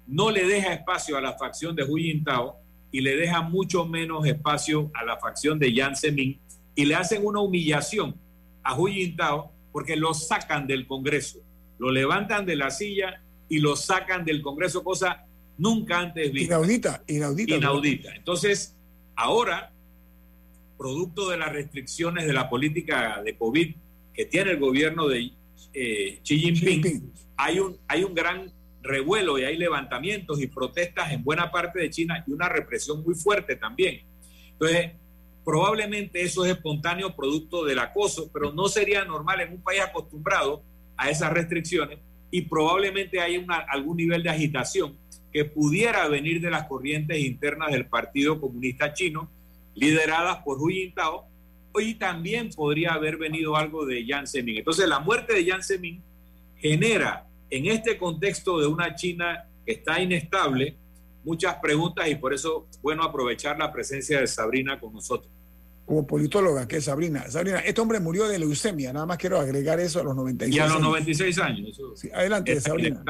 no 0.06 0.30
le 0.30 0.46
deja 0.46 0.74
espacio 0.74 1.16
a 1.16 1.20
la 1.20 1.38
facción 1.38 1.76
de 1.76 1.84
Hu 1.84 1.96
Jintao 1.96 2.56
y 2.90 3.00
le 3.00 3.16
deja 3.16 3.42
mucho 3.42 3.86
menos 3.86 4.26
espacio 4.26 4.90
a 4.94 5.04
la 5.04 5.18
facción 5.18 5.58
de 5.58 5.70
Jiang 5.70 5.96
Zemin 5.96 6.40
y 6.78 6.84
le 6.84 6.94
hacen 6.94 7.26
una 7.26 7.40
humillación 7.40 8.14
a 8.62 8.78
Hu 8.78 8.86
Jintao 8.86 9.50
porque 9.72 9.96
lo 9.96 10.14
sacan 10.14 10.68
del 10.68 10.86
Congreso, 10.86 11.40
lo 11.76 11.90
levantan 11.90 12.46
de 12.46 12.54
la 12.54 12.70
silla 12.70 13.20
y 13.48 13.58
lo 13.58 13.74
sacan 13.74 14.24
del 14.24 14.40
Congreso, 14.42 14.84
cosa 14.84 15.26
nunca 15.56 15.98
antes 15.98 16.30
vista. 16.30 16.54
Inaudita, 16.54 17.02
inaudita. 17.08 17.56
Inaudita. 17.56 18.14
Entonces, 18.14 18.76
ahora, 19.16 19.72
producto 20.78 21.30
de 21.30 21.38
las 21.38 21.50
restricciones 21.50 22.26
de 22.26 22.32
la 22.32 22.48
política 22.48 23.22
de 23.24 23.36
COVID 23.36 23.74
que 24.14 24.26
tiene 24.26 24.52
el 24.52 24.60
gobierno 24.60 25.08
de 25.08 25.32
eh, 25.74 26.20
Xi, 26.22 26.38
Jinping, 26.38 27.12
Hay, 27.38 27.58
un, 27.58 27.76
hay 27.88 28.04
un 28.04 28.14
gran 28.14 28.52
revuelo 28.82 29.36
y 29.36 29.42
hay 29.42 29.56
levantamientos 29.56 30.40
y 30.40 30.46
protestas 30.46 31.10
en 31.10 31.24
buena 31.24 31.50
parte 31.50 31.80
de 31.80 31.90
China 31.90 32.24
y 32.24 32.30
una 32.30 32.48
represión 32.48 33.02
muy 33.02 33.16
fuerte 33.16 33.56
también. 33.56 34.02
Entonces, 34.52 34.92
Probablemente 35.48 36.20
eso 36.20 36.44
es 36.44 36.52
espontáneo 36.52 37.16
producto 37.16 37.64
del 37.64 37.78
acoso, 37.78 38.30
pero 38.30 38.52
no 38.52 38.68
sería 38.68 39.06
normal 39.06 39.40
en 39.40 39.54
un 39.54 39.62
país 39.62 39.80
acostumbrado 39.80 40.62
a 40.94 41.08
esas 41.08 41.32
restricciones 41.32 42.00
y 42.30 42.42
probablemente 42.42 43.18
hay 43.18 43.46
algún 43.68 43.96
nivel 43.96 44.22
de 44.22 44.28
agitación 44.28 44.98
que 45.32 45.46
pudiera 45.46 46.06
venir 46.06 46.42
de 46.42 46.50
las 46.50 46.68
corrientes 46.68 47.18
internas 47.20 47.72
del 47.72 47.86
Partido 47.86 48.38
Comunista 48.38 48.92
Chino, 48.92 49.30
lideradas 49.74 50.42
por 50.42 50.60
Hu 50.60 50.68
Jintao, 50.68 51.26
y 51.80 51.94
también 51.94 52.50
podría 52.50 52.92
haber 52.92 53.16
venido 53.16 53.56
algo 53.56 53.86
de 53.86 54.04
Jiang 54.04 54.26
Zemin. 54.26 54.58
Entonces, 54.58 54.86
la 54.86 55.00
muerte 55.00 55.32
de 55.32 55.44
Jiang 55.44 55.62
Zemin 55.62 56.02
genera 56.56 57.26
en 57.48 57.64
este 57.68 57.96
contexto 57.96 58.60
de 58.60 58.66
una 58.66 58.94
China 58.94 59.46
que 59.64 59.72
está 59.72 59.98
inestable 59.98 60.76
muchas 61.24 61.54
preguntas 61.54 62.06
y 62.06 62.16
por 62.16 62.34
eso 62.34 62.68
bueno 62.82 63.02
aprovechar 63.02 63.58
la 63.58 63.72
presencia 63.72 64.20
de 64.20 64.26
Sabrina 64.26 64.78
con 64.78 64.92
nosotros 64.92 65.37
como 65.88 66.06
politóloga, 66.06 66.68
que 66.68 66.76
es 66.76 66.84
Sabrina. 66.84 67.30
Sabrina, 67.30 67.60
este 67.60 67.80
hombre 67.80 67.98
murió 67.98 68.28
de 68.28 68.38
leucemia, 68.38 68.92
nada 68.92 69.06
más 69.06 69.16
quiero 69.16 69.40
agregar 69.40 69.80
eso 69.80 70.00
a 70.00 70.04
los 70.04 70.14
96 70.14 70.60
años. 70.60 70.70
Y 70.70 70.70
a 70.70 70.74
los 70.74 70.86
96 70.86 71.38
años. 71.38 72.04
adelante, 72.14 72.60
Sabrina, 72.60 73.02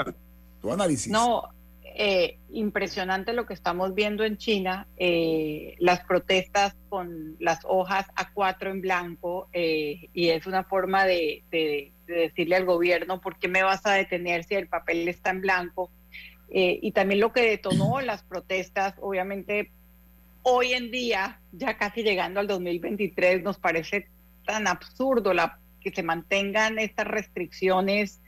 tu 0.62 0.72
análisis. 0.72 1.12
No, 1.12 1.42
eh, 1.82 2.38
impresionante 2.50 3.32
lo 3.32 3.46
que 3.46 3.54
estamos 3.54 3.96
viendo 3.96 4.22
en 4.22 4.36
China, 4.36 4.86
eh, 4.96 5.74
las 5.80 6.04
protestas 6.04 6.76
con 6.88 7.34
las 7.40 7.58
hojas 7.64 8.06
A4 8.14 8.70
en 8.70 8.80
blanco, 8.80 9.48
eh, 9.52 10.08
y 10.12 10.28
es 10.28 10.46
una 10.46 10.62
forma 10.62 11.04
de, 11.04 11.42
de, 11.50 11.92
decirle 12.06 12.54
al 12.54 12.64
gobierno, 12.64 13.20
¿por 13.20 13.40
qué 13.40 13.48
me 13.48 13.64
vas 13.64 13.84
a 13.86 13.94
detener 13.94 14.44
si 14.44 14.54
el 14.54 14.68
papel 14.68 15.08
está 15.08 15.30
en 15.30 15.40
blanco? 15.40 15.90
y 16.50 16.92
también 16.92 17.20
lo 17.20 17.30
que 17.30 17.42
detonó 17.42 18.00
las 18.00 18.22
protestas, 18.22 18.94
obviamente 19.02 19.70
hoy 20.48 20.72
en 20.72 20.90
día, 20.90 21.40
ya 21.52 21.76
casi 21.76 22.02
llegando 22.02 22.40
al 22.40 22.46
2023, 22.46 23.42
nos 23.42 23.58
parece 23.58 24.08
tan 24.44 24.66
absurdo 24.66 25.34
la, 25.34 25.58
que 25.80 25.92
se 25.92 26.02
mantengan 26.02 26.78
estas 26.78 27.06
restricciones 27.06 28.20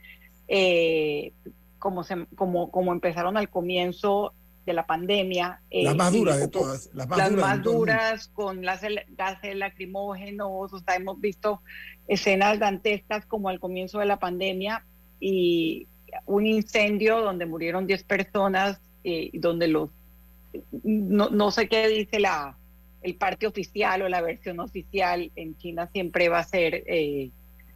eh, 0.47 1.33
como, 1.79 2.03
se, 2.03 2.25
como, 2.35 2.71
como 2.71 2.91
empezaron 2.91 3.37
al 3.37 3.49
comienzo 3.49 4.33
de 4.65 4.73
la 4.73 4.85
pandemia. 4.85 5.61
Eh, 5.69 5.83
las 5.83 5.95
más 5.95 6.13
duras 6.13 6.39
de 6.39 6.47
todas. 6.47 6.89
Las 6.93 7.31
más 7.31 7.63
duras, 7.63 8.27
con 8.29 8.63
las 8.63 8.81
gases 9.09 9.55
lacrimógenos, 9.55 10.73
o 10.73 10.79
sea, 10.79 10.95
hemos 10.95 11.19
visto 11.19 11.61
escenas 12.07 12.59
dantescas 12.59 13.25
como 13.25 13.49
al 13.49 13.59
comienzo 13.59 13.99
de 13.99 14.05
la 14.05 14.19
pandemia 14.19 14.85
y 15.19 15.87
un 16.25 16.45
incendio 16.45 17.21
donde 17.21 17.45
murieron 17.45 17.87
10 17.87 18.03
personas, 18.03 18.79
eh, 19.03 19.31
donde 19.33 19.67
los 19.67 19.89
no, 20.83 21.29
no 21.29 21.51
sé 21.51 21.67
qué 21.67 21.87
dice 21.87 22.19
la, 22.19 22.57
el 23.01 23.15
parte 23.15 23.47
oficial 23.47 24.01
o 24.03 24.09
la 24.09 24.21
versión 24.21 24.59
oficial 24.59 25.31
en 25.35 25.57
China 25.57 25.89
siempre 25.91 26.29
va 26.29 26.39
a 26.39 26.43
ser 26.43 26.83
eh, 26.87 27.31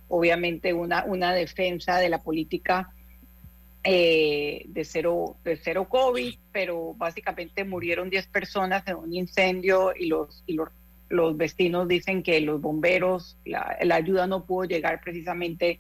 obviamente 0.08 0.74
una, 0.74 1.04
una 1.06 1.34
defensa 1.34 1.98
de 1.98 2.10
la 2.10 2.22
política 2.22 2.92
eh, 3.84 4.66
de, 4.68 4.84
cero, 4.84 5.38
de 5.44 5.58
cero 5.58 5.88
COVID, 5.90 6.36
pero 6.52 6.94
básicamente 6.96 7.64
murieron 7.64 8.10
10 8.10 8.28
personas 8.28 8.84
en 8.88 8.96
un 8.96 9.14
incendio 9.14 9.94
y 9.96 10.08
los, 10.08 10.44
y 10.48 10.54
los, 10.54 10.70
los 11.10 11.38
vecinos 11.38 11.88
dicen 11.88 12.24
que 12.24 12.42
los 12.42 12.62
bomberos, 12.62 13.38
la, 13.46 13.78
la 13.84 13.96
ayuda 13.96 14.28
no 14.28 14.46
pudo 14.46 14.66
llegar 14.66 15.02
precisamente 15.02 15.80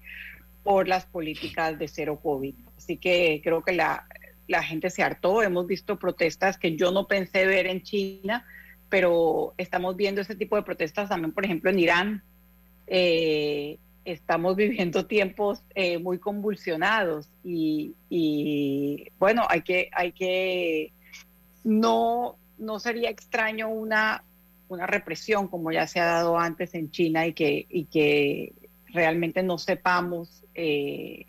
por 0.63 0.87
las 0.87 1.05
políticas 1.05 1.77
de 1.77 1.87
cero 1.87 2.19
COVID. 2.21 2.55
Así 2.77 2.97
que 2.97 3.41
creo 3.43 3.63
que 3.63 3.73
la, 3.73 4.07
la 4.47 4.63
gente 4.63 4.89
se 4.89 5.03
hartó, 5.03 5.41
hemos 5.41 5.67
visto 5.67 5.97
protestas 5.97 6.57
que 6.57 6.75
yo 6.75 6.91
no 6.91 7.07
pensé 7.07 7.45
ver 7.45 7.67
en 7.67 7.81
China, 7.81 8.45
pero 8.89 9.53
estamos 9.57 9.95
viendo 9.95 10.21
ese 10.21 10.35
tipo 10.35 10.55
de 10.55 10.63
protestas 10.63 11.09
también, 11.09 11.31
por 11.31 11.45
ejemplo, 11.45 11.69
en 11.69 11.79
Irán. 11.79 12.23
Eh, 12.87 13.77
estamos 14.05 14.55
viviendo 14.55 15.05
tiempos 15.05 15.63
eh, 15.73 15.97
muy 15.97 16.19
convulsionados 16.19 17.29
y, 17.43 17.95
bueno, 19.19 19.45
hay 19.49 19.61
que, 19.61 19.89
hay 19.91 20.11
que, 20.11 20.93
no, 21.63 22.37
no 22.57 22.79
sería 22.79 23.09
extraño 23.09 23.69
una, 23.69 24.23
una 24.69 24.87
represión 24.87 25.47
como 25.47 25.71
ya 25.71 25.87
se 25.87 25.99
ha 25.99 26.05
dado 26.05 26.37
antes 26.37 26.73
en 26.75 26.91
China 26.91 27.25
y 27.27 27.33
que, 27.33 27.65
y 27.69 27.85
que 27.85 28.53
realmente 28.87 29.43
no 29.43 29.57
sepamos 29.57 30.43
eh, 30.53 31.25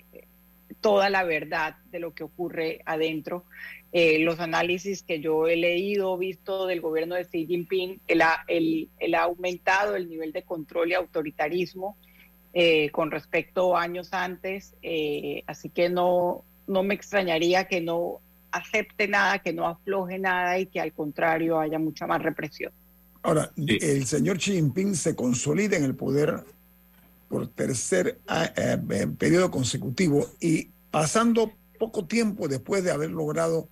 toda 0.87 1.11
la 1.11 1.25
verdad 1.25 1.75
de 1.91 1.99
lo 1.99 2.15
que 2.15 2.23
ocurre 2.23 2.81
adentro. 2.87 3.45
Eh, 3.91 4.21
los 4.21 4.39
análisis 4.39 5.03
que 5.03 5.19
yo 5.19 5.49
he 5.49 5.57
leído, 5.57 6.17
visto 6.17 6.67
del 6.67 6.81
gobierno 6.81 7.17
de 7.17 7.25
Xi 7.25 7.45
Jinping, 7.45 7.99
él 8.07 8.23
ha, 8.23 8.45
ha 8.47 9.23
aumentado 9.23 9.97
el 9.97 10.09
nivel 10.09 10.31
de 10.31 10.45
control 10.45 10.93
y 10.93 10.95
autoritarismo 10.95 11.97
eh, 12.55 12.91
con 12.91 13.11
respecto 13.11 13.77
a 13.77 13.83
años 13.83 14.13
antes, 14.13 14.75
eh, 14.81 15.43
así 15.49 15.71
que 15.71 15.89
no, 15.89 16.45
no 16.69 16.85
me 16.85 16.95
extrañaría 16.95 17.65
que 17.65 17.81
no 17.81 18.21
acepte 18.53 19.09
nada, 19.09 19.41
que 19.41 19.53
no 19.53 19.67
afloje 19.67 20.21
nada 20.21 20.57
y 20.61 20.67
que 20.67 20.81
al 20.81 20.93
contrario 20.93 21.59
haya 21.59 21.81
mucha 21.81 22.07
más 22.07 22.23
represión. 22.23 22.71
Ahora, 23.23 23.51
el 23.57 24.07
señor 24.07 24.39
Xi 24.39 24.53
Jinping 24.53 24.95
se 24.95 25.17
consolida 25.17 25.77
en 25.77 25.83
el 25.83 25.97
poder 25.97 26.45
por 27.29 27.49
tercer 27.49 28.19
eh, 28.31 28.79
eh, 28.91 29.07
periodo 29.19 29.51
consecutivo 29.51 30.29
y 30.41 30.69
pasando 30.97 31.53
poco 31.79 32.07
tiempo 32.07 32.49
después 32.49 32.83
de 32.83 32.91
haber 32.91 33.11
logrado 33.11 33.69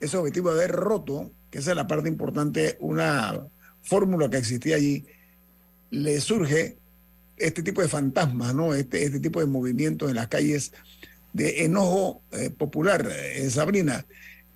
ese 0.00 0.16
objetivo 0.16 0.54
de 0.54 0.64
haber 0.64 0.74
roto, 0.74 1.30
que 1.50 1.58
es 1.58 1.66
la 1.66 1.86
parte 1.86 2.08
importante, 2.08 2.78
una 2.80 3.46
fórmula 3.82 4.30
que 4.30 4.38
existía 4.38 4.76
allí, 4.76 5.04
le 5.90 6.18
surge 6.22 6.78
este 7.36 7.62
tipo 7.62 7.82
de 7.82 7.88
fantasmas, 7.88 8.54
¿no? 8.54 8.72
Este, 8.72 9.04
este 9.04 9.20
tipo 9.20 9.40
de 9.40 9.44
movimientos 9.44 10.08
en 10.08 10.16
las 10.16 10.28
calles 10.28 10.72
de 11.34 11.66
enojo 11.66 12.22
eh, 12.30 12.48
popular, 12.48 13.06
Sabrina. 13.50 14.06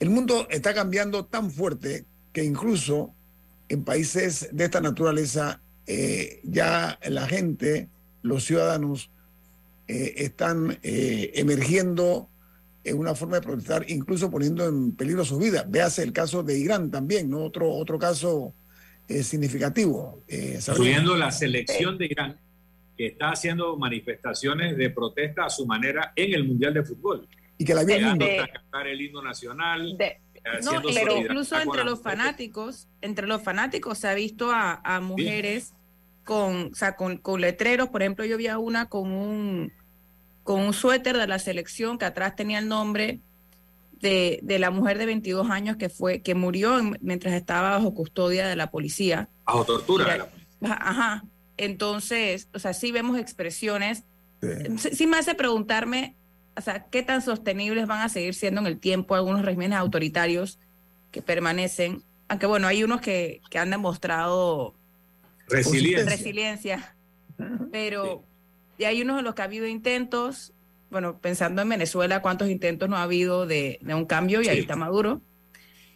El 0.00 0.08
mundo 0.08 0.48
está 0.48 0.72
cambiando 0.72 1.26
tan 1.26 1.50
fuerte 1.50 2.06
que 2.32 2.44
incluso 2.44 3.12
en 3.68 3.84
países 3.84 4.48
de 4.52 4.64
esta 4.64 4.80
naturaleza 4.80 5.60
ya 6.42 6.98
la 7.06 7.28
gente 7.28 7.90
los 8.22 8.46
ciudadanos 8.46 9.10
eh, 9.88 10.14
están 10.16 10.78
eh, 10.82 11.30
emergiendo 11.34 12.28
en 12.82 12.98
una 12.98 13.14
forma 13.14 13.36
de 13.36 13.42
protestar, 13.42 13.84
incluso 13.88 14.30
poniendo 14.30 14.66
en 14.66 14.96
peligro 14.96 15.24
su 15.24 15.38
vida. 15.38 15.64
Véase 15.68 16.02
el 16.02 16.12
caso 16.12 16.42
de 16.42 16.58
Irán 16.58 16.90
también, 16.90 17.30
¿no? 17.30 17.44
Otro, 17.44 17.70
otro 17.72 17.98
caso 17.98 18.54
eh, 19.08 19.22
significativo. 19.22 20.22
Incluyendo 20.28 21.16
la 21.16 21.30
selección 21.30 21.98
de 21.98 22.06
Irán, 22.06 22.40
que 22.96 23.06
está 23.06 23.30
haciendo 23.30 23.76
manifestaciones 23.76 24.76
de 24.76 24.90
protesta 24.90 25.46
a 25.46 25.50
su 25.50 25.66
manera 25.66 26.12
en 26.16 26.34
el 26.34 26.44
Mundial 26.44 26.74
de 26.74 26.82
Fútbol. 26.82 27.28
Y 27.58 27.64
que 27.64 27.74
la 27.74 27.84
vio 27.84 27.96
a 27.96 28.00
cantar 28.00 28.86
el 28.88 29.00
himno 29.00 29.22
nacional. 29.22 29.96
no, 30.62 30.82
pero 30.94 31.16
incluso 31.16 31.58
entre 31.60 31.84
los 31.84 32.00
fanáticos, 32.02 32.88
entre 33.00 33.26
los 33.26 33.42
fanáticos 33.42 33.98
se 33.98 34.08
ha 34.08 34.14
visto 34.14 34.50
a, 34.52 35.00
mujeres 35.00 35.74
con, 36.26 36.72
o 36.72 36.74
sea, 36.74 36.96
con, 36.96 37.16
con, 37.16 37.40
letreros. 37.40 37.88
Por 37.88 38.02
ejemplo, 38.02 38.24
yo 38.26 38.36
vi 38.36 38.48
a 38.48 38.58
una 38.58 38.88
con 38.90 39.12
un, 39.12 39.72
con 40.42 40.60
un 40.60 40.74
suéter 40.74 41.16
de 41.16 41.26
la 41.26 41.38
selección 41.38 41.96
que 41.96 42.04
atrás 42.04 42.34
tenía 42.36 42.58
el 42.58 42.68
nombre 42.68 43.20
de, 43.92 44.40
de 44.42 44.58
la 44.58 44.70
mujer 44.70 44.98
de 44.98 45.06
22 45.06 45.48
años 45.48 45.76
que 45.76 45.88
fue 45.88 46.20
que 46.20 46.34
murió 46.34 46.78
mientras 47.00 47.32
estaba 47.32 47.70
bajo 47.70 47.94
custodia 47.94 48.48
de 48.48 48.56
la 48.56 48.70
policía. 48.70 49.30
Bajo 49.46 49.64
tortura 49.64 50.12
de 50.12 50.18
la 50.18 50.74
Ajá. 50.74 51.24
Entonces, 51.56 52.48
o 52.52 52.58
sea, 52.58 52.74
sí 52.74 52.92
vemos 52.92 53.18
expresiones. 53.18 54.04
Sí. 54.92 55.06
me 55.06 55.16
hace 55.16 55.34
preguntarme, 55.34 56.16
o 56.56 56.60
sea, 56.60 56.86
qué 56.90 57.02
tan 57.02 57.22
sostenibles 57.22 57.86
van 57.86 58.02
a 58.02 58.08
seguir 58.08 58.34
siendo 58.34 58.60
en 58.60 58.66
el 58.66 58.78
tiempo 58.78 59.14
algunos 59.14 59.44
regímenes 59.44 59.78
autoritarios 59.78 60.58
que 61.12 61.22
permanecen. 61.22 62.02
Aunque 62.28 62.46
bueno, 62.46 62.66
hay 62.66 62.82
unos 62.82 63.00
que, 63.00 63.40
que 63.48 63.58
han 63.58 63.70
demostrado 63.70 64.74
resiliencia. 65.48 66.04
resiliencia 66.04 66.96
pero 67.70 68.24
ya 68.78 68.88
hay 68.88 69.02
unos 69.02 69.18
en 69.18 69.24
los 69.24 69.34
que 69.34 69.42
ha 69.42 69.46
habido 69.46 69.66
intentos. 69.66 70.52
Bueno, 70.90 71.18
pensando 71.18 71.62
en 71.62 71.68
Venezuela, 71.68 72.22
¿cuántos 72.22 72.48
intentos 72.48 72.88
no 72.88 72.96
ha 72.96 73.02
habido 73.02 73.46
de, 73.46 73.78
de 73.82 73.94
un 73.94 74.06
cambio? 74.06 74.42
Y 74.42 74.48
ahí 74.48 74.60
está 74.60 74.76
Maduro. 74.76 75.20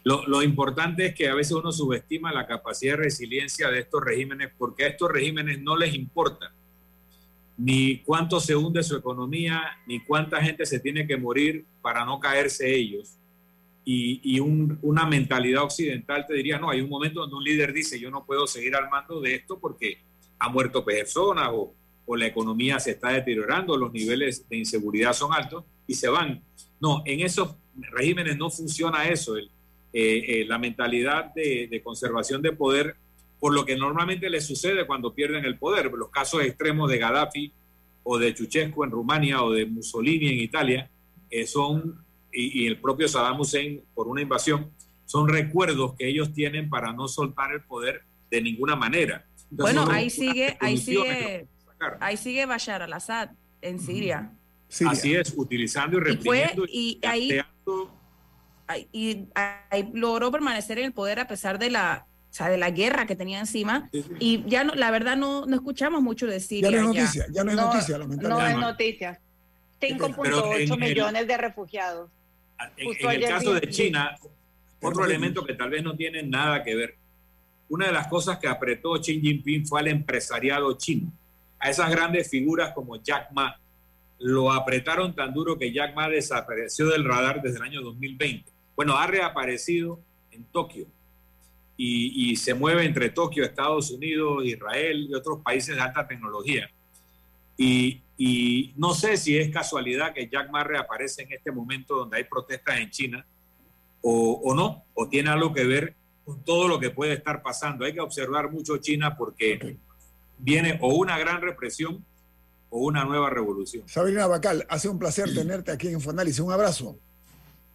Lo, 0.03 0.25
lo, 0.27 0.41
importante 0.41 1.05
es 1.05 1.15
que 1.15 1.29
a 1.29 1.35
veces 1.35 1.53
uno 1.53 1.71
subestima 1.71 2.33
la 2.33 2.47
capacidad 2.47 2.93
de 2.93 3.03
resiliencia 3.03 3.69
de 3.69 3.81
estos 3.81 4.03
regímenes 4.03 4.49
porque 4.57 4.85
a 4.85 4.87
estos 4.87 5.11
regímenes 5.11 5.61
no 5.61 5.77
les 5.77 5.93
importa 5.93 6.51
ni 7.55 7.99
cuánto 7.99 8.39
se 8.39 8.55
hunde 8.55 8.81
su 8.81 8.95
economía, 8.95 9.61
ni 9.85 9.99
cuánta 9.99 10.41
gente 10.41 10.65
se 10.65 10.79
tiene 10.79 11.05
que 11.05 11.17
morir 11.17 11.65
para 11.83 12.03
no 12.03 12.19
caerse 12.19 12.73
ellos. 12.73 13.19
Y, 13.83 14.21
y 14.23 14.39
un, 14.39 14.77
una 14.83 15.05
mentalidad 15.05 15.63
occidental 15.63 16.25
te 16.27 16.35
diría, 16.35 16.59
no, 16.59 16.69
hay 16.69 16.81
un 16.81 16.89
momento 16.89 17.21
donde 17.21 17.35
un 17.35 17.43
líder 17.43 17.73
dice, 17.73 17.99
yo 17.99 18.11
no 18.11 18.25
puedo 18.25 18.45
seguir 18.45 18.75
al 18.75 18.89
mando 18.89 19.19
de 19.19 19.35
esto 19.35 19.59
porque 19.59 19.97
ha 20.37 20.49
muerto 20.49 20.85
personas 20.85 21.49
o, 21.51 21.73
o 22.05 22.15
la 22.15 22.27
economía 22.27 22.79
se 22.79 22.91
está 22.91 23.09
deteriorando, 23.09 23.75
los 23.77 23.91
niveles 23.91 24.47
de 24.47 24.57
inseguridad 24.57 25.13
son 25.13 25.33
altos 25.33 25.63
y 25.87 25.95
se 25.95 26.09
van. 26.09 26.43
No, 26.79 27.01
en 27.05 27.21
esos 27.21 27.55
regímenes 27.75 28.37
no 28.37 28.49
funciona 28.49 29.07
eso. 29.07 29.35
El, 29.37 29.49
eh, 29.93 30.41
eh, 30.41 30.45
la 30.45 30.57
mentalidad 30.57 31.33
de, 31.33 31.67
de, 31.69 31.83
conservación 31.83 32.41
de 32.41 32.53
poder, 32.53 32.95
por 33.41 33.53
lo 33.53 33.65
que 33.65 33.75
normalmente 33.75 34.29
le 34.29 34.39
sucede 34.39 34.87
cuando 34.87 35.13
pierden 35.13 35.43
el 35.43 35.57
poder. 35.57 35.91
Los 35.91 36.09
casos 36.09 36.43
extremos 36.43 36.89
de 36.89 36.97
Gaddafi 36.97 37.51
o 38.03 38.17
de 38.17 38.33
Chuchescu 38.33 38.85
en 38.85 38.91
Rumania 38.91 39.43
o 39.43 39.51
de 39.51 39.65
Mussolini 39.65 40.29
en 40.29 40.39
Italia 40.39 40.89
eh, 41.29 41.45
son, 41.45 42.05
y, 42.33 42.63
y, 42.63 42.67
el 42.67 42.79
propio 42.79 43.07
Saddam 43.07 43.39
Hussein 43.39 43.83
por 43.93 44.07
una 44.07 44.21
invasión, 44.21 44.71
son 45.05 45.27
recuerdos 45.27 45.95
que 45.95 46.07
ellos 46.07 46.33
tienen 46.33 46.69
para 46.69 46.93
no 46.93 47.07
soltar 47.07 47.51
el 47.51 47.61
poder 47.61 48.03
de 48.29 48.41
ninguna 48.41 48.75
manera. 48.75 49.25
Entonces, 49.49 49.75
bueno, 49.75 49.91
ahí 49.91 50.09
sigue, 50.09 50.57
ahí 50.61 50.77
sigue, 50.77 51.47
ahí 51.99 52.17
sigue 52.17 52.45
Bashar 52.45 52.81
al-Assad 52.81 53.31
en 53.61 53.79
Siria. 53.79 54.31
Siria. 54.69 54.91
Así 54.91 55.15
es, 55.15 55.33
utilizando 55.35 55.97
y 55.97 55.99
reprimiendo 55.99 56.63
y, 56.65 56.67
fue, 56.67 56.69
y, 56.71 56.99
y 57.01 57.05
ahí 57.05 57.41
y 58.91 59.27
ahí 59.35 59.89
logró 59.93 60.31
permanecer 60.31 60.79
en 60.79 60.85
el 60.85 60.93
poder 60.93 61.19
a 61.19 61.27
pesar 61.27 61.59
de 61.59 61.69
la, 61.69 62.05
o 62.29 62.33
sea, 62.33 62.49
de 62.49 62.57
la 62.57 62.71
guerra 62.71 63.05
que 63.05 63.15
tenía 63.15 63.39
encima. 63.39 63.89
Sí, 63.91 64.03
sí. 64.03 64.13
Y 64.19 64.43
ya 64.47 64.63
no, 64.63 64.73
la 64.75 64.91
verdad 64.91 65.17
no, 65.17 65.45
no 65.45 65.55
escuchamos 65.55 66.01
mucho 66.01 66.27
de 66.27 66.39
Siria. 66.39 66.69
Ya 66.69 66.81
no 66.81 66.91
es 66.91 66.95
noticia, 66.95 67.25
ya, 67.27 67.33
ya 67.33 67.43
no 67.43 67.51
es 67.51 67.57
noticia, 67.57 67.97
lamentablemente. 67.97 68.53
No 68.53 68.59
es 68.59 68.67
noticia. 68.71 69.21
5.8 69.81 70.79
millones 70.79 71.21
el, 71.23 71.27
de 71.27 71.37
refugiados. 71.37 72.09
En, 72.77 72.87
en 72.99 73.09
el 73.09 73.27
caso 73.27 73.53
de 73.53 73.69
China, 73.69 74.17
otro 74.81 75.05
elemento 75.05 75.43
que 75.45 75.53
tal 75.53 75.69
vez 75.69 75.83
no 75.83 75.95
tiene 75.95 76.23
nada 76.23 76.63
que 76.63 76.75
ver. 76.75 76.95
Una 77.69 77.87
de 77.87 77.93
las 77.93 78.07
cosas 78.07 78.37
que 78.37 78.47
apretó 78.47 78.99
Xi 78.99 79.21
Jinping 79.21 79.65
fue 79.65 79.79
al 79.79 79.87
empresariado 79.87 80.77
chino, 80.77 81.11
a 81.59 81.69
esas 81.69 81.89
grandes 81.89 82.29
figuras 82.29 82.73
como 82.73 83.01
Jack 83.01 83.31
Ma. 83.31 83.55
Lo 84.19 84.51
apretaron 84.51 85.15
tan 85.15 85.33
duro 85.33 85.57
que 85.57 85.71
Jack 85.71 85.95
Ma 85.95 86.09
desapareció 86.09 86.87
del 86.87 87.05
radar 87.05 87.41
desde 87.41 87.57
el 87.57 87.63
año 87.63 87.81
2020 87.81 88.51
bueno, 88.75 88.97
ha 88.97 89.05
reaparecido 89.05 89.99
en 90.31 90.43
Tokio 90.45 90.87
y, 91.77 92.31
y, 92.31 92.35
se 92.35 92.55
mueve 92.55 92.83
entre 92.83 93.09
Tokio, 93.09 93.43
Estados 93.43 93.91
Unidos, 93.91 94.43
Israel 94.43 95.07
y 95.09 95.13
otros 95.13 95.39
países 95.43 95.75
de 95.75 95.81
alta 95.81 96.07
tecnología. 96.07 96.67
Y, 97.57 98.01
y, 98.23 98.73
no 98.77 98.93
sé 98.93 99.17
si 99.17 99.35
es 99.35 99.49
casualidad 99.49 100.13
que 100.13 100.29
Jack 100.29 100.51
Ma 100.51 100.63
reaparece 100.63 101.23
en 101.23 101.31
este 101.33 101.51
momento 101.51 101.95
donde 101.95 102.17
hay 102.17 102.23
protestas 102.25 102.79
en 102.79 102.91
China 102.91 103.25
o, 104.03 104.33
o 104.43 104.53
no, 104.53 104.83
o 104.93 105.09
tiene 105.09 105.31
algo 105.31 105.51
que 105.51 105.63
ver 105.63 105.95
con 106.23 106.43
todo 106.43 106.67
lo 106.67 106.79
que 106.79 106.91
puede 106.91 107.13
estar 107.13 107.41
pasando. 107.41 107.83
Hay 107.83 107.93
que 107.93 107.99
observar 107.99 108.51
mucho 108.51 108.77
China 108.77 109.17
porque 109.17 109.55
okay. 109.55 109.79
viene 110.37 110.77
o 110.81 110.93
una 110.93 111.17
gran 111.17 111.41
represión 111.41 112.05
o 112.69 112.79
una 112.81 113.05
nueva 113.05 113.31
revolución. 113.31 113.89
Sabrina 113.89 114.27
Bacal, 114.27 114.67
ha 114.69 114.77
sido 114.77 114.93
un 114.93 114.99
placer 114.99 115.33
tenerte 115.33 115.71
aquí 115.71 115.87
en 115.87 115.93
Infoanálisis. 115.93 116.41
Un 116.41 116.51
abrazo. 116.51 116.99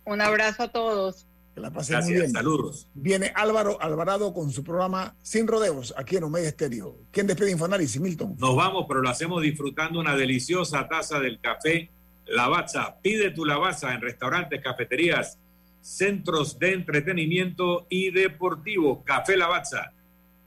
Un 0.04 0.20
abrazo 0.20 0.62
a 0.62 0.68
todos. 0.68 1.26
Que 1.56 1.62
la 1.62 1.70
pasen 1.70 2.04
muy 2.04 2.12
bien. 2.12 2.30
Saludos. 2.30 2.86
Viene 2.92 3.32
Álvaro 3.34 3.80
Alvarado 3.80 4.34
con 4.34 4.52
su 4.52 4.62
programa 4.62 5.16
Sin 5.22 5.46
Rodeos, 5.46 5.94
aquí 5.96 6.16
en 6.18 6.24
Omega 6.24 6.46
Estéreo. 6.46 6.98
¿Quién 7.10 7.26
despide 7.26 7.50
Infoanálisis, 7.50 7.98
Milton? 7.98 8.36
Nos 8.38 8.54
vamos, 8.54 8.84
pero 8.86 9.00
lo 9.00 9.08
hacemos 9.08 9.40
disfrutando 9.40 9.98
una 9.98 10.14
deliciosa 10.14 10.86
taza 10.86 11.18
del 11.18 11.40
café 11.40 11.90
Lavazza. 12.26 12.98
Pide 13.00 13.30
tu 13.30 13.46
Lavazza 13.46 13.94
en 13.94 14.02
restaurantes, 14.02 14.62
cafeterías, 14.62 15.38
centros 15.80 16.58
de 16.58 16.74
entretenimiento 16.74 17.86
y 17.88 18.10
deportivos. 18.10 18.98
Café 19.06 19.38
Lavazza. 19.38 19.94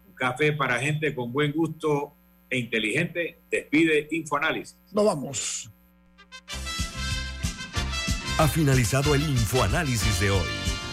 Un 0.08 0.14
café 0.14 0.54
para 0.54 0.78
gente 0.78 1.16
con 1.16 1.34
buen 1.34 1.54
gusto 1.54 2.14
e 2.52 2.60
inteligente. 2.60 3.40
Despide 3.50 4.10
Infoanálisis. 4.12 4.78
Nos 4.92 5.06
vamos. 5.06 5.72
Ha 8.38 8.48
finalizado 8.48 9.16
el 9.16 9.24
infoanálisis 9.24 10.20
de 10.20 10.30
hoy. 10.30 10.59